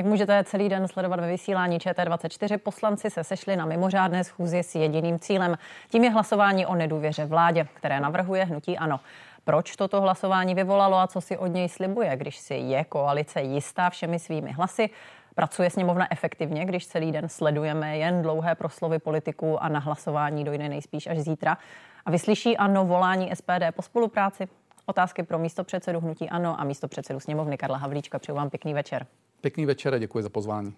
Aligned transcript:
Jak 0.00 0.06
můžete 0.06 0.44
celý 0.44 0.68
den 0.68 0.88
sledovat 0.88 1.20
ve 1.20 1.28
vysílání 1.28 1.78
ČT24, 1.78 2.58
poslanci 2.58 3.10
se 3.10 3.24
sešli 3.24 3.56
na 3.56 3.66
mimořádné 3.66 4.24
schůzi 4.24 4.62
s 4.62 4.74
jediným 4.74 5.18
cílem. 5.18 5.58
Tím 5.90 6.04
je 6.04 6.10
hlasování 6.10 6.66
o 6.66 6.74
nedůvěře 6.74 7.26
vládě, 7.26 7.66
které 7.74 8.00
navrhuje 8.00 8.44
hnutí 8.44 8.78
ANO. 8.78 9.00
Proč 9.44 9.76
toto 9.76 10.00
hlasování 10.00 10.54
vyvolalo 10.54 10.96
a 10.96 11.06
co 11.06 11.20
si 11.20 11.38
od 11.38 11.46
něj 11.46 11.68
slibuje, 11.68 12.16
když 12.16 12.38
si 12.38 12.54
je 12.54 12.84
koalice 12.84 13.40
jistá 13.40 13.90
všemi 13.90 14.18
svými 14.18 14.52
hlasy? 14.52 14.90
Pracuje 15.34 15.70
sněmovna 15.70 16.06
efektivně, 16.12 16.64
když 16.64 16.86
celý 16.86 17.12
den 17.12 17.28
sledujeme 17.28 17.98
jen 17.98 18.22
dlouhé 18.22 18.54
proslovy 18.54 18.98
politiků 18.98 19.62
a 19.62 19.68
na 19.68 19.80
hlasování 19.80 20.44
dojde 20.44 20.68
nejspíš 20.68 21.06
až 21.06 21.18
zítra? 21.18 21.58
A 22.06 22.10
vyslyší 22.10 22.56
ANO 22.56 22.84
volání 22.84 23.30
SPD 23.34 23.74
po 23.74 23.82
spolupráci? 23.82 24.48
Otázky 24.90 25.22
pro 25.22 25.38
místo 25.38 25.64
předsedu 25.64 26.00
Hnutí 26.00 26.28
Ano 26.28 26.60
a 26.60 26.64
místo 26.64 26.88
předsedu 26.88 27.20
sněmovny 27.20 27.58
Karla 27.58 27.76
Havlíčka. 27.76 28.18
Přeju 28.18 28.36
vám 28.36 28.50
pěkný 28.50 28.74
večer. 28.74 29.06
Pěkný 29.40 29.66
večer 29.66 29.94
a 29.94 29.98
děkuji 29.98 30.22
za 30.22 30.28
pozvání. 30.28 30.74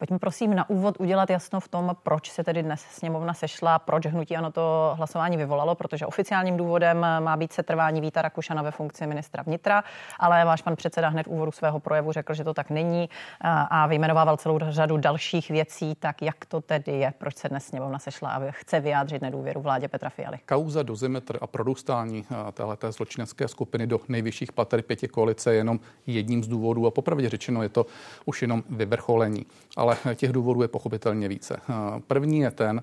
Pojďme 0.00 0.18
prosím 0.18 0.54
na 0.54 0.70
úvod 0.70 1.00
udělat 1.00 1.30
jasno 1.30 1.60
v 1.60 1.68
tom, 1.68 1.96
proč 2.02 2.30
se 2.30 2.44
tedy 2.44 2.62
dnes 2.62 2.80
sněmovna 2.80 3.34
sešla, 3.34 3.78
proč 3.78 4.06
hnutí 4.06 4.36
ano 4.36 4.52
to 4.52 4.94
hlasování 4.96 5.36
vyvolalo, 5.36 5.74
protože 5.74 6.06
oficiálním 6.06 6.56
důvodem 6.56 7.00
má 7.20 7.36
být 7.36 7.52
setrvání 7.52 8.00
Víta 8.00 8.22
Rakušana 8.22 8.62
ve 8.62 8.70
funkci 8.70 9.06
ministra 9.06 9.42
vnitra, 9.42 9.84
ale 10.18 10.44
váš 10.44 10.62
pan 10.62 10.76
předseda 10.76 11.08
hned 11.08 11.26
v 11.26 11.30
úvodu 11.30 11.52
svého 11.52 11.80
projevu 11.80 12.12
řekl, 12.12 12.34
že 12.34 12.44
to 12.44 12.54
tak 12.54 12.70
není 12.70 13.08
a 13.40 13.86
vyjmenovával 13.86 14.36
celou 14.36 14.58
řadu 14.68 14.96
dalších 14.96 15.50
věcí. 15.50 15.94
Tak 15.94 16.22
jak 16.22 16.44
to 16.44 16.60
tedy 16.60 16.92
je, 16.92 17.12
proč 17.18 17.36
se 17.36 17.48
dnes 17.48 17.66
sněmovna 17.66 17.98
sešla 17.98 18.30
a 18.30 18.40
chce 18.50 18.80
vyjádřit 18.80 19.22
nedůvěru 19.22 19.60
vládě 19.60 19.88
Petra 19.88 20.10
Fialy? 20.10 20.38
Kauza 20.46 20.82
dozimetr 20.82 21.38
a 21.40 21.46
prodůstání 21.46 22.26
téhleté 22.52 22.92
zločinecké 22.92 23.48
skupiny 23.48 23.86
do 23.86 24.00
nejvyšších 24.08 24.52
pater 24.52 24.82
pěti 24.82 25.08
koalice 25.08 25.52
je 25.52 25.56
jenom 25.56 25.80
jedním 26.06 26.44
z 26.44 26.48
důvodů 26.48 26.86
a 26.86 26.90
popravdě 26.90 27.28
řečeno 27.28 27.62
je 27.62 27.68
to 27.68 27.86
už 28.24 28.42
jenom 28.42 28.62
vyvrcholení. 28.70 29.46
Ale 29.76 29.89
ale 30.04 30.14
těch 30.14 30.32
důvodů 30.32 30.62
je 30.62 30.68
pochopitelně 30.68 31.28
více. 31.28 31.60
První 32.06 32.38
je 32.38 32.50
ten, 32.50 32.82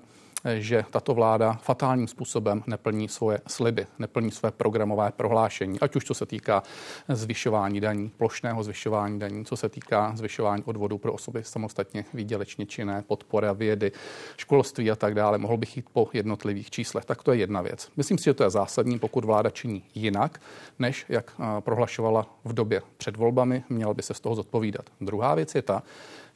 že 0.58 0.84
tato 0.90 1.14
vláda 1.14 1.52
fatálním 1.52 2.08
způsobem 2.08 2.62
neplní 2.66 3.08
svoje 3.08 3.40
sliby, 3.46 3.86
neplní 3.98 4.30
své 4.30 4.50
programové 4.50 5.12
prohlášení, 5.16 5.80
ať 5.80 5.96
už 5.96 6.04
co 6.04 6.14
se 6.14 6.26
týká 6.26 6.62
zvyšování 7.08 7.80
daní, 7.80 8.10
plošného 8.16 8.62
zvyšování 8.62 9.18
daní, 9.18 9.44
co 9.44 9.56
se 9.56 9.68
týká 9.68 10.12
zvyšování 10.16 10.62
odvodů 10.62 10.98
pro 10.98 11.12
osoby 11.12 11.44
samostatně 11.44 12.04
výdělečně 12.14 12.66
činné, 12.66 13.04
podpora 13.06 13.52
vědy, 13.52 13.92
školství 14.36 14.90
a 14.90 14.96
tak 14.96 15.14
dále. 15.14 15.38
Mohl 15.38 15.56
bych 15.56 15.76
jít 15.76 15.86
po 15.92 16.08
jednotlivých 16.12 16.70
číslech. 16.70 17.04
Tak 17.04 17.22
to 17.22 17.32
je 17.32 17.38
jedna 17.38 17.62
věc. 17.62 17.88
Myslím 17.96 18.18
si, 18.18 18.24
že 18.24 18.34
to 18.34 18.44
je 18.44 18.50
zásadní, 18.50 18.98
pokud 18.98 19.24
vláda 19.24 19.50
činí 19.50 19.84
jinak, 19.94 20.40
než 20.78 21.06
jak 21.08 21.32
prohlašovala 21.60 22.26
v 22.44 22.52
době 22.52 22.82
před 22.96 23.16
volbami, 23.16 23.64
měla 23.68 23.94
by 23.94 24.02
se 24.02 24.14
z 24.14 24.20
toho 24.20 24.34
zodpovídat. 24.34 24.84
Druhá 25.00 25.34
věc 25.34 25.54
je 25.54 25.62
ta, 25.62 25.82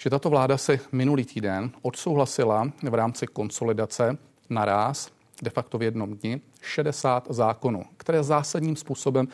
že 0.02 0.10
tato 0.10 0.30
vláda 0.30 0.58
si 0.58 0.80
minulý 0.92 1.24
týden 1.24 1.70
odsouhlasila 1.82 2.72
v 2.82 2.94
rámci 2.94 3.26
konsolidace 3.26 4.18
naráz, 4.50 5.10
de 5.42 5.50
facto 5.50 5.78
v 5.78 5.82
jednom 5.82 6.14
dni, 6.14 6.40
60 6.62 7.26
zákonů, 7.30 7.82
které 7.96 8.22
zásadním 8.22 8.76
způsobem 8.76 9.28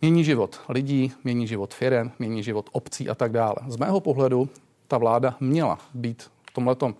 mění 0.00 0.24
život 0.24 0.60
lidí, 0.68 1.12
mění 1.24 1.46
život 1.46 1.74
firm, 1.74 2.10
mění 2.18 2.42
život 2.42 2.70
obcí 2.72 3.08
a 3.08 3.14
tak 3.14 3.32
dále. 3.32 3.54
Z 3.66 3.76
mého 3.76 4.00
pohledu 4.00 4.48
ta 4.88 4.98
vláda 4.98 5.36
měla 5.40 5.78
být 5.94 6.22
v 6.22 6.52
tomhletom 6.52 6.94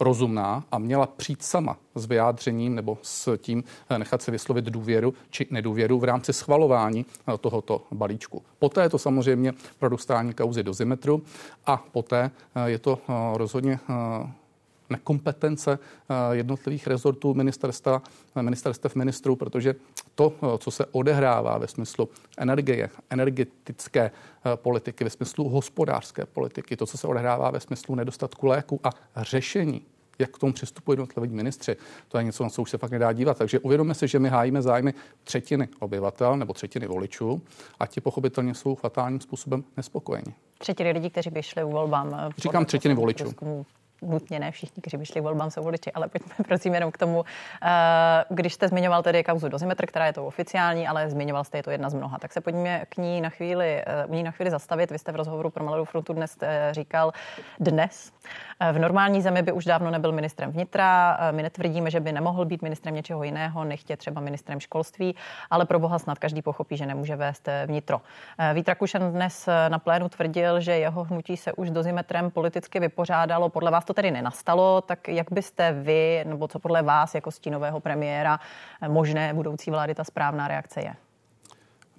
rozumná 0.00 0.64
a 0.72 0.78
měla 0.78 1.06
přijít 1.06 1.42
sama 1.42 1.76
s 1.94 2.06
vyjádřením 2.06 2.74
nebo 2.74 2.98
s 3.02 3.36
tím 3.36 3.64
eh, 3.90 3.98
nechat 3.98 4.22
se 4.22 4.30
vyslovit 4.30 4.64
důvěru 4.64 5.14
či 5.30 5.46
nedůvěru 5.50 5.98
v 5.98 6.04
rámci 6.04 6.32
schvalování 6.32 7.06
eh, 7.06 7.38
tohoto 7.38 7.82
balíčku. 7.92 8.42
Poté 8.58 8.82
je 8.82 8.88
to 8.88 8.98
samozřejmě 8.98 9.52
prodostání 9.78 10.34
kauzy 10.34 10.62
do 10.62 10.72
zimetru 10.72 11.22
a 11.66 11.84
poté 11.92 12.30
eh, 12.54 12.70
je 12.70 12.78
to 12.78 12.98
rozhodně 13.34 13.78
nekompetence 14.90 15.78
jednotlivých 16.32 16.86
rezortů 16.86 17.34
ministerstva, 17.34 18.02
ministerstev 18.40 18.94
ministrů, 18.94 19.36
protože 19.36 19.74
to, 20.14 20.32
co 20.58 20.70
se 20.70 20.86
odehrává 20.86 21.58
ve 21.58 21.68
smyslu 21.68 22.08
energie, 22.38 22.90
energetické 23.10 24.10
politiky, 24.54 25.04
ve 25.04 25.10
smyslu 25.10 25.48
hospodářské 25.48 26.26
politiky, 26.26 26.76
to, 26.76 26.86
co 26.86 26.98
se 26.98 27.06
odehrává 27.06 27.50
ve 27.50 27.60
smyslu 27.60 27.94
nedostatku 27.94 28.46
léku 28.46 28.80
a 28.84 28.90
řešení 29.16 29.82
jak 30.20 30.30
k 30.30 30.38
tomu 30.38 30.52
přistupují 30.52 30.92
jednotliví 30.92 31.34
ministři. 31.34 31.76
To 32.08 32.18
je 32.18 32.24
něco, 32.24 32.44
na 32.44 32.50
co 32.50 32.62
už 32.62 32.70
se 32.70 32.78
fakt 32.78 32.90
nedá 32.90 33.12
dívat. 33.12 33.38
Takže 33.38 33.58
uvědomme 33.58 33.94
si, 33.94 34.08
že 34.08 34.18
my 34.18 34.28
hájíme 34.28 34.62
zájmy 34.62 34.94
třetiny 35.24 35.68
obyvatel 35.78 36.36
nebo 36.36 36.52
třetiny 36.52 36.86
voličů 36.86 37.42
a 37.78 37.86
ti 37.86 38.00
pochopitelně 38.00 38.54
jsou 38.54 38.74
fatálním 38.74 39.20
způsobem 39.20 39.64
nespokojeni. 39.76 40.34
Třetiny 40.58 40.92
lidí, 40.92 41.10
kteří 41.10 41.30
by 41.30 41.42
šli 41.42 41.64
u 41.64 41.70
volbám. 41.70 42.32
Říkám 42.38 42.64
třetiny 42.64 42.94
voličů 42.94 43.34
nutně 44.02 44.38
ne 44.40 44.50
všichni, 44.50 44.80
kteří 44.80 44.96
by 44.96 45.06
šli 45.06 45.20
volbám, 45.20 45.50
jsou 45.50 45.62
voliči, 45.62 45.92
ale 45.92 46.08
pojďme 46.08 46.34
prosím 46.48 46.74
jenom 46.74 46.92
k 46.92 46.98
tomu, 46.98 47.24
eh, 47.62 48.24
když 48.28 48.54
jste 48.54 48.68
zmiňoval 48.68 49.02
tedy 49.02 49.24
kauzu 49.24 49.48
dozimetr, 49.48 49.86
která 49.86 50.06
je 50.06 50.12
to 50.12 50.26
oficiální, 50.26 50.88
ale 50.88 51.10
zmiňoval 51.10 51.44
jste, 51.44 51.58
je 51.58 51.62
to 51.62 51.70
jedna 51.70 51.90
z 51.90 51.94
mnoha, 51.94 52.18
tak 52.18 52.32
se 52.32 52.40
pojďme 52.40 52.86
k 52.88 52.96
ní 52.96 53.20
na 53.20 53.28
chvíli, 53.28 53.82
eh, 53.86 54.06
u 54.06 54.14
ní 54.14 54.22
na 54.22 54.30
chvíli 54.30 54.50
zastavit. 54.50 54.90
Vy 54.90 54.98
jste 54.98 55.12
v 55.12 55.16
rozhovoru 55.16 55.50
pro 55.50 55.64
Mladou 55.64 55.84
frontu 55.84 56.12
dnes 56.12 56.36
eh, 56.42 56.68
říkal 56.72 57.12
dnes. 57.60 58.12
V 58.72 58.78
normální 58.78 59.22
zemi 59.22 59.42
by 59.42 59.52
už 59.52 59.64
dávno 59.64 59.90
nebyl 59.90 60.12
ministrem 60.12 60.50
vnitra. 60.50 61.18
My 61.30 61.42
netvrdíme, 61.42 61.90
že 61.90 62.00
by 62.00 62.12
nemohl 62.12 62.44
být 62.44 62.62
ministrem 62.62 62.94
něčeho 62.94 63.22
jiného, 63.22 63.64
nechtě 63.64 63.96
třeba 63.96 64.20
ministrem 64.20 64.60
školství, 64.60 65.16
ale 65.50 65.66
pro 65.66 65.78
boha 65.78 65.98
snad 65.98 66.18
každý 66.18 66.42
pochopí, 66.42 66.76
že 66.76 66.86
nemůže 66.86 67.16
vést 67.16 67.48
vnitro. 67.66 68.00
Vít 68.54 68.68
Rakušan 68.68 69.12
dnes 69.12 69.48
na 69.68 69.78
plénu 69.78 70.08
tvrdil, 70.08 70.60
že 70.60 70.72
jeho 70.72 71.04
hnutí 71.04 71.36
se 71.36 71.52
už 71.52 71.70
dozimetrem 71.70 72.30
politicky 72.30 72.80
vypořádalo. 72.80 73.48
Podle 73.48 73.70
vás 73.70 73.84
to 73.90 73.94
tedy 73.94 74.10
nenastalo, 74.10 74.80
tak 74.80 75.08
jak 75.08 75.32
byste 75.32 75.72
vy, 75.72 76.24
nebo 76.26 76.48
co 76.48 76.58
podle 76.58 76.82
vás 76.82 77.14
jako 77.14 77.30
stínového 77.30 77.80
premiéra 77.80 78.40
možné 78.88 79.34
budoucí 79.34 79.70
vlády 79.70 79.94
ta 79.94 80.04
správná 80.04 80.48
reakce 80.48 80.80
je? 80.80 80.94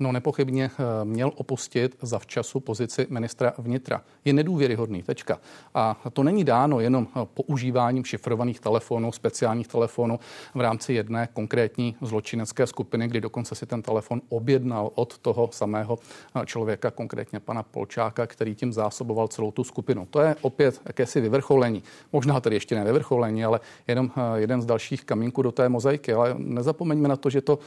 No 0.01 0.11
nepochybně 0.11 0.71
eh, 0.73 1.05
měl 1.05 1.31
opustit 1.35 1.97
za 2.01 2.19
včasu 2.19 2.59
pozici 2.59 3.07
ministra 3.09 3.53
vnitra. 3.57 4.01
Je 4.25 4.33
nedůvěryhodný, 4.33 5.03
tečka. 5.03 5.39
A 5.73 6.01
to 6.13 6.23
není 6.23 6.43
dáno 6.43 6.79
jenom 6.79 7.07
eh, 7.07 7.27
používáním 7.33 8.05
šifrovaných 8.05 8.59
telefonů, 8.59 9.11
speciálních 9.11 9.67
telefonů 9.67 10.19
v 10.55 10.61
rámci 10.61 10.93
jedné 10.93 11.27
konkrétní 11.33 11.95
zločinecké 12.01 12.67
skupiny, 12.67 13.07
kdy 13.07 13.21
dokonce 13.21 13.55
si 13.55 13.65
ten 13.65 13.81
telefon 13.81 14.21
objednal 14.29 14.91
od 14.95 15.17
toho 15.17 15.49
samého 15.51 15.99
eh, 16.35 16.45
člověka, 16.45 16.91
konkrétně 16.91 17.39
pana 17.39 17.63
Polčáka, 17.63 18.27
který 18.27 18.55
tím 18.55 18.73
zásoboval 18.73 19.27
celou 19.27 19.51
tu 19.51 19.63
skupinu. 19.63 20.07
To 20.09 20.21
je 20.21 20.35
opět 20.41 20.81
jakési 20.85 21.21
vyvrcholení. 21.21 21.83
Možná 22.13 22.39
tedy 22.39 22.55
ještě 22.55 22.75
ne 22.75 22.83
vyvrcholení, 22.83 23.45
ale 23.45 23.59
jenom 23.87 24.11
jeden 24.35 24.61
z 24.61 24.65
dalších 24.65 25.05
kamínků 25.05 25.41
do 25.41 25.51
té 25.51 25.69
mozaiky. 25.69 26.13
Ale 26.13 26.35
nezapomeňme 26.37 27.07
na 27.07 27.15
to, 27.15 27.29
že 27.29 27.41
to 27.41 27.59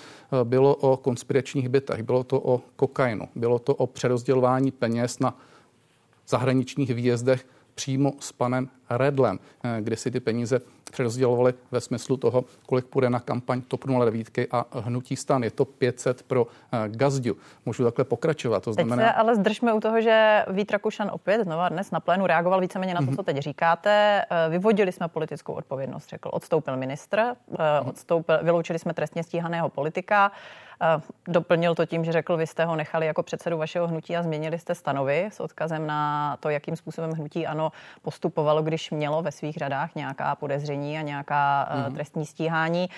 bylo 0.45 0.75
o 0.75 0.97
konspiračních 0.97 1.69
bytech. 1.69 2.03
Bylo 2.03 2.24
to 2.25 2.41
o 2.41 2.63
kokainu, 2.77 3.29
bylo 3.35 3.59
to 3.59 3.75
o 3.75 3.87
přerozdělování 3.87 4.71
peněz 4.71 5.19
na 5.19 5.39
zahraničních 6.29 6.95
výjezdech 6.95 7.47
přímo 7.75 8.13
s 8.21 8.33
panem 8.33 8.69
Redlem, 8.91 9.39
eh, 9.65 9.77
kde 9.81 9.97
si 9.97 10.11
ty 10.11 10.21
peníze 10.21 10.61
přerozdělovali 10.91 11.55
ve 11.71 11.81
smyslu 11.81 12.17
toho, 12.17 12.45
kolik 12.67 12.85
půjde 12.85 13.11
na 13.11 13.21
kampaň 13.21 13.61
TOP 13.61 13.85
09 13.85 14.47
a 14.51 14.67
hnutí 14.81 15.17
stan. 15.17 15.43
Je 15.43 15.51
to 15.51 15.65
500 15.65 16.23
pro 16.23 16.47
eh, 16.73 16.89
Gazdu. 16.89 17.37
Můžu 17.67 17.85
takhle 17.85 18.05
pokračovat. 18.05 18.63
To 18.63 18.73
znamená... 18.73 19.03
Teď 19.03 19.07
se 19.07 19.13
ale 19.13 19.37
zdržme 19.37 19.73
u 19.73 19.81
toho, 19.81 20.01
že 20.01 20.45
Vít 20.51 20.73
Rakušan 20.73 21.11
opět 21.13 21.45
znova 21.45 21.69
dnes 21.69 21.91
na 21.91 22.01
plénu 22.01 22.27
reagoval 22.27 22.61
víceméně 22.61 22.95
na 22.95 23.01
to, 23.01 23.07
mm-hmm. 23.07 23.17
co 23.17 23.23
teď 23.23 23.39
říkáte. 23.39 24.25
Eh, 24.31 24.49
vyvodili 24.51 24.93
jsme 24.93 25.09
politickou 25.09 25.53
odpovědnost, 25.53 26.09
řekl. 26.09 26.31
Odstoupil 26.33 26.77
ministr, 26.77 27.19
mm-hmm. 27.19 27.89
odstoupil, 27.89 28.39
vyloučili 28.43 28.79
jsme 28.79 28.95
trestně 28.95 29.23
stíhaného 29.23 29.69
politika. 29.69 30.33
Doplnil 31.29 31.75
to 31.75 31.87
tím, 31.87 32.05
že 32.05 32.13
řekl, 32.13 32.37
vy 32.37 32.47
jste 32.47 32.65
ho 32.65 32.77
nechali 32.77 33.07
jako 33.07 33.23
předsedu 33.23 33.59
vašeho 33.59 33.89
hnutí 33.89 34.17
a 34.17 34.23
změnili 34.23 34.59
jste 34.59 34.75
stanovy 34.75 35.29
s 35.33 35.41
odkazem 35.41 35.87
na 35.87 36.37
to, 36.41 36.51
jakým 36.51 36.77
způsobem 36.77 37.11
hnutí 37.11 37.47
ano 37.47 37.73
postupovalo, 38.03 38.63
když 38.63 38.91
mělo 38.91 39.23
ve 39.23 39.33
svých 39.33 39.57
řadách 39.57 39.95
nějaká 39.95 40.35
podezření 40.35 40.99
a 40.99 41.03
nějaká 41.03 41.69
mm-hmm. 41.73 41.95
trestní 41.95 42.27
stíhání. 42.27 42.89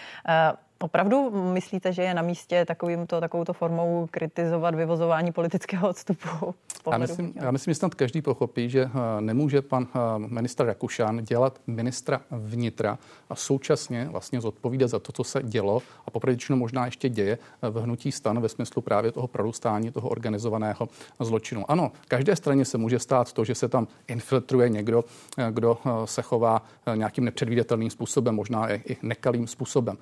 Opravdu 0.81 1.31
myslíte, 1.53 1.93
že 1.93 2.03
je 2.03 2.15
na 2.15 2.23
místě 2.23 2.65
takovýmto, 2.65 3.21
takovouto 3.21 3.53
formou 3.53 4.09
kritizovat 4.11 4.75
vyvozování 4.75 5.33
politického 5.33 5.89
odstupu? 5.89 6.29
Já 6.91 6.99
myslím, 6.99 7.33
já 7.37 7.51
myslím, 7.51 7.75
že 7.75 7.79
snad 7.79 7.95
každý 7.95 8.23
pochopí, 8.23 8.71
že 8.71 8.83
eh, 8.83 9.21
nemůže 9.21 9.63
pan 9.63 9.87
eh, 9.95 9.99
ministr 10.19 10.65
Rakušan 10.65 11.25
dělat 11.25 11.61
ministra 11.67 12.21
vnitra 12.31 12.99
a 13.31 13.35
současně 13.35 14.09
vlastně 14.11 14.41
zodpovídat 14.41 14.91
za 14.91 14.99
to, 14.99 15.13
co 15.13 15.25
se 15.25 15.43
dělo 15.43 15.83
a 16.07 16.11
popravdě 16.11 16.55
možná 16.55 16.87
ještě 16.87 17.09
děje 17.09 17.39
eh, 17.63 17.71
v 17.71 17.83
hnutí 17.83 18.13
stan 18.13 18.41
ve 18.41 18.49
smyslu 18.49 18.83
právě 18.83 19.13
toho 19.13 19.27
prorůstání 19.27 19.91
toho 19.91 20.09
organizovaného 20.09 20.89
zločinu. 21.21 21.71
Ano, 21.71 21.93
každé 22.09 22.37
straně 22.37 22.65
se 22.65 22.79
může 22.79 22.99
stát 22.99 23.33
to, 23.33 23.45
že 23.45 23.55
se 23.55 23.69
tam 23.69 23.89
infiltruje 24.09 24.69
někdo, 24.69 25.05
kdo 25.51 25.79
se 26.05 26.23
chová 26.23 26.63
nějakým 26.95 27.25
nepředvídatelným 27.25 27.91
způsobem, 27.91 28.35
možná 28.35 28.73
i 28.73 28.97
nekalým 29.03 29.47
způsobem. 29.47 29.99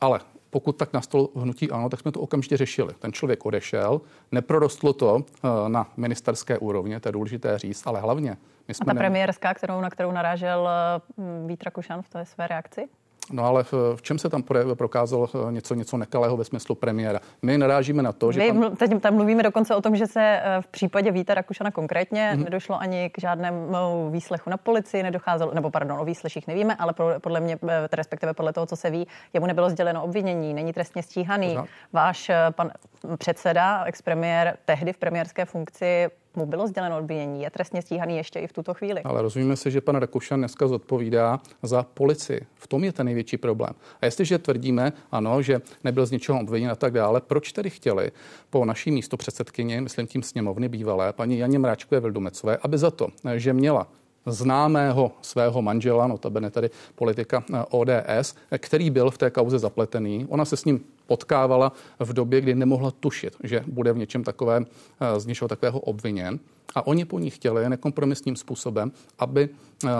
Ale 0.00 0.20
pokud 0.50 0.72
tak 0.72 0.92
nastalo 0.92 1.28
hnutí 1.36 1.70
ano, 1.70 1.88
tak 1.88 2.00
jsme 2.00 2.12
to 2.12 2.20
okamžitě 2.20 2.56
řešili. 2.56 2.94
Ten 2.98 3.12
člověk 3.12 3.46
odešel, 3.46 4.00
neprorostlo 4.32 4.92
to 4.92 5.24
eh, 5.44 5.48
na 5.68 5.92
ministerské 5.96 6.58
úrovně, 6.58 7.00
to 7.00 7.08
je 7.08 7.12
důležité 7.12 7.58
říct, 7.58 7.86
ale 7.86 8.00
hlavně 8.00 8.36
my 8.68 8.74
jsme 8.74 8.84
A 8.84 8.86
ta 8.86 8.92
ne... 8.92 8.98
premiérská, 8.98 9.54
kterou, 9.54 9.80
na 9.80 9.90
kterou 9.90 10.12
narážel 10.12 10.68
eh, 10.68 11.46
Vít 11.46 11.62
Rakušan 11.62 12.02
v 12.02 12.08
té 12.08 12.24
své 12.24 12.46
reakci? 12.46 12.88
No 13.32 13.44
ale 13.44 13.64
v, 13.64 13.72
v 13.96 14.02
čem 14.02 14.18
se 14.18 14.28
tam 14.28 14.42
prokázalo 14.74 15.28
eh, 15.48 15.52
něco, 15.52 15.74
něco 15.74 15.96
nekalého 15.96 16.36
ve 16.36 16.44
smyslu 16.44 16.74
premiéra? 16.74 17.20
My 17.42 17.58
narážíme 17.58 18.02
na 18.02 18.12
to, 18.12 18.32
že... 18.32 18.40
Vy, 18.40 18.52
pan... 18.52 18.76
teď 18.76 19.00
tam 19.00 19.14
mluvíme 19.14 19.42
dokonce 19.42 19.74
o 19.74 19.80
tom, 19.80 19.96
že 19.96 20.06
se 20.06 20.20
eh, 20.20 20.62
v 20.62 20.66
případě 20.66 21.10
Víta 21.10 21.34
Rakušana 21.34 21.70
konkrétně 21.70 22.32
mm-hmm. 22.34 22.44
nedošlo 22.44 22.80
ani 22.80 23.10
k 23.10 23.20
žádnému 23.20 24.10
výslechu 24.10 24.50
na 24.50 24.56
policii, 24.56 25.02
nedocházelo, 25.02 25.54
nebo 25.54 25.70
pardon, 25.70 26.00
o 26.00 26.04
výsleších 26.04 26.46
nevíme, 26.46 26.76
ale 26.76 26.94
podle 27.18 27.40
mě, 27.40 27.58
eh, 27.68 27.88
respektive 27.92 28.34
podle 28.34 28.52
toho, 28.52 28.66
co 28.66 28.76
se 28.76 28.90
ví, 28.90 29.06
jemu 29.32 29.46
nebylo 29.46 29.70
sděleno 29.70 30.02
obvinění, 30.02 30.54
není 30.54 30.72
trestně 30.72 31.02
stíhaný. 31.02 31.48
Pořád. 31.48 31.66
Váš 31.92 32.30
pan 32.50 32.70
předseda, 33.18 33.84
expremiér, 33.84 34.56
tehdy 34.64 34.92
v 34.92 34.98
premiérské 34.98 35.44
funkci 35.44 36.08
mu 36.36 36.46
bylo 36.46 36.66
sděleno 36.66 36.98
obvinění, 36.98 37.42
je 37.42 37.50
trestně 37.50 37.82
stíhaný 37.82 38.16
ještě 38.16 38.38
i 38.38 38.46
v 38.46 38.52
tuto 38.52 38.74
chvíli. 38.74 39.02
Ale 39.02 39.22
rozumíme 39.22 39.56
si, 39.56 39.70
že 39.70 39.80
pan 39.80 39.96
Rakušan 39.96 40.40
dneska 40.40 40.68
zodpovídá 40.68 41.40
za 41.62 41.82
policii. 41.82 42.40
V 42.54 42.66
tom 42.66 42.84
je 42.84 42.92
ten 42.92 43.06
největší 43.06 43.36
problém. 43.36 43.72
A 44.00 44.04
jestliže 44.04 44.38
tvrdíme, 44.38 44.92
ano, 45.12 45.42
že 45.42 45.60
nebyl 45.84 46.06
z 46.06 46.10
ničeho 46.10 46.40
obviněn 46.40 46.70
a 46.70 46.76
tak 46.76 46.92
dále, 46.92 47.20
proč 47.20 47.52
tedy 47.52 47.70
chtěli 47.70 48.10
po 48.50 48.64
naší 48.64 48.90
místo 48.90 49.16
předsedkyni, 49.16 49.80
myslím 49.80 50.06
tím 50.06 50.22
sněmovny 50.22 50.68
bývalé, 50.68 51.12
paní 51.12 51.38
Janě 51.38 51.58
Mráčkové 51.58 52.00
Vildumecové, 52.00 52.56
aby 52.62 52.78
za 52.78 52.90
to, 52.90 53.08
že 53.36 53.52
měla 53.52 53.86
známého 54.26 55.12
svého 55.22 55.62
manžela, 55.62 56.06
notabene 56.06 56.50
tedy 56.50 56.70
politika 56.94 57.44
eh, 57.54 57.64
ODS, 57.70 58.34
který 58.58 58.90
byl 58.90 59.10
v 59.10 59.18
té 59.18 59.30
kauze 59.30 59.58
zapletený. 59.58 60.26
Ona 60.28 60.44
se 60.44 60.56
s 60.56 60.64
ním 60.64 60.80
potkávala 61.06 61.72
v 61.98 62.12
době, 62.12 62.40
kdy 62.40 62.54
nemohla 62.54 62.90
tušit, 62.90 63.36
že 63.44 63.64
bude 63.66 63.92
v 63.92 63.98
něčem 63.98 64.24
takovém, 64.24 64.66
eh, 65.00 65.20
z 65.20 65.26
něčeho 65.26 65.48
takového 65.48 65.80
obviněn. 65.80 66.38
A 66.74 66.86
oni 66.86 67.04
po 67.04 67.18
ní 67.18 67.30
chtěli 67.30 67.68
nekompromisním 67.68 68.36
způsobem, 68.36 68.92
aby 69.18 69.48
uh, 69.84 69.90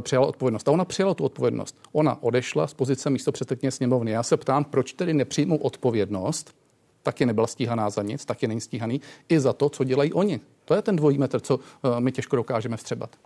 přijala 0.00 0.26
odpovědnost. 0.26 0.68
A 0.68 0.72
ona 0.72 0.84
přijala 0.84 1.14
tu 1.14 1.24
odpovědnost. 1.24 1.76
Ona 1.92 2.22
odešla 2.22 2.66
z 2.66 2.74
pozice 2.74 3.10
místo 3.10 3.32
předsedkyně 3.32 3.70
sněmovny. 3.70 4.10
Já 4.10 4.22
se 4.22 4.36
ptám, 4.36 4.64
proč 4.64 4.92
tedy 4.92 5.14
nepřijmou 5.14 5.56
odpovědnost, 5.56 6.54
taky 7.02 7.26
nebyla 7.26 7.46
stíhaná 7.46 7.90
za 7.90 8.02
nic, 8.02 8.24
taky 8.24 8.48
není 8.48 8.60
stíhaný, 8.60 9.00
i 9.28 9.40
za 9.40 9.52
to, 9.52 9.68
co 9.68 9.84
dělají 9.84 10.12
oni. 10.12 10.40
To 10.64 10.74
je 10.74 10.82
ten 10.82 10.96
dvojí 10.96 11.18
metr, 11.18 11.40
co 11.40 11.60
my 11.98 12.12
těžko 12.12 12.36
dokážeme 12.36 12.76
vstřebat. 12.76 13.16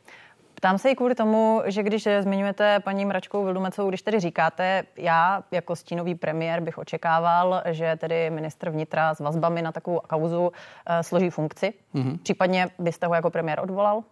Ptám 0.62 0.78
se 0.78 0.90
i 0.90 0.94
kvůli 0.94 1.14
tomu, 1.14 1.62
že 1.66 1.82
když 1.82 2.08
zmiňujete 2.20 2.80
paní 2.80 3.04
Mračkou 3.04 3.44
Vildumecovou, 3.44 3.88
když 3.88 4.02
tedy 4.02 4.20
říkáte, 4.20 4.84
já 4.96 5.44
jako 5.50 5.76
stínový 5.76 6.14
premiér 6.14 6.60
bych 6.60 6.78
očekával, 6.78 7.62
že 7.70 7.96
tedy 8.00 8.30
ministr 8.30 8.70
vnitra 8.70 9.14
s 9.14 9.20
vazbami 9.20 9.62
na 9.62 9.72
takovou 9.72 10.00
kauzu 10.08 10.40
uh, 10.40 10.50
složí 11.00 11.30
funkci. 11.30 11.72
Mm-hmm. 11.94 12.18
Případně 12.18 12.70
byste 12.78 13.06
ho 13.06 13.14
jako 13.14 13.30
premiér 13.30 13.60
odvolal? 13.60 14.02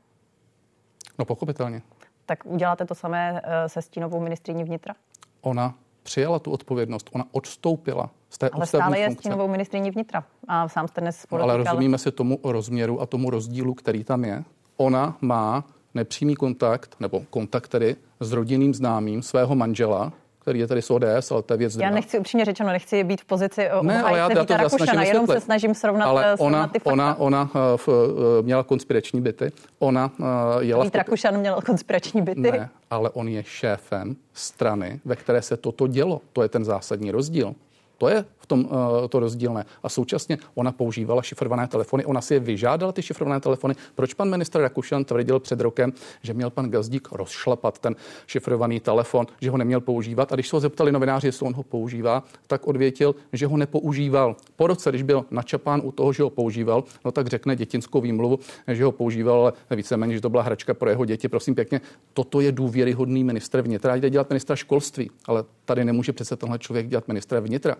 No 1.18 1.24
pochopitelně. 1.24 1.82
Tak 2.26 2.46
uděláte 2.46 2.86
to 2.86 2.94
samé 2.94 3.32
uh, 3.32 3.40
se 3.66 3.82
stínovou 3.82 4.20
ministriní 4.20 4.64
vnitra? 4.64 4.94
Ona 5.40 5.74
přijala 6.02 6.38
tu 6.38 6.50
odpovědnost, 6.50 7.10
ona 7.12 7.24
odstoupila 7.32 8.10
z 8.30 8.38
té 8.38 8.50
Ale 8.50 8.66
stále 8.66 8.98
je 8.98 9.10
stínovou 9.10 9.48
ministriní 9.48 9.90
vnitra. 9.90 10.24
A 10.48 10.68
sám 10.68 10.88
jste 10.88 11.00
dnes 11.00 11.26
podotýkal... 11.26 11.56
Ale 11.56 11.64
rozumíme 11.64 11.98
si 11.98 12.12
tomu 12.12 12.38
rozměru 12.44 13.00
a 13.00 13.06
tomu 13.06 13.30
rozdílu, 13.30 13.74
který 13.74 14.04
tam 14.04 14.24
je. 14.24 14.44
Ona 14.76 15.16
má 15.20 15.64
nepřímý 15.94 16.34
kontakt, 16.34 16.96
nebo 17.00 17.22
kontakt 17.30 17.68
tedy 17.68 17.96
s 18.20 18.32
rodinným 18.32 18.74
známým 18.74 19.22
svého 19.22 19.54
manžela, 19.54 20.12
který 20.40 20.58
je 20.58 20.66
tady 20.66 20.82
z 20.82 20.90
ODS, 20.90 21.30
ale 21.30 21.42
to 21.42 21.52
je 21.52 21.56
věc 21.56 21.76
Já 21.76 21.90
nechci 21.90 22.18
upřímně 22.18 22.44
řečeno, 22.44 22.68
nechci 22.70 23.04
být 23.04 23.20
v 23.20 23.24
pozici 23.24 23.68
ne, 23.82 24.02
ale 24.02 24.18
já, 24.18 24.32
já 24.32 24.44
to 24.44 24.56
Rakušana, 24.56 25.02
jenom 25.02 25.26
se 25.26 25.40
snažím 25.40 25.74
srovnat, 25.74 26.06
ale 26.06 26.24
ona, 26.24 26.36
srovnat 26.36 26.72
ty 26.72 26.78
fakta. 26.78 26.92
Ona, 26.92 27.18
ona 27.18 27.50
eh, 27.54 27.76
v, 27.76 27.88
eh, 27.88 28.42
měla 28.42 28.62
konspirační 28.62 29.20
byty, 29.20 29.52
ona 29.78 30.10
uh, 30.18 30.26
jela... 30.58 30.84
Vít 30.84 30.94
Rakušan 30.94 31.38
měl 31.38 31.60
konspirační 31.66 32.22
byty. 32.22 32.40
Ne, 32.40 32.70
ale 32.90 33.10
on 33.10 33.28
je 33.28 33.44
šéfem 33.44 34.16
strany, 34.34 35.00
ve 35.04 35.16
které 35.16 35.42
se 35.42 35.56
toto 35.56 35.86
dělo. 35.86 36.20
To 36.32 36.42
je 36.42 36.48
ten 36.48 36.64
zásadní 36.64 37.10
rozdíl. 37.10 37.54
To 38.00 38.08
je 38.08 38.24
v 38.38 38.46
tom 38.46 38.60
uh, 38.64 39.08
to 39.08 39.20
rozdílné. 39.20 39.64
A 39.82 39.88
současně 39.88 40.38
ona 40.54 40.72
používala 40.72 41.22
šifrované 41.22 41.68
telefony, 41.68 42.04
ona 42.04 42.20
si 42.20 42.34
je 42.34 42.40
vyžádala 42.40 42.92
ty 42.92 43.02
šifrované 43.02 43.40
telefony. 43.40 43.74
Proč 43.94 44.14
pan 44.14 44.30
ministr 44.30 44.60
Rakušan 44.60 45.04
tvrdil 45.04 45.40
před 45.40 45.60
rokem, 45.60 45.92
že 46.22 46.34
měl 46.34 46.50
pan 46.50 46.70
Gazdík 46.70 47.08
rozšlapat 47.12 47.78
ten 47.78 47.96
šifrovaný 48.26 48.80
telefon, 48.80 49.26
že 49.40 49.50
ho 49.50 49.56
neměl 49.56 49.80
používat? 49.80 50.32
A 50.32 50.34
když 50.34 50.48
se 50.48 50.56
ho 50.56 50.60
zeptali 50.60 50.92
novináři, 50.92 51.26
jestli 51.26 51.46
on 51.46 51.54
ho 51.54 51.62
používá, 51.62 52.24
tak 52.46 52.66
odvětil, 52.66 53.14
že 53.32 53.46
ho 53.46 53.56
nepoužíval. 53.56 54.36
Po 54.56 54.66
roce, 54.66 54.90
když 54.90 55.02
byl 55.02 55.24
načapán 55.30 55.80
u 55.84 55.92
toho, 55.92 56.12
že 56.12 56.22
ho 56.22 56.30
používal, 56.30 56.84
no 57.04 57.12
tak 57.12 57.26
řekne 57.26 57.56
dětinskou 57.56 58.00
výmluvu, 58.00 58.38
že 58.68 58.84
ho 58.84 58.92
používal, 58.92 59.40
ale 59.40 59.76
víceméně, 59.76 60.14
že 60.14 60.20
to 60.20 60.30
byla 60.30 60.42
hračka 60.42 60.74
pro 60.74 60.90
jeho 60.90 61.04
děti. 61.04 61.28
Prosím 61.28 61.54
pěkně, 61.54 61.80
toto 62.12 62.40
je 62.40 62.52
důvěryhodný 62.52 63.24
ministr 63.24 63.60
vnitra. 63.60 63.96
Jde 63.96 64.10
dělat 64.10 64.30
ministra 64.30 64.56
školství, 64.56 65.10
ale 65.26 65.44
tady 65.64 65.84
nemůže 65.84 66.12
přece 66.12 66.36
tenhle 66.36 66.58
člověk 66.58 66.88
dělat 66.88 67.08
ministra 67.08 67.40
vnitra. 67.40 67.76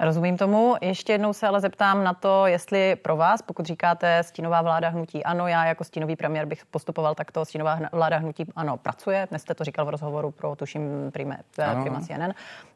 Rozumím 0.00 0.36
tomu. 0.36 0.74
Ještě 0.80 1.12
jednou 1.12 1.32
se 1.32 1.46
ale 1.46 1.60
zeptám 1.60 2.04
na 2.04 2.14
to, 2.14 2.46
jestli 2.46 2.96
pro 2.96 3.16
vás, 3.16 3.42
pokud 3.42 3.66
říkáte 3.66 4.22
stínová 4.22 4.62
vláda 4.62 4.88
hnutí 4.88 5.24
ano, 5.24 5.48
já 5.48 5.64
jako 5.64 5.84
stínový 5.84 6.16
premiér 6.16 6.46
bych 6.46 6.66
postupoval 6.66 7.14
takto, 7.14 7.44
stínová 7.44 7.78
vláda 7.92 8.16
hnutí 8.16 8.44
ano 8.56 8.76
pracuje, 8.76 9.26
dnes 9.30 9.42
jste 9.42 9.54
to 9.54 9.64
říkal 9.64 9.86
v 9.86 9.88
rozhovoru 9.88 10.30
pro 10.30 10.56
tuším 10.56 11.10
Prima, 11.12 11.36
Prima 11.82 12.00
CNN, 12.00 12.30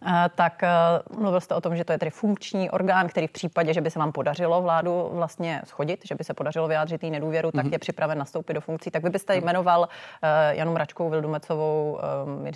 eh, 0.07 0.31
tak 0.35 0.63
eh, 0.63 0.69
mluvil 1.17 1.41
jste 1.41 1.55
o 1.55 1.61
tom, 1.61 1.77
že 1.77 1.85
to 1.85 1.93
je 1.93 1.99
tedy 1.99 2.11
funkční 2.11 2.71
orgán, 2.71 3.09
který 3.09 3.27
v 3.27 3.31
případě, 3.31 3.75
že 3.75 3.81
by 3.81 3.91
se 3.91 3.99
vám 3.99 4.13
podařilo 4.13 4.63
vládu 4.63 5.11
vlastně 5.13 5.63
schodit, 5.65 6.01
že 6.05 6.15
by 6.15 6.25
se 6.25 6.35
podařilo 6.35 6.69
vyjádřit 6.69 7.05
jí 7.05 7.11
nedůvěru, 7.11 7.51
tak 7.53 7.67
mm-hmm. 7.67 7.73
je 7.73 7.79
připraven 7.79 8.19
nastoupit 8.19 8.55
do 8.55 8.61
funkcí. 8.61 8.91
Tak 8.91 9.03
vy 9.03 9.11
byste 9.11 9.37
mhm. 9.37 9.45
jmenoval 9.45 9.89
Janu 10.51 10.73
Mračkou 10.73 11.11
Vildumecovou, 11.11 11.99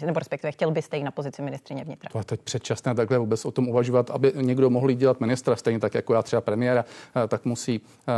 nebo 0.07 0.19
respektive 0.19 0.53
chtěl 0.53 0.71
byste 0.71 0.97
jí 0.97 1.05
na 1.05 1.11
pozici 1.11 1.43
ministrině 1.43 1.85
vnitra. 1.85 2.11
To 2.13 2.19
je 2.19 2.25
teď 2.25 2.41
předčasné 2.41 2.95
takhle 2.95 3.19
vůbec 3.19 3.45
o 3.45 3.51
tom 3.51 3.69
uvažovat, 3.69 4.11
aby 4.11 4.33
někdo 4.55 4.71
mohl 4.71 4.91
jít 4.91 4.99
dělat 4.99 5.21
ministra, 5.21 5.57
stejně 5.57 5.81
tak 5.81 5.95
jako 5.95 6.15
já 6.15 6.23
třeba 6.23 6.41
premiéra, 6.41 6.85
eh, 7.25 7.29
tak 7.29 7.45
musí 7.45 7.81
eh, 8.09 8.13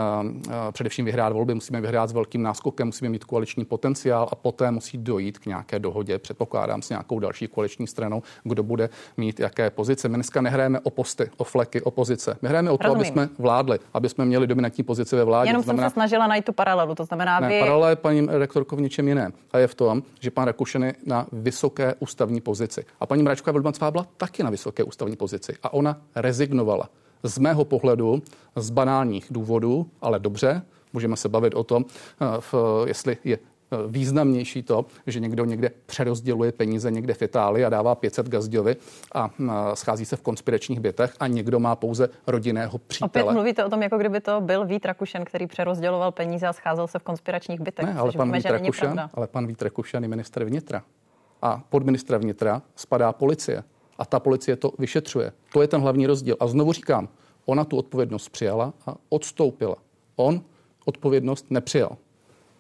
eh, 0.49 0.73
především 0.73 1.05
vyhrát 1.05 1.33
volby, 1.33 1.55
musíme 1.55 1.81
vyhrát 1.81 2.11
s 2.11 2.13
velkým 2.13 2.43
náskokem, 2.43 2.87
musíme 2.87 3.11
mít 3.11 3.25
koaliční 3.25 3.65
potenciál 3.65 4.29
a 4.33 4.35
poté 4.35 4.71
musí 4.71 4.99
dojít 4.99 5.39
k 5.39 5.47
nějaké 5.47 5.79
dohodě, 5.79 6.19
předpokládám 6.19 6.83
s 6.83 6.89
nějakou 6.89 7.19
další 7.19 7.49
koaliční 7.49 7.87
stranou, 7.87 8.23
kdo 8.45 8.63
bude 8.63 8.89
mít 9.17 9.41
jaké 9.41 9.71
pozice. 9.71 10.09
My 10.09 10.15
dneska 10.15 10.41
nehrajeme 10.41 10.81
o 10.81 10.91
posty, 10.91 11.31
o 11.37 11.45
fleky, 11.45 11.83
o 11.83 11.91
pozice. 11.91 12.37
My 12.43 12.49
hrajeme 12.49 12.71
o 12.71 12.79
to, 12.79 12.89
Rozumím. 12.89 13.01
aby 13.01 13.13
jsme 13.13 13.29
vládli, 13.39 13.79
aby 13.95 14.09
jsme 14.09 14.25
měli 14.25 14.47
dominantní 14.47 14.85
pozici 14.85 15.17
ve 15.17 15.25
vládě. 15.25 15.51
Jenom 15.51 15.63
znamená... 15.63 15.83
jsem 15.83 15.91
se 15.91 15.95
snažila 15.95 16.27
najít 16.27 16.45
tu 16.45 16.53
paralelu, 16.53 16.95
to 16.95 17.05
znamená, 17.05 17.41
ne, 17.41 17.49
vy... 17.49 17.61
Paralela 17.61 17.91
je 17.91 17.97
paní 17.97 18.27
rektorko 18.31 18.77
v 18.77 18.81
něčem 18.81 19.09
jiném. 19.09 19.33
A 19.53 19.59
je 19.59 19.67
v 19.67 19.75
tom, 19.75 20.03
že 20.21 20.31
pan 20.31 20.45
Rakušen 20.45 20.85
je 20.85 20.95
na 21.07 21.27
vysoké 21.33 21.95
ústavní 21.99 22.41
pozici. 22.41 22.85
A 23.01 23.07
paní 23.07 23.23
Mračková 23.23 23.53
Vildmancová 23.53 23.91
byla 23.91 24.07
taky 24.17 24.43
na 24.43 24.51
vysoké 24.51 24.83
ústavní 24.83 25.17
pozici. 25.17 25.55
A 25.63 25.73
ona 25.73 26.01
rezignovala. 26.27 26.89
Z 27.23 27.39
mého 27.39 27.65
pohledu 27.65 28.23
z 28.57 28.71
banálních 28.71 29.27
důvodů, 29.31 29.87
ale 30.01 30.19
dobře, 30.19 30.63
můžeme 30.93 31.17
se 31.17 31.29
bavit 31.29 31.55
o 31.55 31.65
tom, 31.65 31.85
eh, 31.85 32.89
jestli 32.89 33.17
je 33.25 33.37
eh, 33.37 33.77
významnější 33.89 34.63
to, 34.63 34.87
že 35.07 35.21
někdo 35.21 35.45
někde 35.45 35.71
přerozděluje 35.87 36.53
peníze 36.53 36.91
někde 36.91 37.15
v 37.15 37.23
Itálii 37.23 37.65
a 37.65 37.69
dává 37.69 37.95
500 37.95 38.29
gazděvi 38.29 38.77
a 39.15 39.31
eh, 39.31 39.53
schází 39.75 40.05
se 40.05 40.17
v 40.17 40.21
konspiračních 40.21 40.81
bytech 40.81 41.15
a 41.21 41.27
někdo 41.27 41.61
má 41.61 41.77
pouze 41.77 42.09
rodinného 42.27 42.79
přítele. 42.79 43.25
Opět 43.25 43.35
mluvíte 43.35 43.65
o 43.65 43.71
tom, 43.71 43.83
jako 43.83 43.99
kdyby 43.99 44.21
to 44.21 44.41
byl 44.41 44.67
Vít 44.67 44.87
Rakušen, 44.87 45.25
který 45.25 45.47
přerozděloval 45.47 46.13
peníze 46.13 46.47
a 46.47 46.53
scházel 46.53 46.87
se 46.87 46.99
v 46.99 47.03
konspiračních 47.03 47.61
bytech. 47.61 47.87
Ne, 47.87 47.95
ale 47.95 48.13
pan, 48.13 48.29
víme, 48.29 48.39
Vít 48.39 48.51
Rakušen, 48.51 49.11
ale 49.15 49.27
pan 49.27 49.47
Vít 49.47 49.63
Rakušen 49.63 50.03
je 50.03 50.09
minister 50.09 50.45
vnitra. 50.45 50.83
A 51.43 51.63
pod 51.69 51.83
ministra 51.83 52.19
vnitra 52.19 52.63
spadá 52.77 53.13
policie 53.13 53.63
a 53.99 54.05
ta 54.05 54.21
policie 54.21 54.57
to 54.57 54.73
vyšetřuje. 54.79 55.33
To 55.53 55.63
je 55.63 55.69
ten 55.69 55.81
hlavní 55.81 56.07
rozdíl. 56.07 56.37
A 56.41 56.47
znovu 56.47 56.73
říkám, 56.73 57.09
ona 57.45 57.65
tu 57.65 57.77
odpovědnost 57.77 58.29
přijala 58.29 58.75
a 58.87 58.95
odstoupila. 59.09 59.77
On 60.17 60.41
odpovědnost 60.85 61.47
nepřijal. 61.51 61.97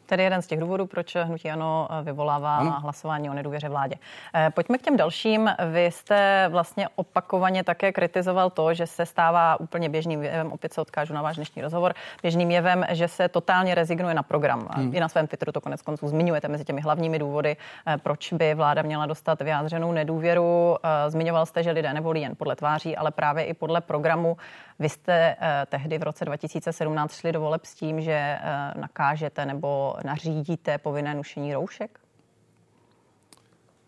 Tedy 0.06 0.22
jeden 0.22 0.42
z 0.42 0.46
těch 0.46 0.60
důvodů, 0.60 0.86
proč 0.86 1.16
hnutí 1.16 1.50
ano 1.50 1.88
vyvolává 2.02 2.56
ano. 2.56 2.80
hlasování 2.80 3.30
o 3.30 3.34
nedůvěře 3.34 3.68
vládě. 3.68 3.96
Eh, 4.34 4.50
pojďme 4.50 4.78
k 4.78 4.82
těm 4.82 4.96
dalším. 4.96 5.50
Vy 5.72 5.84
jste 5.84 6.48
vlastně 6.48 6.88
opakovaně 6.96 7.64
také 7.64 7.92
kritizoval 7.92 8.50
to, 8.50 8.74
že 8.74 8.86
se 8.86 9.06
stává 9.06 9.60
úplně 9.60 9.88
běžným 9.88 10.22
jevem, 10.22 10.52
opět 10.52 10.72
se 10.72 10.80
odkážu 10.80 11.14
na 11.14 11.22
váš 11.22 11.36
dnešní 11.36 11.62
rozhovor, 11.62 11.94
běžným 12.22 12.50
jevem, 12.50 12.84
že 12.90 13.08
se 13.08 13.28
totálně 13.28 13.74
rezignuje 13.74 14.14
na 14.14 14.22
program. 14.22 14.68
Hmm. 14.70 14.94
I 14.94 15.00
na 15.00 15.08
svém 15.08 15.26
Twitteru 15.26 15.52
to 15.52 15.60
konec 15.60 15.82
konců 15.82 16.08
zmiňujete 16.08 16.48
mezi 16.48 16.64
těmi 16.64 16.80
hlavními 16.80 17.18
důvody, 17.18 17.56
eh, 17.86 17.96
proč 17.98 18.32
by 18.32 18.54
vláda 18.54 18.82
měla 18.82 19.06
dostat 19.06 19.42
vyjádřenou 19.42 19.92
nedůvěru. 19.92 20.76
Eh, 20.82 21.10
zmiňoval 21.10 21.46
jste, 21.46 21.62
že 21.62 21.70
lidé 21.70 21.92
nevolí 21.92 22.20
jen 22.20 22.36
podle 22.36 22.56
tváří, 22.56 22.96
ale 22.96 23.10
právě 23.10 23.44
i 23.44 23.54
podle 23.54 23.80
programu. 23.80 24.36
Vy 24.78 24.88
jste 24.88 25.36
tehdy 25.66 25.98
v 25.98 26.02
roce 26.02 26.24
2017 26.24 27.14
šli 27.14 27.32
do 27.32 27.40
voleb 27.40 27.64
s 27.64 27.74
tím, 27.74 28.00
že 28.00 28.38
nakážete 28.74 29.46
nebo 29.46 29.95
nařídíte 30.04 30.78
povinné 30.78 31.14
nošení 31.14 31.54
roušek? 31.54 32.05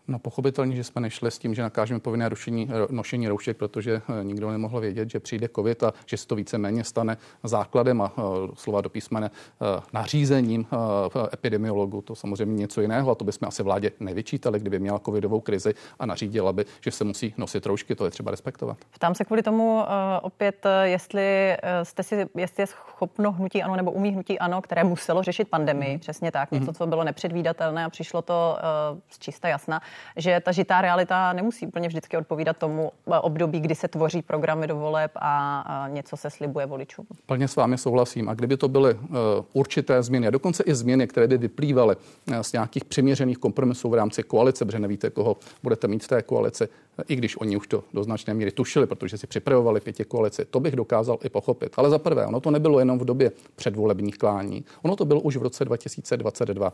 No 0.09 0.19
pochopitelně, 0.19 0.75
že 0.75 0.83
jsme 0.83 1.01
nešli 1.01 1.31
s 1.31 1.39
tím, 1.39 1.55
že 1.55 1.61
nakážeme 1.61 1.99
povinné 1.99 2.29
rušení, 2.29 2.69
nošení 2.89 3.27
roušek, 3.27 3.57
protože 3.57 4.01
eh, 4.19 4.23
nikdo 4.23 4.51
nemohl 4.51 4.79
vědět, 4.79 5.09
že 5.09 5.19
přijde 5.19 5.49
covid 5.55 5.83
a 5.83 5.93
že 6.05 6.17
se 6.17 6.27
to 6.27 6.35
víceméně 6.35 6.83
stane 6.83 7.17
základem 7.43 8.01
a 8.01 8.17
uh, 8.17 8.23
slova 8.53 8.81
do 8.81 8.89
písmene 8.89 9.29
uh, 9.29 9.67
nařízením 9.93 10.67
epidemiologu. 11.33 12.01
To 12.01 12.15
samozřejmě 12.15 12.55
něco 12.55 12.81
jiného 12.81 13.11
a 13.11 13.15
to 13.15 13.25
bychom 13.25 13.47
asi 13.47 13.63
vládě 13.63 13.91
nevyčítali, 13.99 14.59
kdyby 14.59 14.79
měla 14.79 14.99
covidovou 14.99 15.39
krizi 15.39 15.73
a 15.99 16.05
nařídila 16.05 16.53
by, 16.53 16.65
že 16.81 16.91
se 16.91 17.03
musí 17.03 17.33
nosit 17.37 17.65
roušky. 17.65 17.95
To 17.95 18.05
je 18.05 18.11
třeba 18.11 18.31
respektovat. 18.31 18.77
Ptám 18.91 19.15
se 19.15 19.25
kvůli 19.25 19.43
tomu 19.43 19.83
opět, 20.21 20.65
jestli 20.83 21.57
jste 21.83 22.03
si, 22.03 22.25
jestli 22.35 22.63
je 22.63 22.67
schopno 22.67 23.31
hnutí 23.31 23.63
ano 23.63 23.75
nebo 23.75 23.91
umí 23.91 24.09
hnutí 24.09 24.39
ano, 24.39 24.61
které 24.61 24.83
muselo 24.83 25.23
řešit 25.23 25.49
pandemii, 25.49 25.93
mm. 25.93 25.99
přesně 25.99 26.31
tak, 26.31 26.51
něco, 26.51 26.65
mhm. 26.65 26.73
co 26.73 26.87
bylo 26.87 27.03
nepředvídatelné 27.03 27.85
a 27.85 27.89
přišlo 27.89 28.21
to 28.21 28.57
z 29.09 29.19
čista 29.19 29.47
jasna 29.47 29.81
že 30.15 30.39
ta 30.39 30.51
žitá 30.51 30.81
realita 30.81 31.33
nemusí 31.33 31.67
úplně 31.67 31.87
vždycky 31.87 32.17
odpovídat 32.17 32.57
tomu 32.57 32.91
eh, 33.07 33.19
období, 33.19 33.59
kdy 33.59 33.75
se 33.75 33.87
tvoří 33.87 34.21
programy 34.21 34.67
do 34.67 34.75
voleb 34.75 35.11
a, 35.15 35.87
něco 35.89 36.17
se 36.17 36.29
slibuje 36.29 36.65
voličům. 36.65 37.05
Plně 37.25 37.47
s 37.47 37.55
vámi 37.55 37.77
souhlasím. 37.77 38.29
A 38.29 38.33
kdyby 38.33 38.57
to 38.57 38.67
byly 38.67 38.93
uh, 38.93 38.99
určité 39.53 40.03
změny, 40.03 40.27
a 40.27 40.29
dokonce 40.29 40.63
i 40.63 40.75
změny, 40.75 41.07
které 41.07 41.27
by 41.27 41.37
vyplývaly 41.37 41.95
uh, 41.95 42.39
z 42.41 42.53
nějakých 42.53 42.85
přiměřených 42.85 43.37
kompromisů 43.37 43.89
v 43.89 43.93
rámci 43.93 44.23
koalice, 44.23 44.65
protože 44.65 44.79
nevíte, 44.79 45.09
koho 45.09 45.37
budete 45.63 45.87
mít 45.87 46.03
v 46.03 46.07
té 46.07 46.21
koalici, 46.21 46.67
i 47.07 47.15
když 47.15 47.37
oni 47.37 47.57
už 47.57 47.67
to 47.67 47.83
do 47.93 48.03
značné 48.03 48.33
míry 48.33 48.51
tušili, 48.51 48.87
protože 48.87 49.17
si 49.17 49.27
připravovali 49.27 49.79
pětě 49.79 50.05
koalici, 50.05 50.45
to 50.45 50.59
bych 50.59 50.75
dokázal 50.75 51.17
i 51.23 51.29
pochopit. 51.29 51.73
Ale 51.77 51.89
za 51.89 51.99
prvé, 51.99 52.25
ono 52.25 52.39
to 52.39 52.51
nebylo 52.51 52.79
jenom 52.79 52.99
v 52.99 53.05
době 53.05 53.31
předvolebních 53.55 54.17
klání, 54.17 54.65
ono 54.81 54.95
to 54.95 55.05
bylo 55.05 55.21
už 55.21 55.37
v 55.37 55.41
roce 55.41 55.65
2022. 55.65 56.73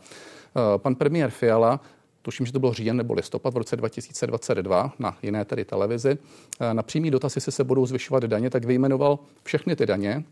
Pan 0.77 0.95
premiér 0.95 1.29
Fiala 1.29 1.79
tuším, 2.25 2.45
že 2.45 2.51
to 2.51 2.59
bylo 2.59 2.73
říjen 2.73 2.97
nebo 2.97 3.13
listopad 3.13 3.53
v 3.53 3.57
roce 3.57 3.75
2022 3.75 4.93
na 4.99 5.17
jiné 5.23 5.45
tedy 5.45 5.65
televizi, 5.65 6.17
eh, 6.59 6.73
na 6.73 6.83
přímý 6.83 7.11
dotaz, 7.11 7.35
jestli 7.35 7.51
se 7.51 7.63
budou 7.63 7.85
zvyšovat 7.85 8.23
daně, 8.23 8.49
tak 8.49 8.65
vyjmenoval 8.65 9.19
všechny 9.43 9.75
ty 9.75 9.85
daně, 9.85 10.23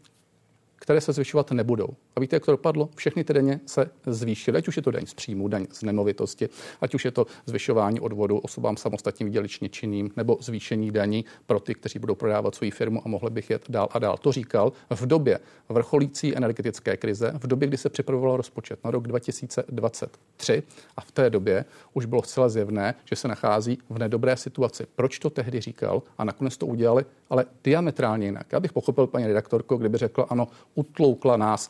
které 0.84 1.02
se 1.02 1.14
zvyšovat 1.14 1.52
nebudou. 1.52 1.88
A 2.16 2.20
víte, 2.20 2.36
jak 2.36 2.46
to 2.46 2.52
dopadlo? 2.52 2.90
Všechny 2.96 3.24
ty 3.24 3.34
daně 3.34 3.60
se 3.66 3.90
zvýšily, 4.06 4.58
ať 4.58 4.68
už 4.68 4.78
je 4.78 4.84
to 4.84 4.92
daň 4.92 5.06
z 5.06 5.14
příjmu, 5.14 5.48
daň 5.48 5.66
z 5.72 5.84
nemovitosti, 5.84 6.50
ať 6.82 6.96
už 6.96 7.06
je 7.06 7.12
to 7.12 7.28
zvyšování 7.46 8.00
odvodu 8.00 8.38
osobám 8.38 8.78
samostatně 8.78 9.26
výdělečně 9.26 9.70
činným, 9.70 10.12
nebo 10.18 10.38
zvýšení 10.42 10.92
daní 10.92 11.26
pro 11.46 11.60
ty, 11.60 11.76
kteří 11.76 12.00
budou 12.00 12.16
prodávat 12.16 12.56
svou 12.56 12.72
firmu 12.72 13.02
a 13.06 13.10
mohli 13.10 13.30
bych 13.30 13.50
jet 13.50 13.66
dál 13.70 13.88
a 13.92 14.00
dál. 14.00 14.18
To 14.18 14.32
říkal 14.32 14.72
v 14.90 15.06
době 15.06 15.40
vrcholící 15.70 16.38
energetické 16.38 16.98
krize, 16.98 17.32
v 17.38 17.48
době, 17.48 17.68
kdy 17.68 17.78
se 17.78 17.90
připravoval 17.90 18.38
rozpočet 18.38 18.80
na 18.84 18.92
rok 18.92 19.08
2023 19.08 20.64
a 20.98 21.02
v 21.02 21.12
té 21.12 21.30
době 21.30 21.66
už 21.94 22.06
bylo 22.06 22.24
zcela 22.24 22.50
zjevné, 22.50 22.96
že 23.06 23.16
se 23.16 23.28
nachází 23.28 23.78
v 23.90 24.00
nedobré 24.00 24.38
situaci. 24.38 24.86
Proč 24.96 25.20
to 25.20 25.30
tehdy 25.30 25.60
říkal 25.60 26.04
a 26.18 26.24
nakonec 26.24 26.58
to 26.58 26.66
udělali, 26.66 27.06
ale 27.30 27.46
diametrálně 27.64 28.26
jinak. 28.26 28.48
Já 28.52 28.60
bych 28.60 28.74
pochopil, 28.74 29.08
paní 29.08 29.28
redaktorko, 29.28 29.78
kdyby 29.78 29.98
řekla, 29.98 30.26
ano, 30.30 30.48
utloukla 30.76 31.38
nás 31.38 31.70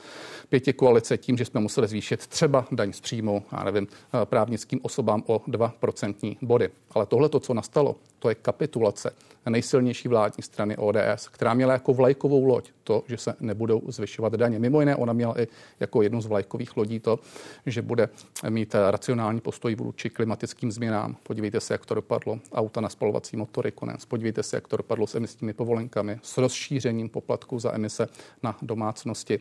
pěti 0.50 0.74
koalice 0.74 1.18
tím, 1.18 1.38
že 1.38 1.46
jsme 1.46 1.60
museli 1.60 1.88
zvýšit 1.88 2.28
třeba 2.28 2.66
daň 2.72 2.94
z 2.94 3.02
příjmu, 3.02 3.44
já 3.52 3.64
nevím, 3.64 3.88
eh, 3.92 4.26
právnickým 4.26 4.80
osobám 4.84 5.24
o 5.28 5.42
2% 5.48 6.38
body. 6.42 6.70
Ale 6.92 7.06
tohle, 7.06 7.30
to, 7.30 7.40
co 7.40 7.54
nastalo, 7.54 7.96
to 8.20 8.30
je 8.30 8.36
kapitulace 8.36 9.14
nejsilnější 9.50 10.08
vládní 10.08 10.44
strany 10.44 10.78
ODS, 10.78 11.28
která 11.32 11.54
měla 11.54 11.74
jako 11.74 11.94
vlajkovou 11.94 12.46
loď 12.46 12.72
to, 12.84 13.04
že 13.08 13.18
se 13.18 13.36
nebudou 13.40 13.82
zvyšovat 13.88 14.34
daně. 14.34 14.60
Mimo 14.60 14.80
jiné, 14.80 14.96
ona 14.96 15.14
měla 15.14 15.42
i 15.42 15.48
jako 15.80 16.02
jednu 16.02 16.22
z 16.22 16.26
vlajkových 16.26 16.78
lodí 16.78 17.00
to, 17.00 17.20
že 17.66 17.82
bude 17.82 18.10
mít 18.50 18.76
racionální 18.90 19.42
postoj 19.42 19.76
vůči 19.76 20.10
klimatickým 20.10 20.72
změnám. 20.72 21.16
Podívejte 21.24 21.60
se, 21.60 21.74
jak 21.74 21.86
to 21.86 21.96
dopadlo. 21.96 22.40
Auta 22.54 22.82
na 22.82 22.90
spalovací 22.90 23.38
motory 23.38 23.72
konec. 23.72 24.06
Podívejte 24.06 24.44
se, 24.44 24.58
jak 24.58 24.68
to 24.68 24.78
dopadlo 24.78 25.08
s 25.08 25.16
emisními 25.16 25.54
povolenkami, 25.54 26.20
s 26.22 26.38
rozšířením 26.38 27.10
poplatku 27.10 27.60
za 27.60 27.76
emise 27.76 28.08
na 28.44 28.58
domácnosti. 28.62 29.40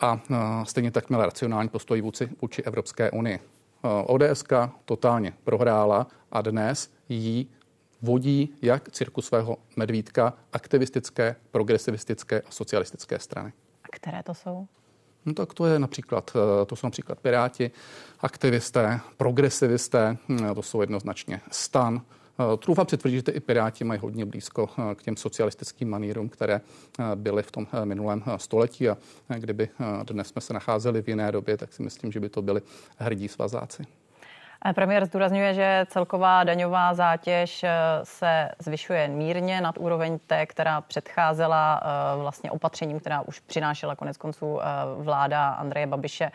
A 0.00 0.20
stejně 0.64 0.90
tak 0.90 1.08
měla 1.08 1.24
racionální 1.24 1.68
postoj 1.68 2.00
vůči, 2.00 2.28
vůči 2.42 2.62
Evropské 2.62 3.10
unii. 3.10 3.38
ODS 4.06 4.44
totálně 4.84 5.32
prohrála 5.44 6.06
a 6.32 6.42
dnes 6.42 6.90
jí 7.08 7.50
vodí 8.02 8.54
jak 8.62 8.90
cirkusového 8.90 9.56
medvídka 9.76 10.34
aktivistické, 10.52 11.36
progresivistické 11.50 12.40
a 12.40 12.50
socialistické 12.50 13.18
strany. 13.18 13.52
A 13.84 13.88
které 13.90 14.22
to 14.22 14.34
jsou? 14.34 14.66
No 15.26 15.34
tak 15.34 15.54
to 15.54 15.66
je 15.66 15.78
například, 15.78 16.36
eh, 16.36 16.66
to 16.66 16.76
jsou 16.76 16.86
například 16.86 17.18
Piráti, 17.20 17.70
aktivisté, 18.20 19.00
progresivisté, 19.16 20.16
hm, 20.28 20.54
to 20.54 20.62
jsou 20.62 20.80
jednoznačně 20.80 21.40
stan, 21.50 22.02
eh, 22.40 22.56
Trůfám 22.56 22.86
přitvrdit, 22.86 23.26
že 23.26 23.32
i 23.32 23.40
Piráti 23.40 23.84
mají 23.84 24.00
hodně 24.00 24.24
blízko 24.24 24.68
eh, 24.78 24.94
k 24.94 25.02
těm 25.02 25.16
socialistickým 25.16 25.90
manírům, 25.90 26.28
které 26.28 26.60
byly 27.14 27.42
v 27.42 27.50
tom 27.50 27.66
minulém 27.84 28.22
století 28.36 28.88
a 28.88 28.96
kdyby 29.38 29.68
dnes 30.02 30.28
jsme 30.28 30.40
se 30.40 30.54
nacházeli 30.54 31.02
v 31.02 31.08
jiné 31.08 31.32
době, 31.32 31.56
tak 31.56 31.72
si 31.72 31.82
myslím, 31.82 32.12
že 32.12 32.20
by 32.20 32.28
to 32.28 32.42
byli 32.42 32.62
hrdí 32.98 33.28
svazáci. 33.28 33.86
Premiér 34.74 35.06
zdůrazňuje, 35.06 35.54
že 35.54 35.86
celková 35.88 36.44
daňová 36.44 36.94
zátěž 36.94 37.64
eh, 37.64 37.70
se 38.02 38.48
zvyšuje 38.58 39.08
mírně 39.08 39.60
nad 39.60 39.78
úroveň 39.78 40.18
té, 40.26 40.46
která 40.46 40.80
předcházela 40.80 41.80
eh, 41.82 42.22
vlastně 42.22 42.50
opatřením, 42.50 43.00
která 43.00 43.20
už 43.20 43.40
přinášela 43.40 43.96
konec 43.96 44.16
konců 44.16 44.60
eh, 44.60 44.64
vláda 44.96 45.48
Andreje 45.48 45.86
Babiše 45.86 46.30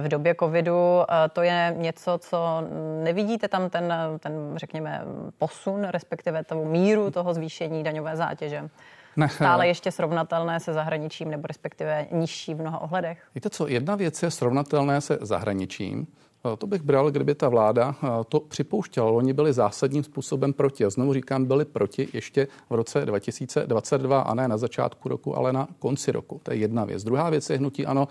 v 0.00 0.08
době 0.08 0.34
covidu. 0.40 1.02
To 1.32 1.42
je 1.42 1.74
něco, 1.76 2.18
co 2.18 2.62
nevidíte 3.02 3.48
tam 3.48 3.70
ten, 3.70 3.94
ten 4.20 4.32
řekněme, 4.56 5.02
posun, 5.38 5.84
respektive 5.84 6.44
tu 6.44 6.64
míru 6.64 7.10
toho 7.10 7.34
zvýšení 7.34 7.82
daňové 7.82 8.16
zátěže? 8.16 8.68
Ne. 9.16 9.28
Stále 9.28 9.66
ještě 9.66 9.92
srovnatelné 9.92 10.60
se 10.60 10.72
zahraničím, 10.72 11.30
nebo 11.30 11.46
respektive 11.46 12.06
nižší 12.10 12.54
v 12.54 12.60
mnoha 12.60 12.78
ohledech? 12.78 13.28
Víte 13.34 13.50
co, 13.50 13.68
jedna 13.68 13.94
věc 13.94 14.22
je 14.22 14.30
srovnatelné 14.30 15.00
se 15.00 15.18
zahraničím, 15.20 16.06
Eh, 16.06 16.25
to 16.58 16.66
bych 16.66 16.82
bral, 16.82 17.10
kdyby 17.10 17.34
ta 17.34 17.48
vláda 17.48 17.94
eh, 18.02 18.08
to 18.28 18.40
připouštěla. 18.40 19.10
Oni 19.10 19.32
byli 19.32 19.52
zásadním 19.52 20.04
způsobem 20.04 20.52
proti. 20.52 20.84
A 20.84 20.90
znovu 20.90 21.14
říkám, 21.14 21.44
byli 21.44 21.64
proti 21.64 22.08
ještě 22.12 22.48
v 22.70 22.74
roce 22.74 23.06
2022 23.06 24.20
a 24.20 24.34
ne 24.34 24.48
na 24.48 24.56
začátku 24.56 25.08
roku, 25.08 25.36
ale 25.36 25.52
na 25.52 25.68
konci 25.78 26.12
roku. 26.12 26.40
To 26.42 26.50
je 26.52 26.56
jedna 26.56 26.84
věc. 26.84 27.04
Druhá 27.04 27.30
věc 27.30 27.50
je 27.50 27.58
hnutí 27.58 27.86
ano, 27.86 28.08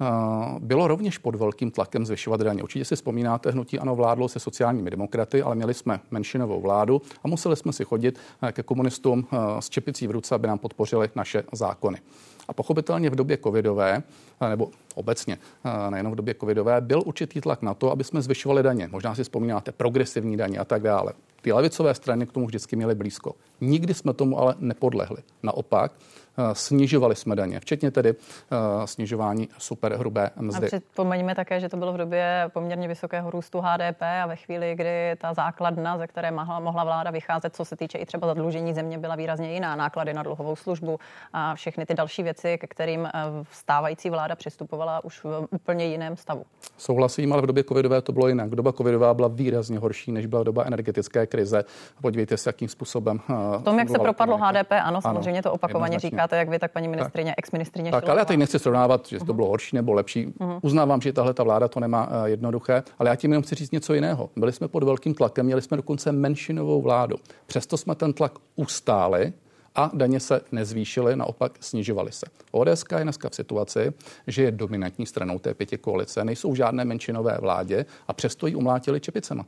eh, 0.00 0.04
bylo 0.58 0.88
rovněž 0.88 1.18
pod 1.18 1.34
velkým 1.34 1.70
tlakem 1.70 2.06
zvyšovat 2.06 2.40
daně. 2.40 2.62
Určitě 2.62 2.84
si 2.84 2.96
vzpomínáte, 2.96 3.50
hnutí 3.50 3.78
ano 3.78 3.96
vládlo 3.96 4.28
se 4.28 4.38
sociálními 4.38 4.90
demokraty, 4.90 5.42
ale 5.42 5.54
měli 5.54 5.74
jsme 5.74 6.00
menšinovou 6.10 6.60
vládu 6.60 7.02
a 7.24 7.28
museli 7.28 7.56
jsme 7.56 7.72
si 7.72 7.84
chodit 7.84 8.18
ke 8.52 8.62
komunistům 8.62 9.26
s 9.60 9.68
čepicí 9.68 10.06
v 10.06 10.10
ruce, 10.10 10.34
aby 10.34 10.48
nám 10.48 10.58
podpořili 10.58 11.10
naše 11.14 11.42
zákony. 11.52 11.98
A 12.48 12.52
pochopitelně 12.52 13.10
v 13.10 13.14
době 13.14 13.38
covidové, 13.44 14.02
nebo 14.48 14.70
obecně, 14.94 15.38
nejenom 15.90 16.12
v 16.12 16.16
době 16.16 16.34
covidové, 16.40 16.80
byl 16.80 17.02
určitý 17.06 17.40
tlak 17.40 17.62
na 17.62 17.74
to, 17.74 17.90
aby 17.90 18.04
jsme 18.04 18.22
zvyšovali 18.22 18.62
daně. 18.62 18.88
Možná 18.92 19.14
si 19.14 19.22
vzpomínáte 19.22 19.72
progresivní 19.72 20.36
daně 20.36 20.58
a 20.58 20.64
tak 20.64 20.82
dále. 20.82 21.12
Ty 21.42 21.52
levicové 21.52 21.94
strany 21.94 22.26
k 22.26 22.32
tomu 22.32 22.46
vždycky 22.46 22.76
měly 22.76 22.94
blízko. 22.94 23.34
Nikdy 23.60 23.94
jsme 23.94 24.14
tomu 24.14 24.38
ale 24.38 24.54
nepodlehli. 24.58 25.18
Naopak, 25.42 25.92
Eh, 26.38 26.54
snižovali 26.54 27.14
jsme 27.14 27.36
daně, 27.36 27.60
včetně 27.60 27.90
tedy 27.90 28.10
eh, 28.10 28.86
snižování 28.86 29.48
superhrubé 29.58 30.30
mzdy. 30.36 30.66
A 30.66 30.68
připomeňme 30.68 31.34
také, 31.34 31.60
že 31.60 31.68
to 31.68 31.76
bylo 31.76 31.92
v 31.92 31.96
době 31.96 32.50
poměrně 32.52 32.88
vysokého 32.88 33.30
růstu 33.30 33.60
HDP 33.60 34.02
a 34.22 34.26
ve 34.26 34.36
chvíli, 34.36 34.74
kdy 34.74 35.16
ta 35.18 35.34
základna, 35.34 35.98
ze 35.98 36.06
které 36.06 36.30
mohla, 36.30 36.84
vláda 36.84 37.10
vycházet, 37.10 37.56
co 37.56 37.64
se 37.64 37.76
týče 37.76 37.98
i 37.98 38.06
třeba 38.06 38.26
zadlužení 38.26 38.74
země, 38.74 38.98
byla 38.98 39.16
výrazně 39.16 39.52
jiná. 39.52 39.76
Náklady 39.76 40.14
na 40.14 40.22
dluhovou 40.22 40.56
službu 40.56 40.98
a 41.32 41.54
všechny 41.54 41.86
ty 41.86 41.94
další 41.94 42.22
věci, 42.22 42.58
ke 42.58 42.66
kterým 42.66 43.06
eh, 43.06 43.10
stávající 43.50 44.10
vláda 44.10 44.36
přistupovala 44.36 44.87
už 45.04 45.24
v 45.24 45.46
úplně 45.50 45.84
jiném 45.86 46.16
stavu. 46.16 46.44
Souhlasím, 46.78 47.32
ale 47.32 47.42
v 47.42 47.46
době 47.46 47.64
covidové 47.64 48.02
to 48.02 48.12
bylo 48.12 48.28
jinak. 48.28 48.50
Doba 48.50 48.72
covidová 48.72 49.14
byla 49.14 49.28
výrazně 49.28 49.78
horší, 49.78 50.12
než 50.12 50.26
byla 50.26 50.42
doba 50.42 50.64
energetické 50.66 51.26
krize. 51.26 51.64
Podívejte 52.02 52.36
se, 52.36 52.48
jakým 52.48 52.68
způsobem. 52.68 53.20
V 53.58 53.62
tom, 53.64 53.78
jak 53.78 53.88
se 53.88 53.98
propadlo 53.98 54.38
HDP, 54.38 54.72
ano, 54.82 55.00
samozřejmě 55.00 55.30
ano, 55.30 55.42
to 55.42 55.52
opakovaně 55.52 55.98
říká 55.98 56.18
říkáte, 56.18 56.36
jak 56.36 56.48
vy, 56.48 56.58
tak 56.58 56.72
paní 56.72 56.88
ministrině, 56.88 57.34
ex-ministrině. 57.36 57.90
Tak, 57.90 58.08
ale 58.08 58.18
já 58.18 58.24
teď 58.24 58.38
nechci 58.38 58.58
srovnávat, 58.58 59.06
že 59.06 59.18
to 59.18 59.34
bylo 59.34 59.48
horší 59.48 59.76
nebo 59.76 59.92
lepší. 59.92 60.26
Uh-huh. 60.26 60.58
Uznávám, 60.62 61.00
že 61.00 61.12
tahle 61.12 61.34
ta 61.34 61.42
vláda 61.42 61.68
to 61.68 61.80
nemá 61.80 62.06
uh, 62.06 62.24
jednoduché, 62.24 62.82
ale 62.98 63.10
já 63.10 63.16
tím 63.16 63.30
jenom 63.30 63.42
chci 63.42 63.54
říct 63.54 63.72
něco 63.72 63.94
jiného. 63.94 64.30
Byli 64.36 64.52
jsme 64.52 64.68
pod 64.68 64.82
velkým 64.82 65.14
tlakem, 65.14 65.46
měli 65.46 65.62
jsme 65.62 65.76
dokonce 65.76 66.12
menšinovou 66.12 66.82
vládu. 66.82 67.16
Přesto 67.46 67.76
jsme 67.76 67.94
ten 67.94 68.12
tlak 68.12 68.32
ustáli 68.56 69.32
a 69.78 69.90
daně 69.94 70.20
se 70.20 70.40
nezvýšily, 70.52 71.16
naopak 71.16 71.52
snižovaly 71.60 72.12
se. 72.12 72.26
ODS 72.50 72.84
je 72.96 73.02
dneska 73.04 73.28
v 73.28 73.34
situaci, 73.34 73.92
že 74.26 74.42
je 74.42 74.50
dominantní 74.50 75.06
stranou 75.06 75.38
té 75.38 75.54
pěti 75.54 75.78
koalice, 75.78 76.24
nejsou 76.24 76.54
žádné 76.54 76.84
menšinové 76.84 77.38
vládě 77.40 77.86
a 78.08 78.12
přesto 78.12 78.46
ji 78.46 78.54
umlátili 78.54 79.00
čepicema. 79.00 79.44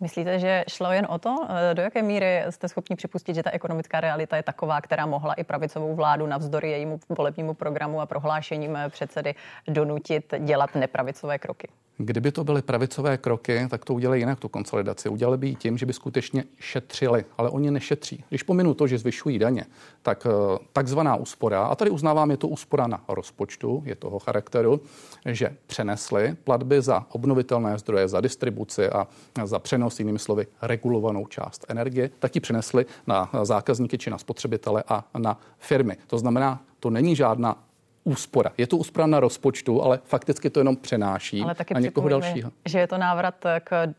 Myslíte, 0.00 0.38
že 0.38 0.64
šlo 0.68 0.92
jen 0.92 1.06
o 1.10 1.18
to? 1.18 1.36
Eh, 1.48 1.74
do 1.74 1.82
jaké 1.82 2.02
míry 2.02 2.44
jste 2.50 2.68
schopni 2.68 2.96
připustit, 2.96 3.34
že 3.34 3.42
ta 3.42 3.50
ekonomická 3.50 4.00
realita 4.00 4.36
je 4.36 4.42
taková, 4.42 4.80
která 4.80 5.06
mohla 5.06 5.34
i 5.34 5.44
pravicovou 5.44 5.94
vládu 5.94 6.26
navzdory 6.26 6.70
jejímu 6.70 7.00
volebnímu 7.08 7.54
programu 7.54 8.00
a 8.00 8.06
prohlášením 8.06 8.78
předsedy 8.88 9.34
donutit 9.68 10.34
dělat 10.38 10.74
nepravicové 10.74 11.38
kroky? 11.38 11.68
Kdyby 11.98 12.32
to 12.32 12.44
byly 12.44 12.62
pravicové 12.62 13.18
kroky, 13.18 13.66
tak 13.70 13.84
to 13.84 13.94
udělají 13.94 14.22
jinak, 14.22 14.40
tu 14.40 14.48
konsolidaci. 14.48 15.08
Udělali 15.08 15.38
by 15.38 15.48
ji 15.48 15.54
tím, 15.54 15.78
že 15.78 15.86
by 15.86 15.92
skutečně 15.92 16.44
šetřili, 16.58 17.24
ale 17.38 17.50
oni 17.50 17.70
nešetří. 17.70 18.24
Když 18.28 18.42
pominu 18.42 18.74
to, 18.74 18.86
že 18.86 18.98
zvyšují 18.98 19.38
daně, 19.38 19.66
tak 20.02 20.26
eh, 20.26 20.58
takzvaná 20.72 21.16
úspora, 21.16 21.64
a 21.64 21.74
tady 21.74 21.90
uznávám, 21.90 22.30
je 22.30 22.36
to 22.36 22.48
úspora 22.48 22.86
na 22.86 23.04
rozpočtu, 23.08 23.82
je 23.86 23.94
toho 23.94 24.18
charakteru, 24.18 24.80
že 25.26 25.56
přenesli 25.66 26.36
platby 26.44 26.82
za 26.82 27.06
obnovitelné 27.08 27.78
zdroje, 27.78 28.08
za 28.08 28.20
distribuci 28.20 28.88
a 28.88 29.06
za 29.44 29.58
přenos, 29.58 29.98
jinými 29.98 30.18
slovy, 30.18 30.46
regulovanou 30.62 31.26
část 31.26 31.66
energie, 31.68 32.10
tak 32.18 32.34
ji 32.34 32.40
přenesli 32.40 32.86
na 33.06 33.30
zákazníky 33.42 33.98
či 33.98 34.10
na 34.10 34.18
spotřebitele 34.18 34.84
a 34.88 35.04
na 35.18 35.40
firmy. 35.58 35.96
To 36.06 36.18
znamená, 36.18 36.62
to 36.80 36.90
není 36.90 37.16
žádná 37.16 37.56
úspora. 38.04 38.50
Je 38.58 38.66
to 38.66 38.76
úspora 38.76 39.06
na 39.06 39.20
rozpočtu, 39.20 39.82
ale 39.82 40.00
fakticky 40.04 40.50
to 40.50 40.60
jenom 40.60 40.76
přenáší 40.76 41.42
ale 41.42 41.54
taky 41.54 41.74
na 41.74 41.80
někoho 41.80 42.08
dalšího. 42.08 42.50
Že 42.64 42.78
je 42.78 42.86
to 42.86 42.98
návrat 42.98 43.34
k 43.64 43.94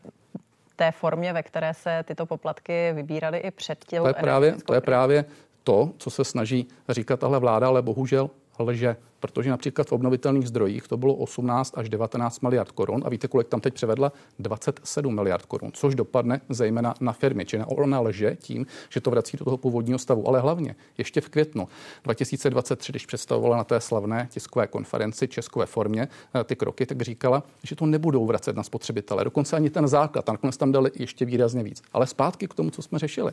té 0.76 0.92
formě, 0.92 1.32
ve 1.32 1.42
které 1.42 1.74
se 1.74 2.04
tyto 2.04 2.26
poplatky 2.26 2.92
vybíraly 2.92 3.38
i 3.38 3.50
před 3.50 3.84
těm. 3.84 4.02
To 4.02 4.08
je 4.08 4.14
právě, 4.14 4.54
to 4.66 4.74
je 4.74 4.80
právě 4.80 5.24
to, 5.62 5.90
co 5.98 6.10
se 6.10 6.24
snaží 6.24 6.68
říkat 6.88 7.20
tahle 7.20 7.38
vláda, 7.38 7.68
ale 7.68 7.82
bohužel 7.82 8.30
lže 8.58 8.96
protože 9.24 9.50
například 9.50 9.88
v 9.88 9.92
obnovitelných 9.92 10.48
zdrojích 10.48 10.88
to 10.88 10.96
bylo 10.96 11.14
18 11.14 11.78
až 11.78 11.88
19 11.88 12.40
miliard 12.40 12.72
korun 12.72 13.02
a 13.04 13.08
víte, 13.08 13.28
kolik 13.28 13.48
tam 13.48 13.60
teď 13.60 13.74
převedla? 13.74 14.12
27 14.38 15.14
miliard 15.14 15.46
korun, 15.46 15.70
což 15.72 15.94
dopadne 15.94 16.40
zejména 16.48 16.94
na 17.00 17.12
firmy. 17.12 17.44
Či 17.44 17.58
ona 17.58 18.00
lže 18.00 18.36
tím, 18.40 18.66
že 18.90 19.00
to 19.00 19.10
vrací 19.10 19.36
do 19.36 19.44
toho 19.44 19.56
původního 19.56 19.98
stavu. 19.98 20.28
Ale 20.28 20.40
hlavně 20.40 20.76
ještě 20.98 21.20
v 21.20 21.28
květnu 21.28 21.68
2023, 22.04 22.92
když 22.92 23.06
představovala 23.06 23.56
na 23.56 23.64
té 23.64 23.80
slavné 23.80 24.28
tiskové 24.30 24.66
konferenci 24.66 25.28
českové 25.28 25.66
formě 25.66 26.08
eh, 26.34 26.44
ty 26.44 26.56
kroky, 26.56 26.86
tak 26.86 27.02
říkala, 27.02 27.42
že 27.62 27.76
to 27.76 27.86
nebudou 27.86 28.26
vracet 28.26 28.56
na 28.56 28.62
spotřebitele. 28.62 29.24
Dokonce 29.24 29.56
ani 29.56 29.70
ten 29.70 29.88
základ, 29.88 30.28
nakonec 30.28 30.56
tam 30.56 30.72
dali 30.72 30.90
ještě 30.94 31.24
výrazně 31.24 31.62
víc. 31.62 31.82
Ale 31.92 32.06
zpátky 32.06 32.48
k 32.48 32.54
tomu, 32.54 32.70
co 32.70 32.82
jsme 32.82 32.98
řešili. 32.98 33.32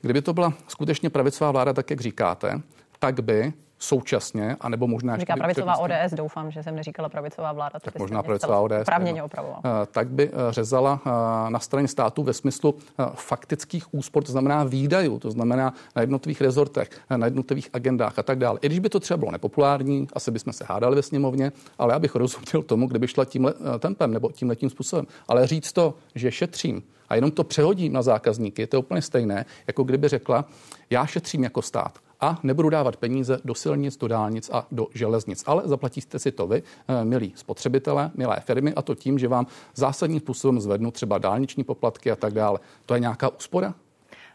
Kdyby 0.00 0.22
to 0.22 0.32
byla 0.32 0.54
skutečně 0.68 1.10
pravicová 1.10 1.50
vláda, 1.50 1.72
tak 1.72 1.90
jak 1.90 2.00
říkáte, 2.00 2.60
tak 2.98 3.20
by 3.20 3.52
současně, 3.80 4.56
anebo 4.60 4.86
možná 4.86 5.16
Říká 5.16 5.36
pravicová 5.36 5.76
ODS, 5.76 6.12
doufám, 6.14 6.50
že 6.50 6.62
jsem 6.62 6.76
neříkala 6.76 7.08
pravicová 7.08 7.52
vláda. 7.52 7.78
Tak 7.80 7.98
možná 7.98 8.22
pravicová 8.22 8.60
ODS. 8.60 8.84
Právně. 8.84 9.22
Eh, 9.22 9.68
tak 9.90 10.08
by 10.08 10.28
eh, 10.28 10.32
řezala 10.50 11.00
eh, 11.06 11.10
na 11.50 11.58
straně 11.58 11.88
státu 11.88 12.22
ve 12.22 12.32
smyslu 12.32 12.74
faktických 13.14 13.94
úspor, 13.94 14.24
to 14.24 14.32
znamená 14.32 14.64
výdajů, 14.64 15.18
to 15.18 15.30
znamená 15.30 15.74
na 15.96 16.02
jednotlivých 16.02 16.40
rezortech, 16.40 16.88
na 17.16 17.26
jednotlivých 17.26 17.68
agendách 17.72 18.18
a 18.18 18.22
tak 18.22 18.38
dále. 18.38 18.58
I 18.62 18.66
když 18.66 18.78
by 18.78 18.88
to 18.88 19.00
třeba 19.00 19.16
bylo 19.18 19.30
nepopulární, 19.30 20.08
asi 20.12 20.30
bychom 20.30 20.52
se 20.52 20.64
hádali 20.68 20.96
ve 20.96 21.02
sněmovně, 21.02 21.52
ale 21.78 21.92
já 21.92 21.98
bych 21.98 22.14
rozuměl 22.14 22.62
tomu, 22.62 22.86
kdyby 22.86 23.08
šla 23.08 23.24
tímhle 23.24 23.54
tempem 23.78 24.12
nebo 24.12 24.32
tímhle 24.32 24.56
tím 24.56 24.70
způsobem. 24.70 25.06
Ale 25.28 25.46
říct 25.46 25.72
to, 25.72 25.94
že 26.14 26.30
šetřím, 26.30 26.82
a 27.08 27.14
jenom 27.14 27.30
to 27.30 27.44
přehodím 27.44 27.92
na 27.92 28.02
zákazníky, 28.02 28.66
to 28.66 28.76
je 28.76 28.78
úplně 28.78 29.02
stejné, 29.02 29.46
jako 29.66 29.82
kdyby 29.82 30.08
řekla, 30.08 30.44
já 30.90 31.06
šetřím 31.06 31.44
jako 31.44 31.62
stát 31.62 31.98
a 32.20 32.38
nebudu 32.42 32.70
dávat 32.70 32.96
peníze 32.96 33.38
do 33.44 33.54
silnic, 33.54 33.96
do 33.96 34.08
dálnic 34.08 34.50
a 34.52 34.66
do 34.72 34.86
železnic. 34.94 35.44
Ale 35.46 35.62
zaplatíte 35.64 36.18
si 36.18 36.32
to 36.32 36.46
vy, 36.46 36.62
eh, 36.88 37.04
milí 37.04 37.32
spotřebitelé, 37.36 38.10
milé 38.14 38.40
firmy, 38.40 38.74
a 38.74 38.82
to 38.82 38.94
tím, 38.94 39.18
že 39.18 39.28
vám 39.28 39.46
zásadním 39.74 40.20
způsobem 40.20 40.60
zvednu 40.60 40.90
třeba 40.90 41.18
dálniční 41.18 41.64
poplatky 41.64 42.10
a 42.10 42.16
tak 42.16 42.34
dále. 42.34 42.58
To 42.86 42.94
je 42.94 43.00
nějaká 43.00 43.28
úspora? 43.28 43.74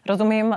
Rozumím 0.08 0.46
uh, 0.46 0.56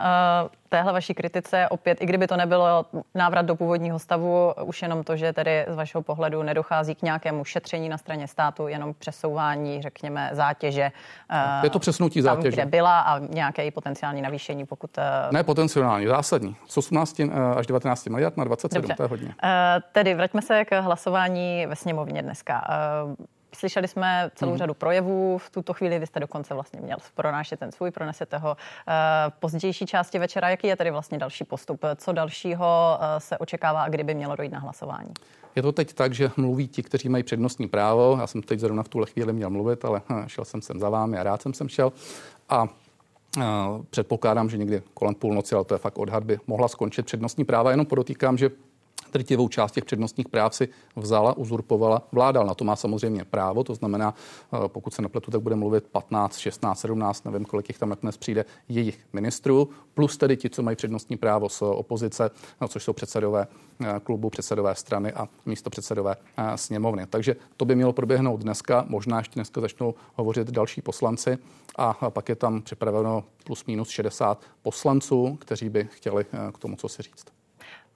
téhle 0.69 0.93
vaší 0.93 1.13
kritice. 1.13 1.67
Opět, 1.69 2.01
i 2.01 2.05
kdyby 2.05 2.27
to 2.27 2.37
nebylo 2.37 2.85
návrat 3.15 3.41
do 3.45 3.55
původního 3.55 3.99
stavu, 3.99 4.53
už 4.63 4.81
jenom 4.81 5.03
to, 5.03 5.15
že 5.17 5.33
tedy 5.33 5.65
z 5.69 5.75
vašeho 5.75 6.01
pohledu 6.01 6.43
nedochází 6.43 6.95
k 6.95 7.01
nějakému 7.01 7.45
šetření 7.45 7.89
na 7.89 7.97
straně 7.97 8.27
státu, 8.27 8.67
jenom 8.67 8.93
přesouvání, 8.93 9.81
řekněme, 9.81 10.29
zátěže. 10.33 10.91
Uh, 11.31 11.63
Je 11.63 11.69
to 11.69 11.79
přesunutí 11.79 12.21
tam, 12.21 12.35
zátěže. 12.35 12.55
kde 12.55 12.65
byla 12.65 12.99
a 12.99 13.19
nějaké 13.19 13.65
i 13.65 13.71
potenciální 13.71 14.21
navýšení, 14.21 14.65
pokud... 14.65 14.97
Uh... 14.97 15.33
Ne 15.33 15.43
potenciální, 15.43 16.07
zásadní. 16.07 16.55
Z 16.67 16.77
18 16.77 17.21
až 17.55 17.67
19 17.67 18.05
miliard 18.07 18.37
na 18.37 18.43
27, 18.43 18.81
Dobře. 18.81 18.95
to 18.95 19.03
je 19.03 19.09
hodně. 19.09 19.27
Uh, 19.27 19.33
tedy 19.91 20.13
vraťme 20.13 20.41
se 20.41 20.65
k 20.65 20.81
hlasování 20.81 21.65
ve 21.65 21.75
sněmovně 21.75 22.21
dneska. 22.21 22.67
Slyšeli 23.55 23.87
jsme 23.87 24.31
celou 24.35 24.51
mm. 24.51 24.57
řadu 24.57 24.73
projevů. 24.73 25.37
V 25.37 25.49
tuto 25.49 25.73
chvíli 25.73 25.99
vy 25.99 26.07
jste 26.07 26.19
dokonce 26.19 26.53
vlastně 26.53 26.81
měl 26.81 26.97
pronášet 27.15 27.59
ten 27.59 27.71
svůj, 27.71 27.91
pronesete 27.91 28.37
ho 28.37 28.57
v 29.29 29.33
pozdější 29.39 29.85
části 29.85 30.19
večera. 30.19 30.49
Jaký 30.49 30.67
je 30.67 30.75
tedy 30.75 30.91
vlastně 30.91 31.17
další 31.17 31.43
postup? 31.43 31.85
Co 31.95 32.11
dalšího 32.11 32.99
eh, 33.01 33.19
se 33.19 33.37
očekává 33.37 33.83
a 33.83 33.89
kdyby 33.89 34.13
mělo 34.13 34.35
dojít 34.35 34.51
na 34.51 34.59
hlasování? 34.59 35.13
Je 35.55 35.61
to 35.61 35.71
teď 35.71 35.93
tak, 35.93 36.13
že 36.13 36.31
mluví 36.37 36.67
ti, 36.67 36.83
kteří 36.83 37.09
mají 37.09 37.23
přednostní 37.23 37.67
právo. 37.67 38.17
Já 38.19 38.27
jsem 38.27 38.41
teď 38.41 38.59
zrovna 38.59 38.83
v 38.83 38.87
tuhle 38.87 39.07
chvíli 39.07 39.33
měl 39.33 39.49
mluvit, 39.49 39.85
ale 39.85 40.01
hm, 40.09 40.27
šel 40.27 40.45
jsem 40.45 40.61
sem 40.61 40.79
za 40.79 40.89
vámi 40.89 41.17
a 41.17 41.23
rád 41.23 41.41
jsem 41.41 41.53
sem 41.53 41.69
šel. 41.69 41.93
A 42.49 42.67
eh, 43.37 43.43
Předpokládám, 43.89 44.49
že 44.49 44.57
někdy 44.57 44.81
kolem 44.93 45.15
půlnoci, 45.15 45.55
ale 45.55 45.65
to 45.65 45.73
je 45.73 45.77
fakt 45.77 45.97
odhad, 45.97 46.23
by 46.23 46.39
mohla 46.47 46.67
skončit 46.67 47.05
přednostní 47.05 47.45
práva. 47.45 47.71
Jenom 47.71 47.85
podotýkám, 47.85 48.37
že 48.37 48.49
drtivou 49.11 49.47
část 49.47 49.71
těch 49.71 49.85
přednostních 49.85 50.29
práv 50.29 50.55
si 50.55 50.69
vzala, 50.95 51.37
uzurpovala 51.37 52.01
vláda. 52.11 52.43
Na 52.43 52.53
to 52.53 52.63
má 52.63 52.75
samozřejmě 52.75 53.25
právo, 53.25 53.63
to 53.63 53.75
znamená, 53.75 54.13
eh, 54.53 54.57
pokud 54.67 54.93
se 54.93 55.01
nepletu, 55.01 55.31
tak 55.31 55.41
bude 55.41 55.55
mluvit 55.55 55.83
15, 55.83 56.37
16, 56.37 56.79
17, 56.79 57.25
nevím, 57.25 57.45
kolik 57.45 57.69
jich 57.69 57.79
tam 57.79 57.89
nakonec 57.89 58.17
přijde, 58.17 58.45
jejich 58.69 58.99
ministrů, 59.13 59.69
plus 59.93 60.17
tedy 60.17 60.37
ti, 60.37 60.49
co 60.49 60.63
mají 60.63 60.75
přednostní 60.75 61.17
právo 61.17 61.49
z 61.49 61.61
opozice, 61.61 62.31
no, 62.61 62.67
což 62.67 62.83
jsou 62.83 62.93
předsedové 62.93 63.47
eh, 63.81 63.99
klubu, 64.03 64.29
předsedové 64.29 64.75
strany 64.75 65.13
a 65.13 65.27
místo 65.45 65.69
předsedové 65.69 66.15
eh, 66.37 66.57
sněmovny. 66.57 67.05
Takže 67.09 67.35
to 67.57 67.65
by 67.65 67.75
mělo 67.75 67.93
proběhnout 67.93 68.41
dneska, 68.41 68.85
možná 68.87 69.17
ještě 69.17 69.35
dneska 69.35 69.61
začnou 69.61 69.93
hovořit 70.15 70.51
další 70.51 70.81
poslanci 70.81 71.37
a 71.75 71.93
pak 72.09 72.29
je 72.29 72.35
tam 72.35 72.61
připraveno 72.61 73.23
plus 73.43 73.65
minus 73.65 73.89
60 73.89 74.43
poslanců, 74.61 75.37
kteří 75.41 75.69
by 75.69 75.87
chtěli 75.91 76.25
k 76.53 76.57
tomu, 76.57 76.75
co 76.75 76.89
si 76.89 77.01
říct. 77.01 77.38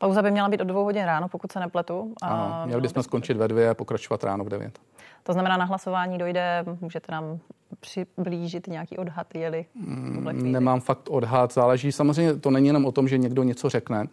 Pauza 0.03 0.21
by 0.21 0.31
měla 0.31 0.49
být 0.49 0.61
od 0.61 0.67
dvou 0.67 0.83
hodin 0.83 1.05
ráno, 1.05 1.27
pokud 1.27 1.51
se 1.51 1.59
nepletu. 1.59 2.13
Ano, 2.21 2.61
měli 2.65 2.81
bychom 2.81 3.03
skončit 3.03 3.37
ve 3.37 3.47
dvě 3.47 3.69
a 3.69 3.73
pokračovat 3.73 4.23
ráno 4.23 4.43
v 4.43 4.49
devět. 4.49 4.79
To 5.23 5.33
znamená, 5.33 5.57
na 5.57 5.65
hlasování 5.65 6.17
dojde, 6.17 6.65
můžete 6.81 7.11
nám 7.11 7.39
přiblížit 7.79 8.67
nějaký 8.67 8.97
odhad, 8.97 9.35
jeli? 9.35 9.65
Mm, 9.75 10.51
nemám 10.51 10.79
fakt 10.79 11.09
odhad, 11.09 11.53
záleží. 11.53 11.91
Samozřejmě 11.91 12.35
to 12.35 12.51
není 12.51 12.67
jenom 12.67 12.85
o 12.85 12.91
tom, 12.91 13.07
že 13.07 13.17
někdo 13.17 13.43
něco 13.43 13.69
řekne. 13.69 14.07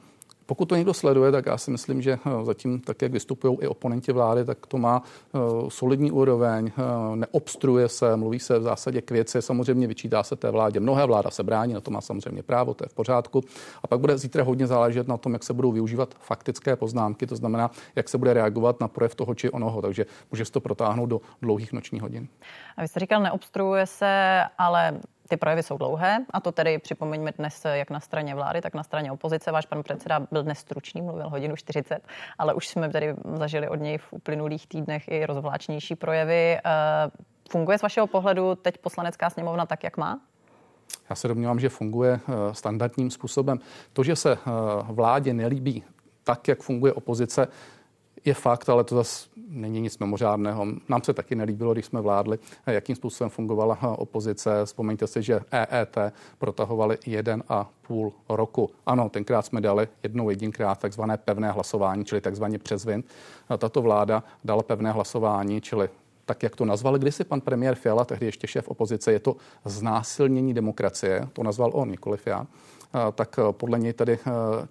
Pokud 0.50 0.64
to 0.64 0.76
někdo 0.76 0.94
sleduje, 0.94 1.32
tak 1.32 1.46
já 1.46 1.58
si 1.58 1.70
myslím, 1.70 2.02
že 2.02 2.12
eh, 2.12 2.44
zatím, 2.44 2.80
tak 2.80 3.02
jak 3.02 3.12
vystupují 3.12 3.58
i 3.60 3.66
oponenti 3.66 4.12
vlády, 4.12 4.44
tak 4.44 4.66
to 4.66 4.78
má 4.78 5.02
uh, 5.32 5.68
solidní 5.68 6.10
úroveň, 6.10 6.72
uh, 6.78 7.16
neobstruuje 7.16 7.88
se, 7.88 8.16
mluví 8.16 8.38
se 8.38 8.58
v 8.58 8.62
zásadě 8.62 9.00
k 9.00 9.10
věci, 9.10 9.42
samozřejmě 9.42 9.86
vyčítá 9.86 10.22
se 10.22 10.36
té 10.36 10.50
vládě. 10.50 10.80
Mnohé 10.80 11.06
vláda 11.06 11.30
se 11.30 11.42
brání, 11.42 11.74
na 11.74 11.80
to 11.80 11.90
má 11.90 12.00
samozřejmě 12.00 12.42
právo, 12.42 12.74
to 12.74 12.84
je 12.84 12.88
v 12.88 12.94
pořádku. 12.94 13.44
A 13.82 13.86
pak 13.86 14.00
bude 14.00 14.18
zítra 14.18 14.44
hodně 14.44 14.66
záležet 14.66 15.08
na 15.08 15.16
tom, 15.16 15.32
jak 15.32 15.42
se 15.42 15.52
budou 15.52 15.72
využívat 15.72 16.14
faktické 16.20 16.76
poznámky, 16.76 17.26
to 17.26 17.36
znamená, 17.36 17.70
jak 17.96 18.08
se 18.08 18.18
bude 18.18 18.34
reagovat 18.34 18.80
na 18.80 18.88
projev 18.88 19.14
toho 19.14 19.34
či 19.34 19.50
onoho. 19.50 19.82
Takže 19.82 20.06
může 20.30 20.44
se 20.44 20.52
to 20.52 20.60
protáhnout 20.60 21.08
do 21.08 21.20
dlouhých 21.42 21.72
nočních 21.72 22.02
hodin. 22.02 22.28
A 22.76 22.82
vy 22.82 22.88
jste 22.88 23.00
říkal, 23.00 23.22
neobstruuje 23.22 23.86
se, 23.86 24.40
ale 24.58 25.00
ty 25.30 25.36
projevy 25.36 25.62
jsou 25.62 25.78
dlouhé 25.78 26.24
a 26.30 26.40
to 26.40 26.52
tedy 26.52 26.78
připomeňme 26.78 27.32
dnes 27.32 27.64
jak 27.64 27.90
na 27.90 28.00
straně 28.00 28.34
vlády, 28.34 28.60
tak 28.60 28.74
na 28.74 28.82
straně 28.82 29.12
opozice. 29.12 29.52
Váš 29.52 29.66
pan 29.66 29.82
předseda 29.82 30.20
byl 30.30 30.42
dnes 30.42 30.58
stručný, 30.58 31.02
mluvil 31.02 31.28
hodinu 31.28 31.56
40, 31.56 32.00
ale 32.38 32.54
už 32.54 32.68
jsme 32.68 32.90
tady 32.90 33.14
zažili 33.34 33.68
od 33.68 33.76
něj 33.76 33.98
v 33.98 34.12
uplynulých 34.12 34.66
týdnech 34.66 35.08
i 35.08 35.26
rozvláčnější 35.26 35.94
projevy. 35.94 36.58
Eh, 36.58 36.60
funguje 37.50 37.78
z 37.78 37.82
vašeho 37.82 38.06
pohledu 38.06 38.54
teď 38.54 38.78
poslanecká 38.78 39.30
sněmovna 39.30 39.66
tak, 39.66 39.84
jak 39.84 39.96
má? 39.96 40.20
Já 41.10 41.16
se 41.16 41.28
domnívám, 41.28 41.60
že 41.60 41.68
funguje 41.68 42.20
eh, 42.28 42.54
standardním 42.54 43.10
způsobem. 43.10 43.58
To, 43.92 44.02
že 44.02 44.16
se 44.16 44.32
eh, 44.32 44.38
vládě 44.82 45.34
nelíbí 45.34 45.84
tak, 46.24 46.48
jak 46.48 46.60
funguje 46.60 46.92
opozice, 46.92 47.48
je 48.24 48.34
fakt, 48.34 48.68
ale 48.68 48.84
to 48.84 48.94
zase 48.94 49.28
není 49.48 49.80
nic 49.80 49.98
mimořádného. 49.98 50.66
Nám 50.88 51.02
se 51.02 51.14
taky 51.14 51.34
nelíbilo, 51.34 51.72
když 51.72 51.86
jsme 51.86 52.00
vládli, 52.00 52.38
jakým 52.66 52.96
způsobem 52.96 53.30
fungovala 53.30 53.98
opozice. 53.98 54.64
Vzpomeňte 54.64 55.06
si, 55.06 55.22
že 55.22 55.40
EET 55.50 55.98
protahovali 56.38 56.98
jeden 57.06 57.42
a 57.48 57.70
půl 57.86 58.12
roku. 58.28 58.70
Ano, 58.86 59.08
tenkrát 59.08 59.46
jsme 59.46 59.60
dali 59.60 59.88
jednou 60.02 60.30
jedinkrát 60.30 60.78
takzvané 60.78 61.16
pevné 61.16 61.50
hlasování, 61.50 62.04
čili 62.04 62.20
takzvaně 62.20 62.58
přezvin. 62.58 63.04
Tato 63.58 63.82
vláda 63.82 64.24
dala 64.44 64.62
pevné 64.62 64.92
hlasování, 64.92 65.60
čili 65.60 65.88
tak 66.24 66.42
jak 66.42 66.56
to 66.56 66.64
nazval 66.64 66.98
kdysi 66.98 67.24
pan 67.24 67.40
premiér 67.40 67.74
Fiala, 67.74 68.04
tehdy 68.04 68.26
ještě 68.26 68.46
šéf 68.46 68.68
opozice, 68.68 69.12
je 69.12 69.18
to 69.18 69.36
znásilnění 69.64 70.54
demokracie, 70.54 71.28
to 71.32 71.42
nazval 71.42 71.70
on, 71.74 71.90
nikoliv 71.90 72.26
já 72.26 72.46
tak 73.14 73.38
podle 73.50 73.78
něj 73.78 73.92
tedy 73.92 74.18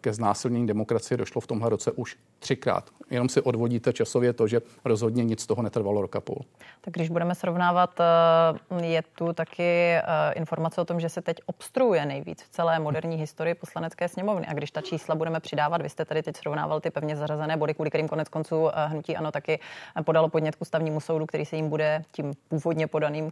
ke 0.02 0.14
znásilnění 0.14 0.68
demokracie 0.68 1.18
došlo 1.18 1.42
v 1.42 1.48
tomhle 1.48 1.70
roce 1.70 1.92
už 1.92 2.18
třikrát. 2.39 2.89
Jenom 3.10 3.30
si 3.30 3.41
odvodíte 3.41 3.93
časově 3.93 4.34
to, 4.34 4.47
že 4.47 4.62
rozhodně 4.86 5.23
nic 5.23 5.41
z 5.41 5.47
toho 5.47 5.62
netrvalo 5.62 6.02
roka 6.02 6.21
půl. 6.21 6.45
Tak 6.82 6.93
když 6.93 7.10
budeme 7.10 7.36
srovnávat, 7.36 7.99
eh, 7.99 8.86
je 8.86 9.02
tu 9.02 9.34
taky 9.34 9.63
eh, 9.63 10.04
informace 10.36 10.82
o 10.82 10.86
tom, 10.86 10.99
že 10.99 11.10
se 11.10 11.21
teď 11.21 11.38
obstruuje 11.45 12.06
nejvíc 12.06 12.43
v 12.43 12.49
celé 12.49 12.80
moderní 12.80 13.17
historii 13.17 13.56
poslanecké 13.56 14.08
sněmovny. 14.08 14.47
A 14.47 14.54
když 14.54 14.71
ta 14.71 14.82
čísla 14.82 15.15
budeme 15.15 15.39
přidávat, 15.39 15.82
vy 15.82 15.89
jste 15.89 16.06
tady 16.06 16.23
teď 16.23 16.38
srovnával 16.38 16.80
ty 16.80 16.89
pevně 16.89 17.15
zařazené 17.15 17.58
body, 17.58 17.73
kvůli 17.73 17.89
kterým 17.89 18.08
konec 18.08 18.30
konců 18.30 18.69
eh, 18.69 18.88
hnutí 18.88 19.17
ano 19.17 19.32
taky 19.32 19.60
podalo 20.06 20.30
podnět 20.30 20.56
k 20.56 20.62
ústavnímu 20.62 20.99
soudu, 20.99 21.25
který 21.25 21.45
se 21.45 21.56
jim 21.56 21.69
bude 21.69 22.04
tím 22.12 22.34
původně 22.47 22.88
podaným 22.88 23.32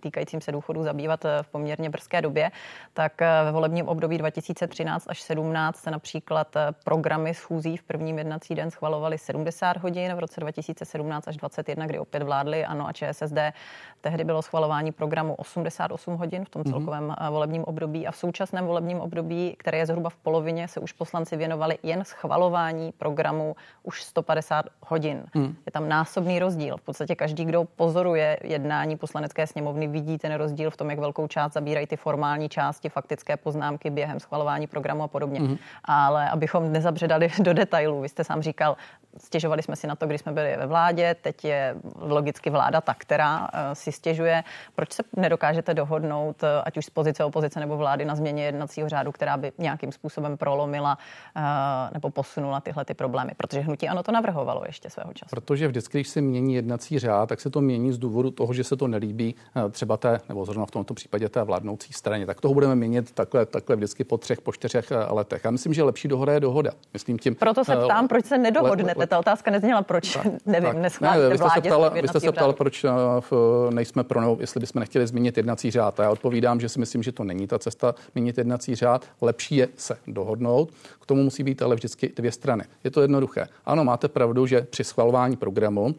týkajícím 0.00 0.40
se 0.40 0.52
důchodu 0.52 0.82
zabývat 0.82 1.24
v 1.42 1.48
poměrně 1.48 1.90
brzké 1.90 2.22
době, 2.22 2.50
tak 2.92 3.20
ve 3.20 3.52
volebním 3.52 3.88
období 3.88 4.18
2013 4.18 5.04
až 5.08 5.22
17 5.22 5.76
se 5.76 5.90
například 5.90 6.56
programy 6.84 7.34
schůzí 7.34 7.76
v 7.76 7.82
prvním 7.82 8.18
jednací 8.30 8.54
den 8.54 8.70
schvalovaly 8.70 9.18
70 9.18 9.76
hodin, 9.76 10.14
v 10.14 10.18
roce 10.18 10.40
2017 10.40 11.28
až 11.28 11.36
21, 11.36 11.86
kdy 11.86 11.98
opět 11.98 12.22
vládly 12.22 12.64
ANO 12.64 12.86
a 12.86 12.92
ČSSD. 12.92 13.38
Tehdy 14.00 14.24
bylo 14.24 14.42
schvalování 14.42 14.92
programu 14.92 15.34
88 15.34 16.16
hodin 16.16 16.44
v 16.44 16.48
tom 16.48 16.62
mhm. 16.62 16.72
celkovém 16.72 17.08
mm-hmm. 17.08 17.30
volebním 17.30 17.64
období 17.64 18.06
a 18.06 18.10
v 18.10 18.16
současném 18.16 18.66
volebním 18.66 19.00
období, 19.00 19.54
které 19.58 19.78
je 19.78 19.86
zhruba 19.86 20.10
v 20.10 20.16
polovině, 20.16 20.68
se 20.68 20.80
už 20.80 20.92
poslanci 20.92 21.36
věnovali 21.36 21.78
jen 21.82 22.04
schvalování 22.04 22.92
programu 22.92 23.56
už 23.82 24.02
150 24.02 24.66
hodin. 24.80 25.24
Mm. 25.34 25.56
Je 25.66 25.72
tam 25.72 25.88
násobný 25.88 26.38
rozdíl. 26.38 26.76
V 26.76 26.80
podstatě 26.80 27.14
každý, 27.14 27.44
kdo 27.44 27.64
pozoruje 27.64 28.38
jednání 28.44 28.96
poslanecké 28.96 29.46
sněmovny, 29.46 29.86
vidí 29.86 30.18
ten 30.18 30.34
rozdíl 30.34 30.70
v 30.70 30.76
tom, 30.76 30.90
jak 30.90 30.98
velkou 30.98 31.26
část 31.26 31.52
zabírají 31.52 31.86
ty 31.86 31.96
formální 31.96 32.48
části, 32.48 32.88
faktické 32.88 33.36
poznámky 33.36 33.90
během 33.90 34.20
schvalování 34.20 34.66
programu 34.66 35.02
a 35.02 35.08
podobně. 35.08 35.40
Mm. 35.40 35.56
Ale 35.84 36.30
abychom 36.30 36.72
nezabředali 36.72 37.28
do 37.42 37.54
detailů, 37.54 38.00
vy 38.00 38.08
jste 38.08 38.19
sám 38.24 38.42
říkal, 38.42 38.76
stěžovali 39.18 39.62
jsme 39.62 39.76
si 39.76 39.86
na 39.86 39.96
to, 39.96 40.06
když 40.06 40.20
jsme 40.20 40.32
byli 40.32 40.56
ve 40.56 40.66
vládě, 40.66 41.16
teď 41.22 41.44
je 41.44 41.76
logicky 42.00 42.50
vláda 42.50 42.80
ta, 42.80 42.94
která 42.94 43.48
eh, 43.52 43.74
si 43.74 43.92
stěžuje. 43.92 44.44
Proč 44.74 44.92
se 44.92 45.02
nedokážete 45.16 45.74
dohodnout, 45.74 46.44
eh, 46.44 46.62
ať 46.64 46.76
už 46.76 46.84
z 46.84 46.90
pozice 46.90 47.24
opozice 47.24 47.60
nebo 47.60 47.76
vlády, 47.76 48.04
na 48.04 48.14
změně 48.14 48.44
jednacího 48.44 48.88
řádu, 48.88 49.12
která 49.12 49.36
by 49.36 49.52
nějakým 49.58 49.92
způsobem 49.92 50.36
prolomila 50.36 50.98
eh, 51.36 51.40
nebo 51.94 52.10
posunula 52.10 52.60
tyhle 52.60 52.84
ty 52.84 52.94
problémy? 52.94 53.32
Protože 53.36 53.60
hnutí 53.60 53.88
ano 53.88 54.02
to 54.02 54.12
navrhovalo 54.12 54.62
ještě 54.66 54.90
svého 54.90 55.12
času. 55.12 55.30
Protože 55.30 55.68
vždycky, 55.68 55.98
když 55.98 56.08
se 56.08 56.20
mění 56.20 56.54
jednací 56.54 56.98
řád, 56.98 57.28
tak 57.28 57.40
se 57.40 57.50
to 57.50 57.60
mění 57.60 57.92
z 57.92 57.98
důvodu 57.98 58.30
toho, 58.30 58.52
že 58.52 58.64
se 58.64 58.76
to 58.76 58.88
nelíbí 58.88 59.34
třeba 59.70 59.96
té, 59.96 60.20
nebo 60.28 60.44
zrovna 60.44 60.66
v 60.66 60.70
tomto 60.70 60.94
případě 60.94 61.28
té 61.28 61.42
vládnoucí 61.42 61.92
straně. 61.92 62.26
Tak 62.26 62.40
toho 62.40 62.54
budeme 62.54 62.74
měnit 62.74 63.12
takhle, 63.12 63.46
takhle 63.46 63.76
vždycky 63.76 64.04
po 64.04 64.18
třech, 64.18 64.40
po 64.40 64.52
čtyřech 64.52 64.92
letech. 65.08 65.44
Já 65.44 65.50
myslím, 65.50 65.74
že 65.74 65.82
lepší 65.82 66.08
dohoda 66.08 66.32
je 66.32 66.40
dohoda. 66.40 66.70
Myslím 66.92 67.18
tím. 67.18 67.34
Proto 67.34 67.64
se 67.64 67.76
ptám, 67.76 68.08
proč 68.10 68.26
se 68.26 68.38
nedohodnete. 68.38 69.06
Ta 69.06 69.18
otázka 69.18 69.50
nezněla, 69.50 69.82
proč, 69.82 70.12
tak, 70.12 70.26
nevím, 70.46 70.68
tak. 70.68 70.76
neschválíte 70.76 71.22
ne, 71.22 71.30
vy 71.30 71.38
jste 71.38 71.50
se 71.50 71.60
ptala, 71.60 71.88
vy 71.88 72.08
jste 72.08 72.20
se 72.20 72.32
ptala, 72.32 72.52
proč 72.52 72.86
nejsme 73.70 74.04
pro, 74.04 74.20
nebo 74.20 74.36
jestli 74.40 74.60
bychom 74.60 74.80
nechtěli 74.80 75.06
změnit 75.06 75.36
jednací 75.36 75.70
řád. 75.70 76.00
A 76.00 76.02
já 76.02 76.10
odpovídám, 76.10 76.60
že 76.60 76.68
si 76.68 76.78
myslím, 76.80 77.02
že 77.02 77.12
to 77.12 77.24
není 77.24 77.46
ta 77.46 77.58
cesta 77.58 77.94
měnit 78.14 78.38
jednací 78.38 78.74
řád. 78.74 79.04
Lepší 79.20 79.56
je 79.56 79.68
se 79.76 79.96
dohodnout. 80.06 80.70
K 81.00 81.06
tomu 81.06 81.22
musí 81.22 81.42
být 81.42 81.62
ale 81.62 81.74
vždycky 81.74 82.12
dvě 82.16 82.32
strany. 82.32 82.64
Je 82.84 82.90
to 82.90 83.02
jednoduché. 83.02 83.46
Ano, 83.66 83.84
máte 83.84 84.08
pravdu, 84.08 84.46
že 84.46 84.66
při 84.70 84.84
schvalování 84.84 85.36
programu 85.36 85.84
uh, 85.84 85.92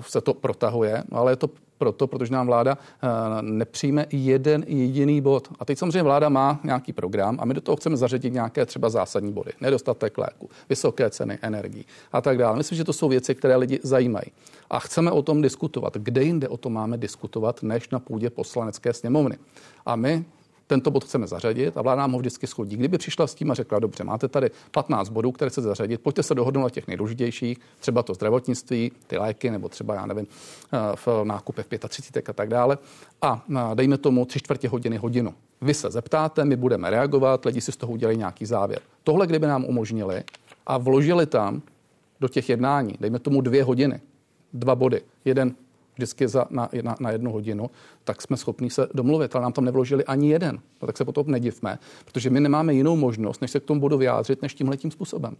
se 0.00 0.20
to 0.20 0.34
protahuje, 0.34 1.02
ale 1.12 1.32
je 1.32 1.36
to 1.36 1.48
proto, 1.80 2.06
protože 2.06 2.32
nám 2.32 2.46
vláda 2.46 2.78
eh, 2.78 3.08
nepřijme 3.42 4.06
jeden 4.10 4.64
jediný 4.68 5.20
bod. 5.20 5.48
A 5.58 5.64
teď 5.64 5.78
samozřejmě 5.78 6.02
vláda 6.02 6.28
má 6.28 6.60
nějaký 6.64 6.92
program 6.92 7.36
a 7.40 7.44
my 7.44 7.54
do 7.54 7.60
toho 7.60 7.76
chceme 7.76 7.96
zařadit 7.96 8.32
nějaké 8.32 8.66
třeba 8.66 8.88
zásadní 8.90 9.32
body. 9.32 9.52
Nedostatek 9.60 10.18
léku, 10.18 10.50
vysoké 10.68 11.10
ceny 11.10 11.38
energií 11.42 11.84
a 12.12 12.20
tak 12.20 12.38
dále. 12.38 12.56
Myslím, 12.56 12.76
že 12.76 12.84
to 12.84 12.92
jsou 12.92 13.08
věci, 13.08 13.34
které 13.34 13.56
lidi 13.56 13.80
zajímají. 13.82 14.28
A 14.70 14.78
chceme 14.78 15.10
o 15.10 15.22
tom 15.22 15.42
diskutovat. 15.42 15.96
Kde 15.96 16.22
jinde 16.22 16.48
o 16.48 16.56
tom 16.56 16.72
máme 16.72 16.96
diskutovat, 16.98 17.62
než 17.62 17.88
na 17.88 17.98
půdě 17.98 18.30
poslanecké 18.30 18.92
sněmovny? 18.92 19.38
A 19.86 19.96
my 19.96 20.24
tento 20.70 20.90
bod 20.90 21.04
chceme 21.04 21.26
zařadit 21.26 21.76
a 21.76 21.82
vláda 21.82 22.00
nám 22.00 22.12
ho 22.12 22.18
vždycky 22.18 22.46
schodí. 22.46 22.76
Kdyby 22.76 22.98
přišla 22.98 23.26
s 23.26 23.34
tím 23.34 23.50
a 23.50 23.54
řekla, 23.54 23.78
dobře, 23.78 24.04
máte 24.04 24.28
tady 24.28 24.50
15 24.70 25.08
bodů, 25.08 25.32
které 25.32 25.50
chcete 25.50 25.68
zařadit, 25.68 26.00
pojďte 26.00 26.22
se 26.22 26.34
dohodnout 26.34 26.62
na 26.62 26.70
těch 26.70 26.86
nejdůležitějších, 26.86 27.58
třeba 27.80 28.02
to 28.02 28.14
zdravotnictví, 28.14 28.92
ty 29.06 29.18
léky, 29.18 29.50
nebo 29.50 29.68
třeba, 29.68 29.94
já 29.94 30.06
nevím, 30.06 30.26
eh, 30.72 30.78
v 30.96 31.24
nákupech 31.24 31.66
35 31.88 32.28
a 32.28 32.32
tak 32.32 32.48
dále. 32.48 32.78
A 33.22 33.44
eh, 33.50 33.74
dejme 33.74 33.98
tomu 33.98 34.24
tři 34.24 34.38
čtvrtě 34.38 34.68
hodiny, 34.68 34.96
hodinu. 34.96 35.34
Vy 35.60 35.74
se 35.74 35.90
zeptáte, 35.90 36.44
my 36.44 36.56
budeme 36.56 36.90
reagovat, 36.90 37.44
lidi 37.44 37.60
si 37.60 37.72
z 37.72 37.76
toho 37.76 37.92
udělají 37.92 38.18
nějaký 38.18 38.46
závěr. 38.46 38.80
Tohle, 39.04 39.26
kdyby 39.26 39.46
nám 39.46 39.64
umožnili 39.64 40.24
a 40.66 40.78
vložili 40.78 41.26
tam 41.26 41.62
do 42.20 42.28
těch 42.28 42.48
jednání, 42.48 42.94
dejme 43.00 43.18
tomu 43.18 43.40
dvě 43.40 43.64
hodiny, 43.64 44.00
dva 44.52 44.74
body. 44.74 45.02
Jeden 45.24 45.54
vždycky 46.00 46.28
za, 46.28 46.46
na, 46.50 46.68
na, 46.82 46.96
na 47.00 47.10
jednu 47.10 47.32
hodinu, 47.32 47.70
tak 48.04 48.22
jsme 48.22 48.36
schopni 48.36 48.70
se 48.70 48.88
domluvit, 48.94 49.36
ale 49.36 49.42
nám 49.42 49.52
tam 49.52 49.64
nevložili 49.64 50.04
ani 50.04 50.30
jeden. 50.30 50.60
No, 50.82 50.86
tak 50.86 50.96
se 50.96 51.04
potom 51.04 51.30
nedivme, 51.30 51.78
protože 52.04 52.30
my 52.30 52.40
nemáme 52.40 52.74
jinou 52.74 52.96
možnost, 52.96 53.40
než 53.40 53.50
se 53.50 53.60
k 53.60 53.64
tomu 53.64 53.80
budu 53.80 53.98
vyjádřit, 53.98 54.42
než 54.42 54.54
tímhle 54.54 54.76
tím 54.76 54.90
způsobem. 54.90 55.36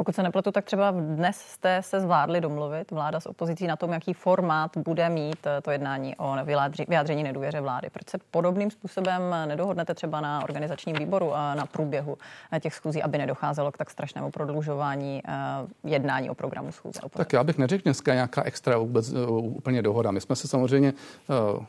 Pokud 0.00 0.14
se 0.14 0.22
nepletu, 0.22 0.52
tak 0.52 0.64
třeba 0.64 0.90
dnes 0.90 1.36
jste 1.36 1.82
se 1.82 2.00
zvládli 2.00 2.40
domluvit 2.40 2.90
vláda 2.90 3.20
s 3.20 3.26
opozicí 3.26 3.66
na 3.66 3.76
tom, 3.76 3.92
jaký 3.92 4.12
formát 4.12 4.76
bude 4.76 5.08
mít 5.08 5.46
eh, 5.46 5.60
to 5.60 5.70
jednání 5.70 6.16
o 6.16 6.36
vyjádření 6.88 7.22
nedůvěře 7.22 7.60
vlády. 7.60 7.88
Proč 7.92 8.08
se 8.08 8.18
podobným 8.30 8.70
způsobem 8.70 9.22
nedohodnete 9.46 9.94
třeba 9.94 10.20
na 10.20 10.44
organizačním 10.44 10.96
výboru 10.96 11.34
a 11.34 11.54
na 11.54 11.66
průběhu 11.66 12.18
eh, 12.52 12.60
těch 12.60 12.74
schůzí, 12.74 13.02
aby 13.02 13.18
nedocházelo 13.18 13.72
k 13.72 13.78
tak 13.78 13.90
strašnému 13.90 14.30
prodlužování 14.30 15.22
eh, 15.28 15.32
jednání 15.84 16.30
o 16.30 16.34
programu 16.34 16.72
schůze? 16.72 17.00
Tak 17.10 17.32
já 17.32 17.44
bych 17.44 17.58
neřekl 17.58 17.82
dneska 17.82 18.14
nějaká 18.14 18.42
extra 18.42 18.78
vůbec 18.78 19.12
úplně 19.30 19.82
dohoda. 19.82 20.10
My 20.10 20.20
jsme 20.20 20.36
se 20.36 20.48
samozřejmě... 20.48 20.92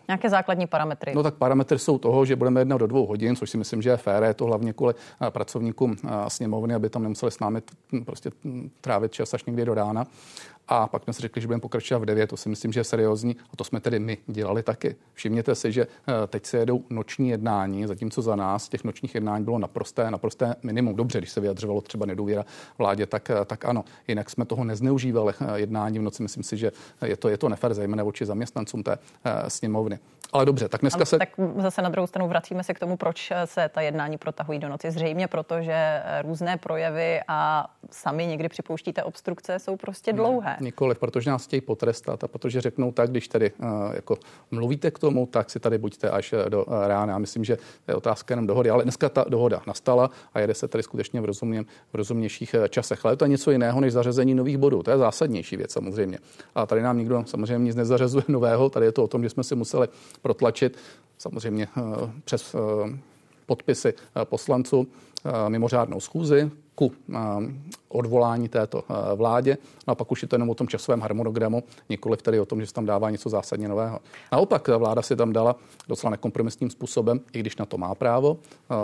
Nějaké 0.07 0.29
základní 0.29 0.67
parametry. 0.67 1.15
No 1.15 1.23
tak 1.23 1.33
parametry 1.33 1.79
jsou 1.79 1.97
toho, 1.97 2.25
že 2.25 2.35
budeme 2.35 2.61
jednat 2.61 2.77
do 2.77 2.87
dvou 2.87 3.05
hodin, 3.05 3.35
což 3.35 3.49
si 3.49 3.57
myslím, 3.57 3.81
že 3.81 3.89
je 3.89 3.97
fér. 3.97 4.23
Je 4.23 4.33
to 4.33 4.45
hlavně 4.45 4.73
kvůli 4.73 4.93
pracovníkům 5.29 5.95
sněmovny, 6.27 6.73
aby 6.73 6.89
tam 6.89 7.03
nemuseli 7.03 7.31
s 7.31 7.39
námi 7.39 7.61
prostě 8.05 8.20
trávit 8.81 9.11
čas 9.11 9.33
až 9.33 9.45
někdy 9.45 9.65
do 9.65 9.73
rána. 9.73 10.07
A 10.67 10.87
pak 10.87 11.03
jsme 11.03 11.13
si 11.13 11.21
řekli, 11.21 11.41
že 11.41 11.47
budeme 11.47 11.61
pokračovat 11.61 11.99
v 11.99 12.05
9. 12.05 12.27
To 12.27 12.37
si 12.37 12.49
myslím, 12.49 12.71
že 12.73 12.79
je 12.79 12.83
seriózní. 12.83 13.35
A 13.53 13.55
to 13.55 13.63
jsme 13.63 13.79
tedy 13.79 13.99
my 13.99 14.17
dělali 14.27 14.63
taky. 14.63 14.95
Všimněte 15.13 15.55
si, 15.55 15.71
že 15.71 15.81
eh, 15.83 16.27
teď 16.27 16.45
se 16.45 16.57
jedou 16.57 16.83
noční 16.89 17.29
jednání, 17.29 17.87
zatímco 17.87 18.21
za 18.21 18.35
nás 18.35 18.69
těch 18.69 18.83
nočních 18.83 19.15
jednání 19.15 19.43
bylo 19.43 19.59
naprosté, 19.59 20.11
naprosté 20.11 20.55
minimum. 20.63 20.95
Dobře, 20.95 21.17
když 21.17 21.29
se 21.29 21.41
vyjadřovalo 21.41 21.81
třeba 21.81 22.05
nedůvěra 22.05 22.45
vládě, 22.77 23.05
tak, 23.05 23.29
eh, 23.29 23.45
tak 23.45 23.65
ano. 23.65 23.85
Jinak 24.07 24.29
jsme 24.29 24.45
toho 24.45 24.63
nezneužívali 24.63 25.33
eh, 25.41 25.59
jednání 25.59 25.99
v 25.99 26.01
noci. 26.01 26.23
Myslím 26.23 26.43
si, 26.43 26.57
že 26.57 26.71
je 27.05 27.17
to, 27.17 27.29
je 27.29 27.37
to 27.37 27.49
nefér, 27.49 27.73
zejména 27.73 28.03
vůči 28.03 28.25
zaměstnancům 28.25 28.83
té 28.83 28.97
sněmovny. 29.47 29.99
Ale 30.33 30.45
dobře, 30.45 30.69
tak 30.69 30.81
dneska 30.81 30.97
Ale 30.97 31.05
se. 31.05 31.17
Tak 31.17 31.29
zase 31.57 31.81
na 31.81 31.89
druhou 31.89 32.07
stranu 32.07 32.27
vracíme 32.27 32.63
se 32.63 32.73
k 32.73 32.79
tomu, 32.79 32.97
proč 32.97 33.31
se 33.45 33.69
ta 33.69 33.81
jednání 33.81 34.17
protahují 34.17 34.59
do 34.59 34.69
noci. 34.69 34.91
Zřejmě 34.91 35.27
proto, 35.27 35.61
že 35.61 36.03
různé 36.21 36.57
projevy 36.57 37.19
a 37.27 37.69
sami 37.91 38.27
někdy 38.27 38.49
připouštíte 38.49 39.03
obstrukce 39.03 39.59
jsou 39.59 39.75
prostě 39.75 40.13
dlouhé. 40.13 40.50
Nikoliv, 40.59 40.99
protože 40.99 41.29
nás 41.29 41.45
chtějí 41.45 41.61
potrestat 41.61 42.23
a 42.23 42.27
protože 42.27 42.61
řeknou 42.61 42.91
tak, 42.91 43.09
když 43.09 43.27
tady 43.27 43.51
uh, 43.51 43.67
jako 43.93 44.17
mluvíte 44.51 44.91
k 44.91 44.99
tomu, 44.99 45.25
tak 45.25 45.49
si 45.49 45.59
tady 45.59 45.77
buďte 45.77 46.09
až 46.09 46.33
eh, 46.33 46.49
do 46.49 46.65
uh, 46.65 46.73
rána. 46.87 47.13
Já 47.13 47.19
myslím, 47.19 47.43
že 47.43 47.55
to 47.85 47.91
je 47.91 47.95
otázka 47.95 48.31
jenom 48.31 48.47
dohody, 48.47 48.69
ale 48.69 48.83
dneska 48.83 49.09
ta 49.09 49.25
dohoda 49.29 49.61
nastala 49.67 50.09
a 50.33 50.39
jede 50.39 50.53
se 50.53 50.67
tady 50.67 50.83
skutečně 50.83 51.21
v, 51.21 51.25
rozumně, 51.25 51.63
v 51.63 51.95
rozumnějších 51.95 52.55
časech. 52.69 53.05
Ale 53.05 53.15
to 53.15 53.25
je 53.25 53.29
něco 53.29 53.51
jiného 53.51 53.81
než 53.81 53.93
zařazení 53.93 54.35
nových 54.35 54.57
bodů. 54.57 54.83
To 54.83 54.91
je 54.91 54.97
zásadnější 54.97 55.57
věc 55.57 55.71
samozřejmě. 55.71 56.17
A 56.55 56.65
tady 56.65 56.81
nám 56.81 56.97
nikdo 56.97 57.23
samozřejmě 57.27 57.65
nic 57.65 57.75
nezařazuje 57.75 58.23
nového. 58.27 58.69
Tady 58.69 58.85
je 58.85 58.91
to 58.91 59.03
o 59.03 59.07
tom, 59.07 59.23
že 59.23 59.29
jsme 59.29 59.43
si 59.43 59.55
museli 59.55 59.87
protlačit 60.21 60.77
samozřejmě 61.17 61.67
přes 62.25 62.55
podpisy 63.45 63.93
poslanců 64.23 64.87
mimořádnou 65.49 65.99
schůzi 65.99 66.51
ku 66.75 66.91
odvolání 67.89 68.49
této 68.49 68.83
eh, 68.89 69.15
vládě. 69.15 69.57
No 69.87 69.91
a 69.91 69.95
pak 69.95 70.11
už 70.11 70.21
je 70.21 70.27
to 70.27 70.35
jenom 70.35 70.49
o 70.49 70.55
tom 70.55 70.67
časovém 70.67 71.01
harmonogramu, 71.01 71.63
nikoli 71.89 72.17
tedy 72.17 72.39
o 72.39 72.45
tom, 72.45 72.61
že 72.61 72.67
se 72.67 72.73
tam 72.73 72.85
dává 72.85 73.09
něco 73.09 73.29
zásadně 73.29 73.67
nového. 73.67 73.99
Naopak 74.31 74.69
eh, 74.69 74.77
vláda 74.77 75.01
si 75.01 75.15
tam 75.15 75.33
dala 75.33 75.55
docela 75.87 76.11
nekompromisním 76.11 76.69
způsobem, 76.69 77.19
i 77.33 77.39
když 77.39 77.57
na 77.57 77.65
to 77.65 77.77
má 77.77 77.95
právo, 77.95 78.37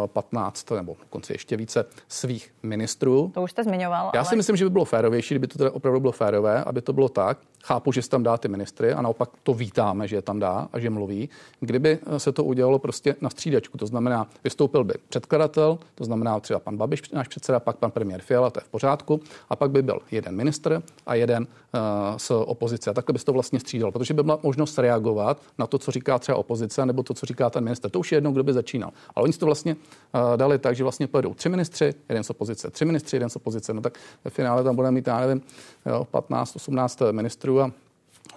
15 0.07 0.71
eh, 0.71 0.75
nebo 0.75 0.95
dokonce 0.99 1.33
ještě 1.33 1.57
více 1.57 1.85
svých 2.07 2.53
ministrů. 2.63 3.31
To 3.33 3.43
už 3.43 3.51
jste 3.51 3.63
zmiňoval. 3.63 4.11
Já 4.13 4.19
ale... 4.19 4.29
si 4.29 4.35
myslím, 4.35 4.55
že 4.55 4.65
by 4.65 4.69
bylo 4.69 4.85
férovější, 4.85 5.33
kdyby 5.33 5.47
to 5.47 5.57
teda 5.57 5.71
opravdu 5.71 5.99
bylo 5.99 6.11
férové, 6.11 6.63
aby 6.63 6.81
to 6.81 6.93
bylo 6.93 7.09
tak. 7.09 7.37
Chápu, 7.63 7.91
že 7.91 8.01
se 8.01 8.09
tam 8.09 8.23
dá 8.23 8.37
ty 8.37 8.47
ministry 8.47 8.93
a 8.93 9.01
naopak 9.01 9.29
to 9.43 9.53
vítáme, 9.53 10.07
že 10.07 10.15
je 10.15 10.21
tam 10.21 10.39
dá 10.39 10.67
a 10.73 10.79
že 10.79 10.89
mluví. 10.89 11.29
Kdyby 11.59 11.99
se 12.17 12.31
to 12.31 12.43
udělalo 12.43 12.79
prostě 12.79 13.15
na 13.21 13.29
střídačku, 13.29 13.77
to 13.77 13.87
znamená, 13.87 14.27
vystoupil 14.43 14.83
by 14.83 14.93
předkladatel, 15.09 15.79
to 15.95 16.03
znamená 16.03 16.26
třeba 16.39 16.59
pan 16.59 16.77
Babiš, 16.77 17.09
náš 17.09 17.27
předseda, 17.27 17.59
pak 17.59 17.77
pan 17.77 17.91
premiér 17.91 18.21
Fiala, 18.21 18.49
to 18.49 18.59
je 18.59 18.63
v 18.63 18.69
pořádku, 18.69 19.21
a 19.49 19.55
pak 19.55 19.71
by 19.71 19.81
byl 19.81 19.99
jeden 20.11 20.35
ministr 20.35 20.83
a 21.05 21.15
jeden 21.15 21.47
uh, 21.47 22.17
z 22.17 22.31
opozice. 22.31 22.89
A 22.89 22.93
takhle 22.93 23.13
by 23.13 23.19
se 23.19 23.25
to 23.25 23.33
vlastně 23.33 23.59
střídalo, 23.59 23.91
protože 23.91 24.13
by 24.13 24.23
byla 24.23 24.39
možnost 24.43 24.77
reagovat 24.79 25.41
na 25.57 25.67
to, 25.67 25.77
co 25.77 25.91
říká 25.91 26.19
třeba 26.19 26.37
opozice, 26.37 26.85
nebo 26.85 27.03
to, 27.03 27.13
co 27.13 27.25
říká 27.25 27.49
ten 27.49 27.63
minister. 27.63 27.91
To 27.91 27.99
už 27.99 28.11
je 28.11 28.15
jedno, 28.15 28.31
kdo 28.31 28.43
by 28.43 28.53
začínal. 28.53 28.91
Ale 29.15 29.23
oni 29.23 29.33
si 29.33 29.39
to 29.39 29.45
vlastně 29.45 29.75
uh, 29.75 30.37
dali 30.37 30.59
tak, 30.59 30.75
že 30.75 30.83
vlastně 30.83 31.07
pojedou 31.07 31.33
tři 31.33 31.49
ministři, 31.49 31.93
jeden 32.09 32.23
z 32.23 32.29
opozice, 32.29 32.69
tři 32.69 32.85
ministři, 32.85 33.15
jeden 33.15 33.29
z 33.29 33.35
opozice. 33.35 33.73
No 33.73 33.81
tak 33.81 33.99
ve 34.25 34.31
finále 34.31 34.63
tam 34.63 34.75
budeme 34.75 34.91
mít, 34.91 35.07
já 35.07 35.19
nevím, 35.19 35.41
jo, 35.85 36.07
15, 36.11 36.55
18 36.55 36.99
ministrů 37.11 37.61
a 37.61 37.71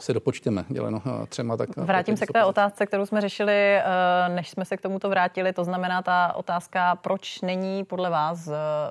se 0.02 0.12
dopočteme 0.12 0.64
děleno 0.68 1.02
eh, 1.06 1.26
třema. 1.26 1.56
Tak 1.56 1.68
eh, 1.78 1.80
Vrátím 1.80 2.16
se 2.16 2.26
k 2.26 2.32
té 2.32 2.44
otázce, 2.44 2.86
kterou 2.86 3.06
jsme 3.06 3.20
řešili, 3.20 3.52
eh, 3.52 3.84
než 4.28 4.50
jsme 4.50 4.64
se 4.64 4.76
k 4.76 4.80
tomuto 4.80 5.08
vrátili. 5.08 5.52
To 5.52 5.64
znamená 5.64 6.02
ta 6.02 6.32
otázka, 6.36 6.96
proč 6.96 7.40
není 7.40 7.84
podle 7.84 8.10
vás 8.10 8.48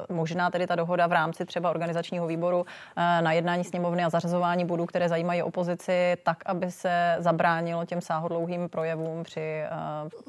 možná 0.09 0.49
tedy 0.49 0.67
ta 0.67 0.75
dohoda 0.75 1.07
v 1.07 1.11
rámci 1.11 1.45
třeba 1.45 1.69
organizačního 1.69 2.27
výboru 2.27 2.65
na 2.95 3.31
jednání 3.31 3.63
sněmovny 3.63 4.03
a 4.03 4.09
zařazování 4.09 4.65
bodů, 4.65 4.85
které 4.85 5.09
zajímají 5.09 5.43
opozici, 5.43 6.17
tak, 6.23 6.37
aby 6.45 6.71
se 6.71 7.15
zabránilo 7.19 7.85
těm 7.85 8.01
sáhodlouhým 8.01 8.69
projevům 8.69 9.23
při, 9.23 9.63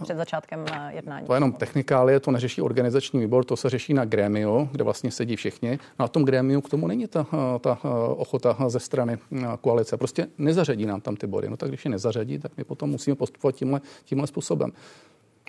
před 0.02 0.16
začátkem 0.16 0.64
jednání. 0.88 1.26
To 1.26 1.32
je 1.32 1.36
jenom 1.36 1.52
technikálie, 1.52 2.20
to 2.20 2.30
neřeší 2.30 2.62
organizační 2.62 3.20
výbor, 3.20 3.44
to 3.44 3.56
se 3.56 3.70
řeší 3.70 3.94
na 3.94 4.04
grémiu, 4.04 4.68
kde 4.72 4.84
vlastně 4.84 5.10
sedí 5.10 5.36
všichni. 5.36 5.78
No 5.98 6.04
a 6.04 6.08
tom 6.08 6.24
grémiu 6.24 6.60
k 6.60 6.68
tomu 6.68 6.86
není 6.86 7.06
ta, 7.06 7.26
ta 7.60 7.78
ochota 8.16 8.56
ze 8.66 8.80
strany 8.80 9.18
koalice. 9.60 9.96
Prostě 9.96 10.26
nezařadí 10.38 10.69
nezařadí 10.70 10.86
nám 10.86 11.00
tam 11.00 11.16
ty 11.16 11.26
body. 11.26 11.48
No 11.50 11.56
tak 11.56 11.68
když 11.68 11.84
je 11.84 11.90
nezařadí, 11.90 12.38
tak 12.38 12.52
my 12.56 12.64
potom 12.64 12.90
musíme 12.90 13.16
postupovat 13.16 13.54
tímhle, 13.54 13.80
tímhle 14.04 14.26
způsobem. 14.26 14.72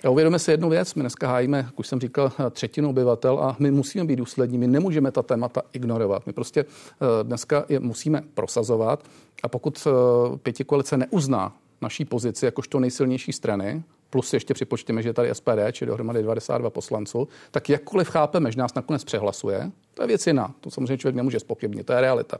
A 0.04 0.10
uvědomíme 0.10 0.38
si 0.38 0.50
jednu 0.50 0.68
věc, 0.68 0.94
my 0.94 1.02
dneska 1.02 1.28
hájíme, 1.28 1.58
jak 1.58 1.78
už 1.78 1.86
jsem 1.86 2.00
říkal, 2.00 2.32
třetinu 2.50 2.90
obyvatel 2.90 3.38
a 3.38 3.56
my 3.58 3.70
musíme 3.70 4.04
být 4.04 4.16
důslední, 4.16 4.58
my 4.58 4.66
nemůžeme 4.66 5.12
ta 5.12 5.22
témata 5.22 5.62
ignorovat. 5.72 6.26
My 6.26 6.32
prostě 6.32 6.60
eh, 6.60 7.24
dneska 7.24 7.64
je 7.68 7.80
musíme 7.80 8.22
prosazovat 8.34 9.04
a 9.42 9.48
pokud 9.48 9.86
eh, 9.86 9.90
pěti 10.38 10.64
koalice 10.64 10.96
neuzná 10.96 11.52
naší 11.80 12.04
pozici 12.04 12.44
jakožto 12.44 12.80
nejsilnější 12.80 13.32
strany, 13.32 13.82
plus 14.12 14.32
ještě 14.32 14.54
připočteme, 14.54 15.02
že 15.02 15.08
je 15.08 15.12
tady 15.12 15.34
SPD, 15.34 15.72
či 15.72 15.86
dohromady 15.86 16.22
92 16.22 16.70
poslanců, 16.70 17.28
tak 17.50 17.68
jakkoliv 17.68 18.08
chápeme, 18.08 18.52
že 18.52 18.58
nás 18.58 18.74
nakonec 18.74 19.04
přehlasuje, 19.04 19.70
to 19.94 20.02
je 20.02 20.06
věc 20.06 20.26
jiná. 20.26 20.54
To 20.60 20.70
samozřejmě 20.70 20.98
člověk 20.98 21.16
nemůže 21.16 21.40
spochybnit, 21.40 21.86
to 21.86 21.92
je 21.92 22.00
realita. 22.00 22.38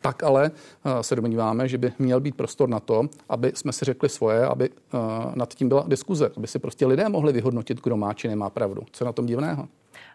Tak 0.00 0.22
ale 0.22 0.50
eh, 0.50 1.02
se 1.02 1.16
domníváme, 1.16 1.68
že 1.68 1.78
by 1.78 1.92
měl 1.98 2.20
být 2.20 2.34
prostor 2.34 2.68
na 2.68 2.80
to, 2.80 3.08
aby 3.28 3.52
jsme 3.54 3.72
si 3.72 3.84
řekli 3.84 4.08
svoje, 4.08 4.46
aby 4.46 4.70
eh, 4.70 4.98
nad 5.34 5.54
tím 5.54 5.68
byla 5.68 5.84
diskuze, 5.88 6.30
aby 6.36 6.46
si 6.46 6.58
prostě 6.58 6.86
lidé 6.86 7.08
mohli 7.08 7.32
vyhodnotit, 7.32 7.80
kdo 7.82 7.96
má 7.96 8.12
či 8.14 8.28
nemá 8.28 8.50
pravdu. 8.50 8.82
Co 8.92 9.04
je 9.04 9.06
na 9.06 9.12
tom 9.12 9.26
divného? 9.26 9.68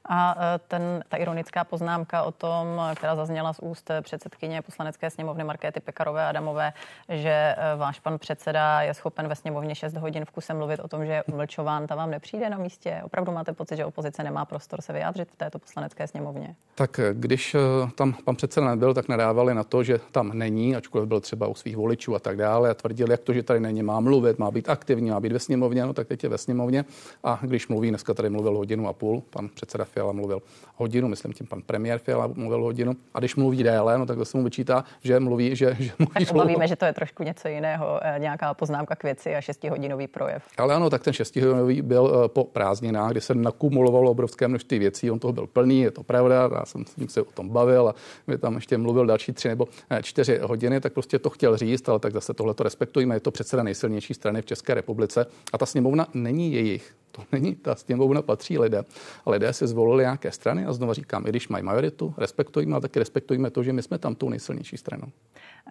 A 0.08 0.36
e, 0.56 0.60
ten, 0.68 1.04
ta 1.10 1.18
ironická 1.18 1.64
poznámka 1.64 2.24
o 2.24 2.32
tom, 2.32 2.82
která 2.96 3.16
zazněla 3.16 3.54
z 3.54 3.60
úst 3.60 3.92
předsedkyně 4.02 4.62
poslanecké 4.62 5.10
sněmovny 5.10 5.44
Markéty 5.44 5.80
Pekarové 5.80 6.26
Adamové, 6.26 6.74
že 7.10 7.30
e, 7.30 7.76
váš 7.76 8.00
pan 8.00 8.20
předseda 8.20 8.82
je 8.82 8.94
schopen 8.94 9.28
ve 9.28 9.36
sněmovně 9.36 9.76
6 9.76 9.98
hodin 9.98 10.26
v 10.26 10.32
kuse 10.32 10.54
mluvit 10.54 10.80
o 10.80 10.88
tom, 10.88 11.06
že 11.06 11.12
je 11.12 11.24
umlčován, 11.24 11.88
ta 11.88 11.96
vám 11.96 12.12
nepřijde 12.12 12.50
na 12.50 12.58
místě? 12.58 13.02
Opravdu 13.04 13.32
máte 13.32 13.54
pocit, 13.54 13.78
že 13.78 13.86
opozice 13.86 14.24
nemá 14.24 14.46
prostor 14.46 14.82
se 14.82 14.94
vyjádřit 14.94 15.32
v 15.32 15.36
této 15.36 15.60
poslanecké 15.60 16.08
sněmovně? 16.08 16.56
Tak 16.76 17.00
e, 17.00 17.14
když 17.14 17.56
tam 17.96 18.14
pan 18.26 18.36
předseda 18.36 18.68
nebyl, 18.68 18.94
tak 18.94 19.08
nadávali 19.08 19.54
na 19.54 19.64
to, 19.64 19.84
že 19.84 20.00
tam 20.12 20.32
není, 20.34 20.76
ačkoliv 20.76 21.08
byl 21.08 21.20
třeba 21.20 21.48
u 21.48 21.54
svých 21.54 21.78
voličů 21.78 22.16
a 22.16 22.20
tak 22.20 22.38
dále 22.38 22.70
a 22.70 22.74
tvrdili, 22.74 23.12
jak 23.12 23.22
to, 23.22 23.34
že 23.34 23.44
tady 23.44 23.60
není, 23.60 23.84
má 23.84 24.00
mluvit, 24.00 24.40
má 24.40 24.52
být 24.52 24.70
aktivní, 24.70 25.10
má 25.10 25.20
být 25.20 25.32
ve 25.32 25.40
sněmovně, 25.40 25.86
no 25.86 25.94
tak 25.94 26.08
teď 26.08 26.24
je 26.24 26.30
ve 26.30 26.38
sněmovně. 26.38 26.86
A 27.24 27.40
když 27.42 27.68
mluví, 27.68 27.90
dneska 27.90 28.14
tady 28.14 28.30
mluvil 28.30 28.58
hodinu 28.58 28.88
a 28.88 28.94
půl, 28.94 29.24
pan 29.30 29.50
předseda 29.50 29.86
Fiala 29.98 30.14
mluvil 30.14 30.42
hodinu, 30.76 31.08
myslím 31.08 31.34
tím 31.34 31.48
pan 31.48 31.62
premiér 31.62 32.00
Fiala 32.00 32.28
mluvil 32.28 32.62
hodinu. 32.62 32.94
A 33.14 33.20
když 33.20 33.36
mluví 33.36 33.64
déle, 33.64 33.98
no 33.98 34.06
tak 34.06 34.18
to 34.18 34.26
se 34.26 34.38
mu 34.38 34.44
vyčítá, 34.44 34.84
že 35.04 35.20
mluví, 35.20 35.56
že, 35.56 35.76
že 35.80 35.92
mluví 36.00 36.26
Tak 36.26 36.36
obavíme, 36.36 36.68
že 36.68 36.76
to 36.76 36.86
je 36.86 36.94
trošku 36.94 37.24
něco 37.24 37.48
jiného, 37.48 38.00
eh, 38.02 38.20
nějaká 38.20 38.54
poznámka 38.54 38.96
k 38.96 39.04
věci 39.04 39.36
a 39.36 39.42
šestihodinový 39.42 40.08
projev. 40.08 40.44
Ale 40.58 40.76
ano, 40.76 40.90
tak 40.90 41.04
ten 41.04 41.14
šestihodinový 41.14 41.82
byl 41.82 42.22
eh, 42.26 42.30
po 42.30 42.44
prázdninách, 42.44 43.12
kdy 43.12 43.22
se 43.22 43.36
nakumulovalo 43.36 44.12
obrovské 44.12 44.48
množství 44.48 44.80
věcí, 44.80 45.12
on 45.12 45.20
toho 45.20 45.34
byl 45.34 45.48
plný, 45.48 45.82
je 45.82 45.92
to 45.92 46.04
pravda, 46.04 46.50
já 46.60 46.66
jsem 46.66 46.86
s 46.86 46.96
ním 46.96 47.10
se 47.10 47.22
o 47.22 47.32
tom 47.32 47.50
bavil 47.50 47.88
a 47.88 47.96
my 48.28 48.38
tam 48.38 48.56
ještě 48.56 48.78
mluvil 48.78 49.06
další 49.06 49.34
tři 49.34 49.48
nebo 49.48 49.68
eh, 49.90 50.04
čtyři 50.04 50.40
hodiny, 50.44 50.82
tak 50.82 50.94
prostě 50.94 51.20
to 51.20 51.30
chtěl 51.30 51.58
říct, 51.58 51.90
ale 51.90 52.00
tak 52.00 52.14
zase 52.14 52.34
tohle 52.34 52.54
to 52.54 52.64
respektujeme, 52.64 53.16
je 53.16 53.20
to 53.20 53.32
předseda 53.32 53.64
nejsilnější 53.64 54.14
strany 54.14 54.42
v 54.42 54.46
České 54.46 54.74
republice 54.74 55.26
a 55.54 55.58
ta 55.58 55.66
sněmovna 55.66 56.08
není 56.14 56.54
jejich. 56.54 56.96
To 57.18 57.24
není, 57.32 57.56
ta 57.56 57.76
sněmovna 57.76 58.22
patří 58.22 58.60
lidem. 58.60 58.86
A 59.26 59.30
lidé 59.30 59.54
si 59.54 59.68
zvolili 59.68 60.04
nějaké 60.04 60.32
strany 60.32 60.66
a 60.66 60.74
znovu 60.74 60.94
říkám, 60.94 61.28
i 61.28 61.30
když 61.30 61.48
mají 61.48 61.64
majoritu, 61.64 62.14
respektujeme, 62.18 62.74
ale 62.74 62.82
taky 62.82 63.00
respektujeme 63.00 63.50
to, 63.50 63.64
že 63.64 63.74
my 63.74 63.82
jsme 63.82 63.98
tam 63.98 64.16
tou 64.16 64.30
nejsilnější 64.30 64.78
stranou. 64.78 65.08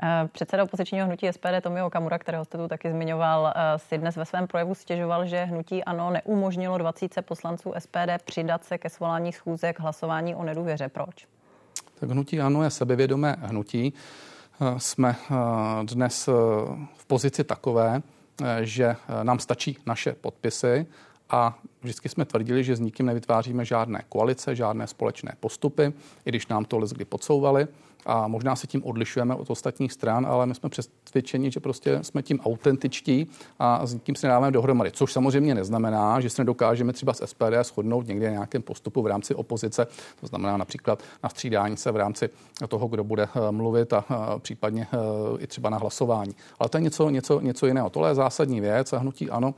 Eh, 0.03 0.29
předseda 0.33 0.63
opozičního 0.63 1.07
hnutí 1.07 1.27
SPD 1.27 1.61
Tomio 1.61 1.91
Kamura, 1.91 2.19
kterého 2.19 2.45
jste 2.45 2.59
tu 2.59 2.69
taky 2.69 2.91
zmiňoval, 2.91 3.53
eh, 3.57 3.79
si 3.79 3.99
dnes 3.99 4.17
ve 4.17 4.25
svém 4.25 4.47
projevu 4.47 4.75
stěžoval, 4.75 5.27
že 5.27 5.45
hnutí 5.45 5.85
ANO 5.85 6.11
neumožnilo 6.11 6.79
20 6.79 7.23
poslanců 7.23 7.73
SPD 7.79 8.19
přidat 8.25 8.65
se 8.65 8.79
ke 8.79 8.91
svolání 8.91 9.33
schůze 9.33 9.73
k 9.73 9.81
hlasování 9.81 10.35
o 10.35 10.45
nedůvěře. 10.45 10.89
Proč? 10.89 11.27
Tak 12.01 12.11
hnutí 12.11 12.41
ANO 12.41 12.63
je 12.63 12.71
sebevědomé 12.71 13.37
hnutí. 13.41 13.95
Eh, 14.61 14.81
jsme 14.81 15.17
dnes 15.83 16.27
v 16.97 17.07
pozici 17.07 17.45
takové, 17.45 18.03
že 18.61 18.97
nám 19.23 19.39
stačí 19.39 19.79
naše 19.87 20.13
podpisy 20.13 20.87
a 21.31 21.59
vždycky 21.83 22.09
jsme 22.09 22.25
tvrdili, 22.25 22.65
že 22.65 22.77
s 22.77 22.81
nikým 22.81 23.07
nevytváříme 23.07 23.65
žádné 23.65 24.03
koalice, 24.09 24.57
žádné 24.57 24.87
společné 24.87 25.33
postupy, 25.41 25.93
i 26.25 26.29
když 26.29 26.47
nám 26.47 26.65
to 26.65 26.79
lidi 26.79 27.05
podsouvali 27.05 27.67
a 28.07 28.29
možná 28.29 28.57
se 28.57 28.67
tím 28.67 28.85
odlišujeme 28.85 29.35
od 29.35 29.51
ostatních 29.51 29.93
stran, 29.93 30.27
ale 30.27 30.47
my 30.47 30.55
jsme 30.55 30.69
přesvědčeni, 30.69 31.51
že 31.51 31.61
prostě 31.61 31.99
jsme 32.03 32.23
tím 32.23 32.41
autentičtí 32.41 33.27
a 33.59 33.87
s 33.87 33.97
tím 33.99 34.15
se 34.15 34.27
dáváme 34.27 34.51
dohromady. 34.51 34.91
Což 34.91 35.13
samozřejmě 35.13 35.55
neznamená, 35.55 36.21
že 36.21 36.31
se 36.31 36.43
nedokážeme 36.43 36.93
třeba 36.93 37.13
s 37.13 37.27
SPD 37.27 37.65
shodnout 37.65 38.07
někde 38.07 38.27
na 38.27 38.33
nějakém 38.33 38.63
postupu 38.63 39.03
v 39.03 39.07
rámci 39.07 39.35
opozice, 39.35 39.87
to 40.21 40.27
znamená 40.27 40.57
například 40.57 41.03
na 41.23 41.29
střídání 41.29 41.77
se 41.77 41.93
v 41.93 41.97
rámci 41.97 42.29
toho, 42.69 42.89
kdo 42.89 43.05
bude 43.05 43.23
eh, 43.23 43.53
mluvit 43.53 43.93
a 43.93 44.05
eh, 44.11 44.39
případně 44.39 44.87
eh, 44.93 44.97
i 45.39 45.47
třeba 45.47 45.71
na 45.71 45.79
hlasování. 45.79 46.35
Ale 46.59 46.69
to 46.69 46.79
je 46.79 46.83
něco, 46.83 47.11
něco, 47.11 47.41
něco 47.41 47.67
jiného. 47.67 47.91
Tohle 47.91 48.11
je 48.11 48.15
zásadní 48.15 48.61
věc 48.61 48.93
a 48.93 48.99
hnutí 48.99 49.31
ano, 49.31 49.55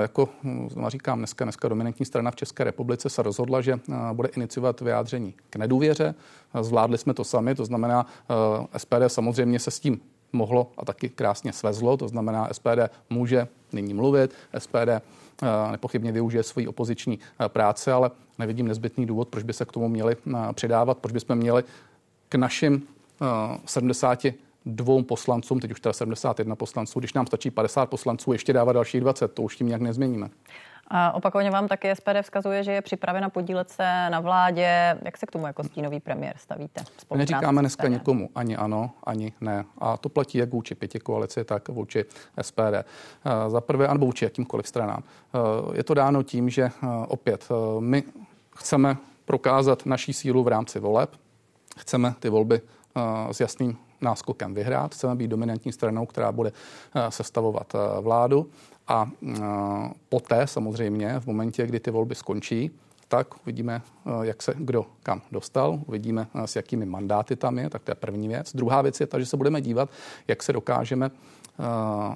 jako 0.00 0.28
hm, 0.42 0.68
říkám, 0.88 1.18
dneska, 1.18 1.44
dneska 1.44 1.68
dominantní 1.68 2.06
strana 2.06 2.30
v 2.30 2.36
České 2.36 2.64
republice 2.64 3.10
se 3.10 3.22
rozhodla, 3.22 3.60
že 3.60 3.80
bude 4.12 4.28
iniciovat 4.28 4.80
vyjádření 4.80 5.34
k 5.50 5.56
nedůvěře. 5.56 6.14
Zvládli 6.60 6.98
jsme 6.98 7.14
to 7.14 7.24
sami, 7.24 7.54
to 7.54 7.64
znamená, 7.64 7.81
eh, 7.90 8.78
SPD 8.78 9.02
samozřejmě 9.06 9.58
se 9.58 9.70
s 9.70 9.80
tím 9.80 10.00
mohlo 10.32 10.70
a 10.76 10.84
taky 10.84 11.08
krásně 11.08 11.52
svezlo, 11.52 11.96
to 11.96 12.08
znamená, 12.08 12.48
SPD 12.52 12.78
může 13.10 13.48
nyní 13.72 13.94
mluvit, 13.94 14.34
SPD 14.58 14.88
eh, 14.88 15.00
nepochybně 15.70 16.12
využije 16.12 16.42
svoji 16.42 16.68
opoziční 16.68 17.18
eh, 17.18 17.48
práce, 17.48 17.92
ale 17.92 18.10
nevidím 18.38 18.68
nezbytný 18.68 19.06
důvod, 19.06 19.28
proč 19.28 19.44
by 19.44 19.52
se 19.52 19.64
k 19.64 19.72
tomu 19.72 19.88
měli 19.88 20.16
přidávat, 20.52 20.98
proč 20.98 21.12
bychom 21.12 21.36
měli 21.36 21.64
k 22.28 22.34
našim 22.34 22.82
70 23.66 24.26
dvou 24.66 25.02
poslancům, 25.02 25.60
teď 25.60 25.70
už 25.70 25.80
teda 25.80 25.92
71 25.92 26.56
poslanců, 26.56 26.98
když 26.98 27.12
nám 27.12 27.26
stačí 27.26 27.50
50 27.50 27.86
poslanců, 27.86 28.32
ještě 28.32 28.52
dávat 28.52 28.72
dalších 28.72 29.00
20, 29.00 29.32
to 29.32 29.42
už 29.42 29.56
tím 29.56 29.66
nějak 29.66 29.82
nezměníme. 29.82 30.30
A 30.94 31.12
opakovaně 31.12 31.50
vám 31.50 31.68
taky 31.68 31.96
SPD 31.96 32.22
vzkazuje, 32.22 32.64
že 32.64 32.72
je 32.72 32.82
připravena 32.82 33.28
podílet 33.28 33.70
se 33.70 34.10
na 34.10 34.20
vládě. 34.20 34.98
Jak 35.04 35.18
se 35.18 35.26
k 35.26 35.30
tomu 35.30 35.46
jako 35.46 35.64
stínový 35.64 36.00
premiér 36.00 36.34
stavíte? 36.38 36.84
Neříkáme 37.14 37.62
dneska 37.62 37.88
někomu 37.88 38.28
ani 38.34 38.56
ano, 38.56 38.90
ani 39.04 39.32
ne. 39.40 39.64
A 39.78 39.96
to 39.96 40.08
platí 40.08 40.38
jak 40.38 40.52
vůči 40.52 40.74
pěti 40.74 41.00
koalici, 41.00 41.44
tak 41.44 41.68
vůči 41.68 42.04
SPD. 42.42 42.74
Eh, 42.74 42.84
za 43.48 43.60
prvé, 43.60 43.88
anebo 43.88 44.06
vůči 44.06 44.24
jakýmkoliv 44.24 44.68
stranám. 44.68 45.02
Eh, 45.02 45.76
je 45.76 45.84
to 45.84 45.94
dáno 45.94 46.22
tím, 46.22 46.50
že 46.50 46.62
eh, 46.62 46.86
opět 47.08 47.48
my 47.78 48.02
chceme 48.56 48.96
prokázat 49.24 49.86
naší 49.86 50.12
sílu 50.12 50.44
v 50.44 50.48
rámci 50.48 50.80
voleb. 50.80 51.16
Chceme 51.78 52.14
ty 52.20 52.28
volby 52.28 52.60
s 53.30 53.40
jasným 53.40 53.76
náskokem 54.00 54.54
vyhrát. 54.54 54.94
Chceme 54.94 55.14
být 55.14 55.28
dominantní 55.28 55.72
stranou, 55.72 56.06
která 56.06 56.32
bude 56.32 56.52
sestavovat 57.08 57.72
vládu. 58.00 58.50
A 58.88 59.10
poté 60.08 60.46
samozřejmě, 60.46 61.20
v 61.20 61.26
momentě, 61.26 61.66
kdy 61.66 61.80
ty 61.80 61.90
volby 61.90 62.14
skončí, 62.14 62.70
tak 63.08 63.26
uvidíme, 63.42 63.82
jak 64.22 64.42
se 64.42 64.54
kdo 64.56 64.86
kam 65.02 65.22
dostal, 65.32 65.80
uvidíme, 65.86 66.26
s 66.44 66.56
jakými 66.56 66.86
mandáty 66.86 67.36
tam 67.36 67.58
je, 67.58 67.70
tak 67.70 67.82
to 67.82 67.90
je 67.90 67.94
první 67.94 68.28
věc. 68.28 68.56
Druhá 68.56 68.82
věc 68.82 69.00
je 69.00 69.06
ta, 69.06 69.18
že 69.18 69.26
se 69.26 69.36
budeme 69.36 69.60
dívat, 69.60 69.90
jak 70.28 70.42
se 70.42 70.52
dokážeme 70.52 71.10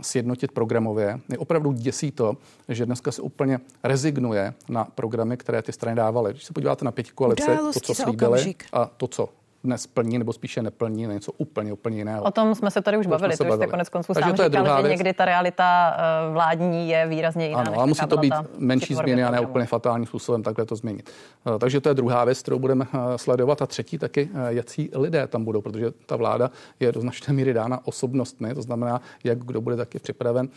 sjednotit 0.00 0.52
programově. 0.52 1.20
Je 1.29 1.38
opravdu 1.38 1.72
děsí 1.72 2.11
to, 2.11 2.37
že 2.68 2.87
dneska 2.87 3.12
se 3.12 3.22
úplně 3.22 3.61
rezignuje 3.83 4.55
na 4.68 4.85
programy, 4.85 5.37
které 5.37 5.62
ty 5.62 5.72
strany 5.72 5.96
dávaly. 5.96 6.33
Když 6.33 6.44
se 6.44 6.52
podíváte 6.52 6.85
na 6.85 6.90
pěti 6.90 7.11
koalice, 7.14 7.59
to, 7.74 7.81
co 7.81 7.94
slíbili 7.94 8.55
a 8.72 8.87
to, 8.87 9.07
co 9.07 9.29
dnes 9.66 9.87
plní 9.87 10.18
nebo 10.18 10.33
spíše 10.33 10.62
neplní 10.62 11.07
něco 11.07 11.33
úplně, 11.33 11.72
úplně 11.72 11.96
jiného. 11.96 12.24
O 12.24 12.31
tom 12.31 12.55
jsme 12.55 12.70
se 12.70 12.83
tady 12.83 12.96
už 12.96 13.07
bavili, 13.07 13.37
to 13.37 13.44
už 13.44 13.55
jste 13.55 13.66
konec 13.66 13.88
konců 13.88 14.14
sám 14.14 14.33
to 14.33 14.42
je 14.42 14.48
říkal, 14.48 14.83
že 14.83 14.88
někdy 14.88 15.12
ta 15.12 15.24
realita 15.24 15.96
eh, 15.96 16.33
vládní 16.33 16.88
je 16.88 17.07
výrazně 17.07 17.46
jiná. 17.46 17.61
Ano, 17.61 17.72
ale 17.74 17.87
musí 17.87 18.07
to 18.07 18.16
být 18.16 18.35
menší 18.59 18.94
změny 18.94 19.24
a 19.24 19.31
ne 19.31 19.40
úplně 19.40 19.66
fatálním 19.66 20.07
způsobem 20.07 20.42
takhle 20.42 20.66
to 20.66 20.76
změnit. 20.76 21.11
Eh, 21.46 21.59
takže 21.59 21.81
to 21.81 21.88
je 21.88 21.94
druhá 21.94 22.24
věc, 22.24 22.42
kterou 22.42 22.59
budeme 22.59 22.87
eh, 22.94 23.18
sledovat. 23.18 23.62
A 23.62 23.66
třetí 23.66 23.98
taky, 23.98 24.29
jaký 24.48 24.90
lidé 24.94 25.26
tam 25.26 25.44
budou, 25.44 25.61
protože 25.61 25.90
ta 26.07 26.16
vláda 26.16 26.50
je 26.81 26.92
do 26.92 27.00
značné 27.00 27.35
míry 27.35 27.55
dána 27.55 27.81
osobnostmi, 27.85 28.55
to 28.55 28.62
znamená, 28.62 29.00
jak 29.24 29.38
kdo 29.38 29.61
bude 29.61 29.76
taky 29.76 29.98
připraven, 29.98 30.48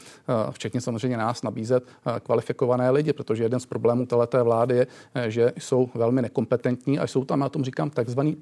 včetně 0.52 0.82
samozřejmě 0.82 1.18
nás, 1.18 1.44
nabízet 1.44 1.84
kvalifikované 2.24 2.90
lidi, 2.90 3.14
protože 3.14 3.44
jeden 3.44 3.60
z 3.60 3.66
problémů 3.66 4.06
této 4.06 4.44
vlády 4.44 4.76
je, 4.76 4.88
že 5.28 5.54
jsou 5.58 5.90
velmi 5.96 6.22
nekompetentní 6.22 7.00
a 7.00 7.08
jsou 7.08 7.26
tam, 7.26 7.42
já 7.42 7.50
tom 7.50 7.64
říkám, 7.64 7.90
takzvaný 7.90 8.38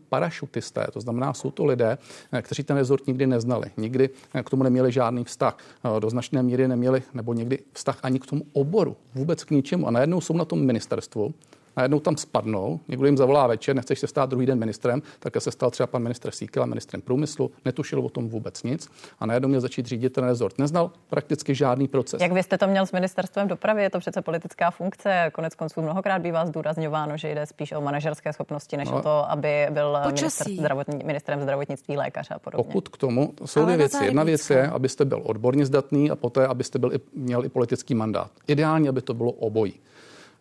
parašutisté. 0.57 0.87
To 0.93 1.01
znamená, 1.01 1.33
jsou 1.33 1.51
to 1.51 1.65
lidé, 1.65 1.97
kteří 2.41 2.63
ten 2.63 2.77
rezort 2.77 3.07
nikdy 3.07 3.27
neznali, 3.27 3.71
nikdy 3.77 4.09
k 4.43 4.49
tomu 4.49 4.63
neměli 4.63 4.91
žádný 4.91 5.23
vztah, 5.23 5.57
do 5.99 6.09
značné 6.09 6.43
míry 6.43 6.67
neměli 6.67 7.03
nebo 7.13 7.33
někdy 7.33 7.59
vztah 7.73 7.99
ani 8.03 8.19
k 8.19 8.25
tomu 8.25 8.43
oboru, 8.53 8.95
vůbec 9.15 9.43
k 9.43 9.51
ničemu. 9.51 9.87
A 9.87 9.91
najednou 9.91 10.21
jsou 10.21 10.37
na 10.37 10.45
tom 10.45 10.65
ministerstvu 10.65 11.33
najednou 11.77 11.99
tam 11.99 12.17
spadnou, 12.17 12.79
někdo 12.87 13.05
jim 13.05 13.17
zavolá 13.17 13.47
večer, 13.47 13.75
nechceš 13.75 13.99
se 13.99 14.07
stát 14.07 14.29
druhý 14.29 14.45
den 14.45 14.59
ministrem, 14.59 15.01
tak 15.19 15.33
se 15.39 15.51
stal 15.51 15.71
třeba 15.71 15.87
pan 15.87 16.03
ministr 16.03 16.31
Síkela 16.31 16.65
ministrem 16.65 17.01
průmyslu, 17.01 17.51
netušil 17.65 17.99
o 17.99 18.09
tom 18.09 18.29
vůbec 18.29 18.63
nic 18.63 18.89
a 19.19 19.25
najednou 19.25 19.49
měl 19.49 19.61
začít 19.61 19.85
řídit 19.85 20.13
ten 20.13 20.23
rezort. 20.23 20.59
Neznal 20.59 20.91
prakticky 21.09 21.55
žádný 21.55 21.87
proces. 21.87 22.21
Jak 22.21 22.31
vy 22.31 22.43
jste 22.43 22.57
to 22.57 22.67
měl 22.67 22.85
s 22.85 22.91
ministerstvem 22.91 23.47
dopravy? 23.47 23.83
Je 23.83 23.89
to 23.89 23.99
přece 23.99 24.21
politická 24.21 24.71
funkce. 24.71 25.29
Konec 25.33 25.55
konců 25.55 25.81
mnohokrát 25.81 26.21
bývá 26.21 26.45
zdůrazňováno, 26.45 27.17
že 27.17 27.29
jde 27.29 27.45
spíš 27.45 27.71
o 27.71 27.81
manažerské 27.81 28.33
schopnosti, 28.33 28.77
než 28.77 28.89
no, 28.89 28.97
o 28.97 29.01
to, 29.01 29.31
aby 29.31 29.67
byl 29.69 29.97
minister 30.07 30.51
zdravotní, 30.51 31.03
ministrem 31.05 31.41
zdravotnictví, 31.41 31.97
lékař 31.97 32.31
a 32.31 32.39
podobně. 32.39 32.63
Pokud 32.63 32.89
k 32.89 32.97
tomu 32.97 33.33
jsou 33.45 33.65
dvě 33.65 33.77
věci. 33.77 34.05
Jedna 34.05 34.23
věc 34.23 34.49
je, 34.49 34.67
abyste 34.67 35.05
byl 35.05 35.21
odborně 35.23 35.65
zdatný 35.65 36.11
a 36.11 36.15
poté, 36.15 36.47
abyste 36.47 36.79
byl 36.79 36.93
i, 36.93 36.99
měl 37.13 37.45
i 37.45 37.49
politický 37.49 37.95
mandát. 37.95 38.31
Ideálně, 38.47 38.89
aby 38.89 39.01
to 39.01 39.13
bylo 39.13 39.31
obojí. 39.31 39.73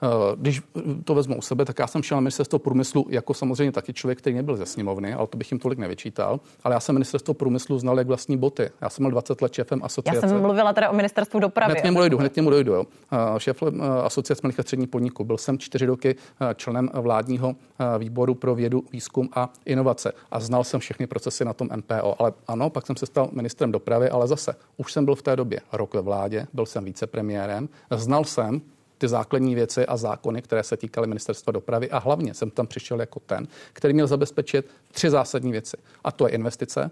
Eh, 0.02 0.36
když 0.36 0.62
to 1.04 1.14
vezmu 1.14 1.36
u 1.36 1.40
sebe, 1.42 1.64
tak 1.64 1.78
já 1.78 1.86
jsem 1.86 2.02
šel 2.02 2.16
na 2.16 2.20
ministerstvo 2.20 2.58
průmyslu 2.58 3.06
jako 3.08 3.34
samozřejmě 3.34 3.72
taky 3.72 3.92
člověk, 3.92 4.18
který 4.18 4.36
nebyl 4.36 4.56
ze 4.56 4.66
sněmovny, 4.66 5.14
ale 5.14 5.26
to 5.26 5.38
bych 5.38 5.52
jim 5.52 5.58
tolik 5.58 5.78
nevyčítal. 5.78 6.40
Ale 6.64 6.74
já 6.74 6.80
jsem 6.80 6.94
ministerstvo 6.94 7.34
průmyslu 7.34 7.78
znal 7.78 7.98
jak 7.98 8.06
vlastní 8.06 8.36
boty. 8.36 8.70
Já 8.80 8.90
jsem 8.90 9.02
měl 9.02 9.10
20 9.10 9.42
let 9.42 9.52
šéfem 9.52 9.80
asociace. 9.84 10.16
Já 10.16 10.28
jsem 10.28 10.40
mluvila 10.40 10.72
teda 10.72 10.90
o 10.90 10.94
ministerstvu 10.94 11.40
dopravy. 11.40 11.72
Hned 11.72 11.84
němu 11.84 11.98
dojdu, 11.98 12.18
hned 12.18 12.36
němu 12.36 12.50
dojdu. 12.50 12.72
Jo. 12.72 12.84
Eh, 13.12 13.40
šéf 13.40 13.62
eh, 13.62 13.82
asociace 14.04 14.40
malých 14.42 14.60
a 14.60 14.62
středních 14.62 14.88
podniků. 14.88 15.24
Byl 15.24 15.38
jsem 15.38 15.58
čtyři 15.58 15.86
roky 15.86 16.16
členem 16.56 16.90
vládního 16.94 17.56
výboru 17.98 18.34
pro 18.34 18.54
vědu, 18.54 18.84
výzkum 18.92 19.28
a 19.32 19.52
inovace 19.64 20.12
a 20.30 20.40
znal 20.40 20.64
jsem 20.64 20.80
všechny 20.80 21.06
procesy 21.06 21.44
na 21.44 21.52
tom 21.52 21.68
MPO. 21.76 22.14
Ale 22.18 22.32
ano, 22.48 22.70
pak 22.70 22.86
jsem 22.86 22.96
se 22.96 23.06
stal 23.06 23.28
ministrem 23.32 23.72
dopravy, 23.72 24.10
ale 24.10 24.26
zase 24.26 24.54
už 24.76 24.92
jsem 24.92 25.04
byl 25.04 25.14
v 25.14 25.22
té 25.22 25.36
době 25.36 25.60
rok 25.72 25.94
ve 25.94 26.00
vládě, 26.00 26.46
byl 26.52 26.66
jsem 26.66 26.84
vicepremiérem, 26.84 27.68
znal 27.90 28.24
jsem 28.24 28.60
ty 28.98 29.08
základní 29.08 29.54
věci 29.54 29.86
a 29.86 29.96
zákony, 29.96 30.42
které 30.42 30.62
se 30.62 30.76
týkaly 30.76 31.06
ministerstva 31.06 31.52
dopravy 31.52 31.90
a 31.90 31.98
hlavně 31.98 32.34
jsem 32.34 32.50
tam 32.50 32.66
přišel 32.66 33.00
jako 33.00 33.20
ten, 33.20 33.48
který 33.72 33.94
měl 33.94 34.06
zabezpečit 34.06 34.66
tři 34.92 35.10
zásadní 35.10 35.52
věci. 35.52 35.76
A 36.04 36.12
to 36.12 36.26
je 36.26 36.32
investice, 36.32 36.90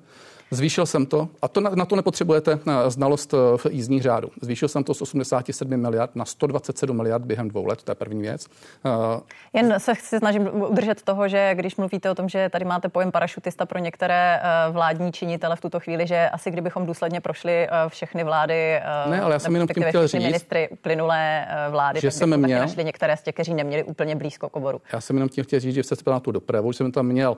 Zvýšil 0.51 0.87
jsem 0.87 1.07
to, 1.07 1.29
a 1.43 1.49
to 1.49 1.61
na, 1.61 1.71
na 1.71 1.85
to 1.85 1.97
nepotřebujete 1.97 2.59
eh, 2.67 2.90
znalost 2.90 3.35
eh, 3.35 3.37
v 3.57 3.67
jízdních 3.71 4.03
řádu. 4.03 4.29
Zvýšil 4.43 4.69
jsem 4.69 4.85
to 4.85 4.95
z 4.95 5.03
87 5.03 5.77
miliard 5.77 6.17
na 6.17 6.25
127 6.25 6.97
miliard 6.97 7.25
během 7.25 7.49
dvou 7.49 7.67
let, 7.67 7.83
to 7.83 7.90
je 7.90 7.95
první 7.95 8.23
věc. 8.23 8.47
Eh, 8.87 9.21
Jen 9.53 9.81
se 9.81 9.95
chci 9.95 10.19
snažím 10.19 10.49
udržet 10.55 11.03
toho, 11.03 11.29
že 11.29 11.55
když 11.55 11.77
mluvíte 11.77 12.11
o 12.11 12.14
tom, 12.14 12.29
že 12.29 12.49
tady 12.49 12.64
máte 12.64 12.88
pojem 12.88 13.12
parašutista 13.12 13.67
pro 13.67 13.79
některé 13.79 14.40
vládní 14.71 15.12
činitele 15.12 15.57
v 15.57 15.61
tuto 15.61 15.81
chvíli, 15.81 16.07
že 16.07 16.29
asi 16.29 16.51
kdybychom 16.51 16.87
důsledně 16.87 17.21
prošli 17.21 17.69
všechny 17.88 18.25
vlády, 18.25 18.81
ne, 19.07 19.21
ale 19.21 19.33
já 19.33 19.38
jsem 19.38 19.55
jenom 19.55 19.69
tím 19.69 19.85
chtěl 19.88 20.09
říct, 20.09 20.23
ministry 20.23 20.69
plynulé 20.83 21.47
vlády, 21.71 21.93
že 22.00 22.11
jsem 22.11 22.37
měl, 22.37 22.61
našli 22.61 22.85
některé 22.85 23.16
z 23.16 23.22
těch, 23.22 23.35
kteří 23.35 23.54
neměli 23.54 23.85
úplně 23.85 24.16
blízko 24.16 24.48
k 24.48 24.57
oboru. 24.57 24.80
Já 24.92 25.00
jsem 25.00 25.16
jenom 25.16 25.28
tím 25.28 25.44
chtěl 25.44 25.61
říct, 25.61 25.74
že 25.74 25.83
se 25.83 25.96
na 26.07 26.20
tu 26.20 26.33
dopravu, 26.33 26.72
že 26.72 26.76
jsem 26.76 26.92
tam 26.92 27.07
měl 27.07 27.37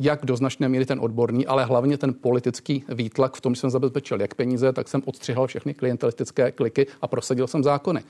jak 0.00 0.24
do 0.26 0.36
značné 0.36 0.68
míry 0.68 0.86
ten 0.86 1.00
odborný, 1.00 1.46
ale 1.46 1.64
hlavně 1.64 1.98
ten 1.98 2.14
politický 2.14 2.84
výtlak 2.88 3.34
v 3.36 3.40
tom, 3.40 3.54
že 3.54 3.60
jsem 3.60 3.70
zabezpečil 3.70 4.20
jak 4.20 4.34
peníze, 4.34 4.72
tak 4.72 4.88
jsem 4.88 5.02
odstřihal 5.04 5.46
všechny 5.46 5.74
klientelistické 5.74 6.52
kliky 6.52 6.86
a 7.02 7.08
prosadil 7.08 7.46
jsem 7.46 7.62
zákony. 7.62 8.00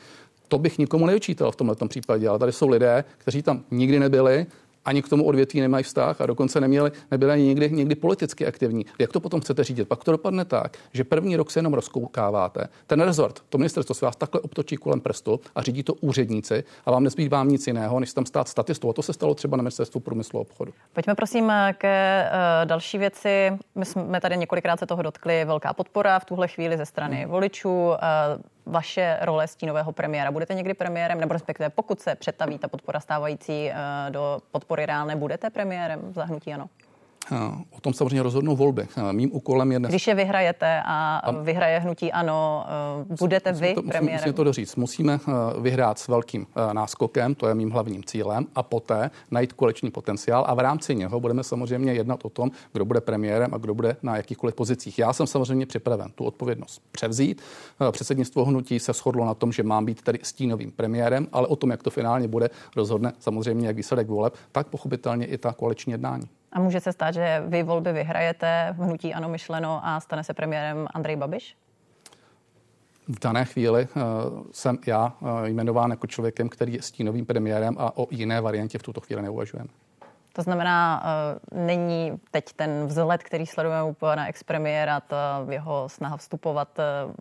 To 0.48 0.58
bych 0.58 0.78
nikomu 0.78 1.06
nevyčítal 1.06 1.52
v 1.52 1.56
tomto 1.56 1.88
případě, 1.88 2.28
ale 2.28 2.38
tady 2.38 2.52
jsou 2.52 2.68
lidé, 2.68 3.04
kteří 3.18 3.42
tam 3.42 3.64
nikdy 3.70 3.98
nebyli, 3.98 4.46
ani 4.84 5.02
k 5.02 5.08
tomu 5.08 5.24
odvětví 5.24 5.60
nemají 5.60 5.84
vztah 5.84 6.20
a 6.20 6.26
dokonce 6.26 6.60
neměli, 6.60 6.90
nebyli 7.10 7.32
ani 7.32 7.44
někdy, 7.44 7.70
někdy 7.70 7.94
politicky 7.94 8.46
aktivní. 8.46 8.86
Jak 8.98 9.12
to 9.12 9.20
potom 9.20 9.40
chcete 9.40 9.64
řídit? 9.64 9.88
Pak 9.88 10.04
to 10.04 10.10
dopadne 10.10 10.44
tak, 10.44 10.76
že 10.92 11.04
první 11.04 11.36
rok 11.36 11.50
se 11.50 11.58
jenom 11.58 11.74
rozkoukáváte. 11.74 12.68
Ten 12.86 13.00
rezort, 13.00 13.40
to 13.48 13.58
ministerstvo 13.58 13.94
se 13.94 14.04
vás 14.04 14.16
takhle 14.16 14.40
obtočí 14.40 14.76
kolem 14.76 15.00
prstu 15.00 15.40
a 15.54 15.62
řídí 15.62 15.82
to 15.82 15.94
úředníci 15.94 16.64
a 16.86 16.90
vám 16.90 17.04
nesmí 17.04 17.28
vám 17.28 17.48
nic 17.48 17.66
jiného, 17.66 18.00
než 18.00 18.12
tam 18.12 18.26
stát 18.26 18.48
statistou. 18.48 18.90
A 18.90 18.92
to 18.92 19.02
se 19.02 19.12
stalo 19.12 19.34
třeba 19.34 19.56
na 19.56 19.62
ministerstvu 19.62 20.00
průmyslu 20.00 20.38
a 20.38 20.42
obchodu. 20.42 20.72
Pojďme 20.92 21.14
prosím 21.14 21.52
ke 21.78 22.24
uh, 22.24 22.68
další 22.68 22.98
věci. 22.98 23.50
My 23.74 23.84
jsme 23.84 24.20
tady 24.20 24.36
několikrát 24.36 24.78
se 24.78 24.86
toho 24.86 25.02
dotkli. 25.02 25.44
Velká 25.44 25.72
podpora 25.72 26.18
v 26.18 26.24
tuhle 26.24 26.48
chvíli 26.48 26.76
ze 26.76 26.86
strany 26.86 27.16
hmm. 27.16 27.30
voličů. 27.30 27.90
Vaše 28.66 29.18
role 29.20 29.48
stínového 29.48 29.92
premiéra? 29.92 30.31
Budete 30.31 30.55
někdy 30.55 30.74
premiérem, 30.74 31.20
nebo 31.20 31.33
respektive 31.33 31.70
pokud 31.70 32.00
se 32.00 32.14
přetaví 32.14 32.59
ta 32.59 32.68
podpora 32.68 33.00
stávající 33.00 33.70
eh, 33.70 33.74
do 34.11 34.38
podpory 34.50 34.87
reálné, 34.87 35.16
budete 35.16 35.50
premiérem 35.50 36.12
zahnutí 36.14 36.55
ano? 36.55 36.68
O 37.70 37.80
tom 37.80 37.92
samozřejmě 37.92 38.22
rozhodnou 38.22 38.56
volby. 38.56 38.88
Mým 39.12 39.30
úkolem 39.32 39.72
je 39.72 39.78
dnes... 39.78 39.88
Když 39.88 40.06
je 40.06 40.14
vyhrajete 40.14 40.82
a, 40.84 41.16
a 41.16 41.30
vyhraje 41.30 41.78
hnutí 41.78 42.12
ano, 42.12 42.66
eh, 43.10 43.16
budete 43.18 43.52
musím 43.52 43.66
vy 43.66 43.74
to, 43.74 43.82
premiérem? 43.82 44.04
Musím, 44.04 44.14
musím 44.14 44.32
to 44.32 44.44
doříct. 44.44 44.76
Musíme 44.76 45.18
eh, 45.28 45.32
vyhrát 45.60 45.98
s 45.98 46.08
velkým 46.08 46.46
eh, 46.70 46.74
náskokem, 46.74 47.34
to 47.34 47.48
je 47.48 47.54
mým 47.54 47.70
hlavním 47.70 48.04
cílem, 48.04 48.46
a 48.54 48.62
poté 48.62 49.10
najít 49.30 49.52
koleční 49.52 49.90
potenciál 49.90 50.44
a 50.48 50.54
v 50.54 50.58
rámci 50.58 50.94
něho 50.94 51.20
budeme 51.20 51.44
samozřejmě 51.44 51.92
jednat 51.92 52.24
o 52.24 52.28
tom, 52.28 52.50
kdo 52.72 52.84
bude 52.84 53.00
premiérem 53.00 53.54
a 53.54 53.58
kdo 53.58 53.74
bude 53.74 53.96
na 54.02 54.16
jakýchkoliv 54.16 54.54
pozicích. 54.54 54.98
Já 54.98 55.12
jsem 55.12 55.26
samozřejmě 55.26 55.66
připraven 55.66 56.10
tu 56.14 56.24
odpovědnost 56.24 56.82
převzít. 56.92 57.42
Předsednictvo 57.90 58.44
hnutí 58.44 58.78
se 58.80 58.92
shodlo 58.92 59.24
na 59.24 59.34
tom, 59.34 59.52
že 59.52 59.62
mám 59.62 59.84
být 59.84 60.02
tedy 60.02 60.18
stínovým 60.22 60.70
premiérem, 60.70 61.28
ale 61.32 61.46
o 61.46 61.56
tom, 61.56 61.70
jak 61.70 61.82
to 61.82 61.90
finálně 61.90 62.28
bude, 62.28 62.50
rozhodne 62.76 63.12
samozřejmě 63.18 63.66
jak 63.66 63.76
výsledek 63.76 64.08
voleb, 64.08 64.34
tak 64.52 64.66
pochopitelně 64.66 65.26
i 65.26 65.38
ta 65.38 65.52
koaliční 65.52 65.92
jednání. 65.92 66.28
A 66.54 66.60
může 66.60 66.80
se 66.80 66.92
stát, 66.92 67.14
že 67.14 67.42
vy 67.46 67.62
volby 67.62 67.92
vyhrajete 67.92 68.74
v 68.76 68.82
hnutí 68.82 69.14
Ano 69.14 69.28
myšleno 69.28 69.80
a 69.82 70.00
stane 70.00 70.24
se 70.24 70.34
premiérem 70.34 70.86
Andrej 70.94 71.16
Babiš? 71.16 71.56
V 73.08 73.20
dané 73.20 73.44
chvíli 73.44 73.88
uh, 73.96 74.02
jsem 74.52 74.78
já 74.86 75.12
uh, 75.20 75.44
jmenován 75.44 75.90
jako 75.90 76.06
člověkem, 76.06 76.48
který 76.48 76.72
je 76.72 76.82
stínovým 76.82 77.26
premiérem 77.26 77.76
a 77.78 77.96
o 77.96 78.06
jiné 78.10 78.40
variantě 78.40 78.78
v 78.78 78.82
tuto 78.82 79.00
chvíli 79.00 79.22
neuvažujeme. 79.22 79.68
To 80.32 80.42
znamená, 80.42 81.02
uh, 81.52 81.58
není 81.66 82.12
teď 82.30 82.44
ten 82.52 82.86
vzhled, 82.86 83.22
který 83.22 83.46
sledujeme 83.46 83.82
u 83.82 83.92
pana 83.92 84.26
expremiéra, 84.28 85.00
ta 85.00 85.46
jeho 85.50 85.88
snaha 85.88 86.16
vstupovat 86.16 86.78
uh, 86.78 87.14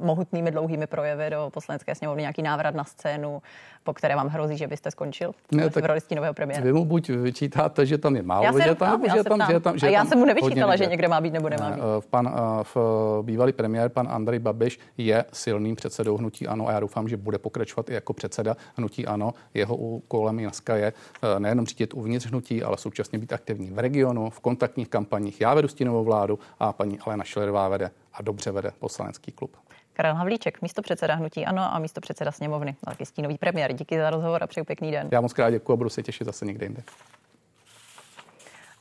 mohutnými 0.00 0.50
dlouhými 0.50 0.86
projevy 0.86 1.30
do 1.30 1.50
poslanecké 1.54 1.94
sněmovny, 1.94 2.22
nějaký 2.22 2.42
návrat 2.42 2.74
na 2.74 2.84
scénu, 2.84 3.42
po 3.84 3.94
které 3.94 4.16
vám 4.16 4.28
hrozí, 4.28 4.56
že 4.56 4.66
byste 4.66 4.90
skončil 4.90 5.32
ne, 5.52 5.70
v 5.70 5.76
roli 5.76 6.00
stínového 6.00 6.34
premiéra? 6.34 6.64
Vy 6.64 6.72
mu 6.72 6.84
buď 6.84 7.08
vyčítáte, 7.08 7.86
že 7.86 7.98
tam 7.98 8.16
je 8.16 8.22
málo 8.22 8.44
já 8.44 8.50
vidět, 8.50 8.78
tam, 8.78 9.02
že, 9.16 9.24
tam, 9.24 9.40
že, 9.50 9.60
tam, 9.60 9.78
že 9.78 9.86
A 9.86 9.90
já 9.90 10.04
jsem 10.04 10.18
mu 10.18 10.24
nevyčítala, 10.24 10.76
že 10.76 10.86
někde 10.86 11.08
má 11.08 11.20
být 11.20 11.32
nebo 11.32 11.48
nemá 11.48 11.70
být. 11.70 11.80
V 12.00 12.06
pan, 12.06 12.34
v 12.62 12.76
bývalý 13.22 13.52
premiér, 13.52 13.88
pan 13.88 14.08
Andrej 14.10 14.38
Babiš, 14.38 14.78
je 14.98 15.24
silným 15.32 15.76
předsedou 15.76 16.16
hnutí 16.16 16.46
ANO 16.46 16.68
a 16.68 16.72
já 16.72 16.80
doufám, 16.80 17.08
že 17.08 17.16
bude 17.16 17.38
pokračovat 17.38 17.90
i 17.90 17.94
jako 17.94 18.12
předseda 18.12 18.56
hnutí 18.76 19.06
ANO. 19.06 19.34
Jeho 19.54 19.76
úkolem 19.76 20.38
dneska 20.38 20.76
je 20.76 20.92
eh, 21.22 21.40
nejenom 21.40 21.66
řídit 21.66 21.94
uvnitř 21.94 22.26
hnutí, 22.26 22.62
ale 22.62 22.78
současně 22.78 23.18
být 23.18 23.32
aktivní 23.32 23.70
v 23.70 23.78
regionu, 23.78 24.30
v 24.30 24.40
kontaktních 24.40 24.88
kampaních. 24.88 25.40
Já 25.40 25.54
vedu 25.54 25.68
stínovou 25.68 26.04
vládu 26.04 26.38
a 26.60 26.72
paní 26.72 26.98
Alena 26.98 27.24
Šlerová 27.24 27.68
vede 27.68 27.90
a 28.14 28.22
dobře 28.22 28.50
vede 28.50 28.70
poslanecký 28.78 29.32
klub. 29.32 29.56
Karel 29.92 30.14
Havlíček, 30.14 30.62
místo 30.62 30.82
předseda 30.82 31.14
Hnutí 31.14 31.46
Ano 31.46 31.74
a 31.74 31.78
místo 31.78 32.00
předseda 32.00 32.32
sněmovny. 32.32 32.76
Taky 32.84 33.06
stínový 33.06 33.38
premiér. 33.38 33.72
Díky 33.72 33.98
za 33.98 34.10
rozhovor 34.10 34.42
a 34.42 34.46
přeju 34.46 34.64
pěkný 34.64 34.90
den. 34.90 35.08
Já 35.12 35.20
moc 35.20 35.32
krát 35.32 35.50
děkuji 35.50 35.72
a 35.72 35.76
budu 35.76 35.90
se 35.90 36.02
těšit 36.02 36.24
zase 36.24 36.44
někde 36.44 36.66
jinde. 36.66 36.82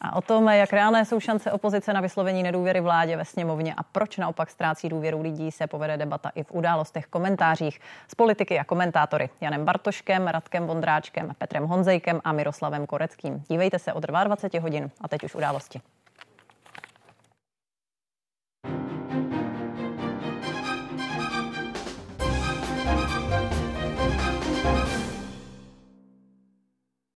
A 0.02 0.16
o 0.16 0.22
tom, 0.22 0.48
jak 0.48 0.74
reálné 0.74 1.06
jsou 1.06 1.20
šance 1.20 1.52
opozice 1.52 1.94
na 1.94 2.02
vyslovení 2.02 2.44
nedůvěry 2.44 2.82
vládě 2.82 3.18
ve 3.18 3.26
sněmovně 3.26 3.74
a 3.78 3.84
proč 3.84 4.18
naopak 4.18 4.50
ztrácí 4.50 4.90
důvěru 4.90 5.22
lidí, 5.22 5.52
se 5.52 5.68
povede 5.68 5.98
debata 5.98 6.32
i 6.36 6.44
v 6.44 6.52
událostech, 6.52 7.06
komentářích 7.06 7.80
z 8.08 8.16
politiky 8.16 8.60
a 8.60 8.64
komentátory 8.64 9.30
Janem 9.42 9.66
Bartoškem, 9.66 10.28
Radkem 10.28 10.68
Vondráčkem, 10.68 11.32
Petrem 11.38 11.64
Honzejkem 11.64 12.22
a 12.24 12.32
Miroslavem 12.32 12.86
Koreckým. 12.86 13.44
Dívejte 13.50 13.80
se 13.80 13.94
od 13.94 14.04
22 14.04 14.62
hodin 14.62 14.92
a 15.02 15.08
teď 15.08 15.24
už 15.24 15.36
události. 15.36 15.82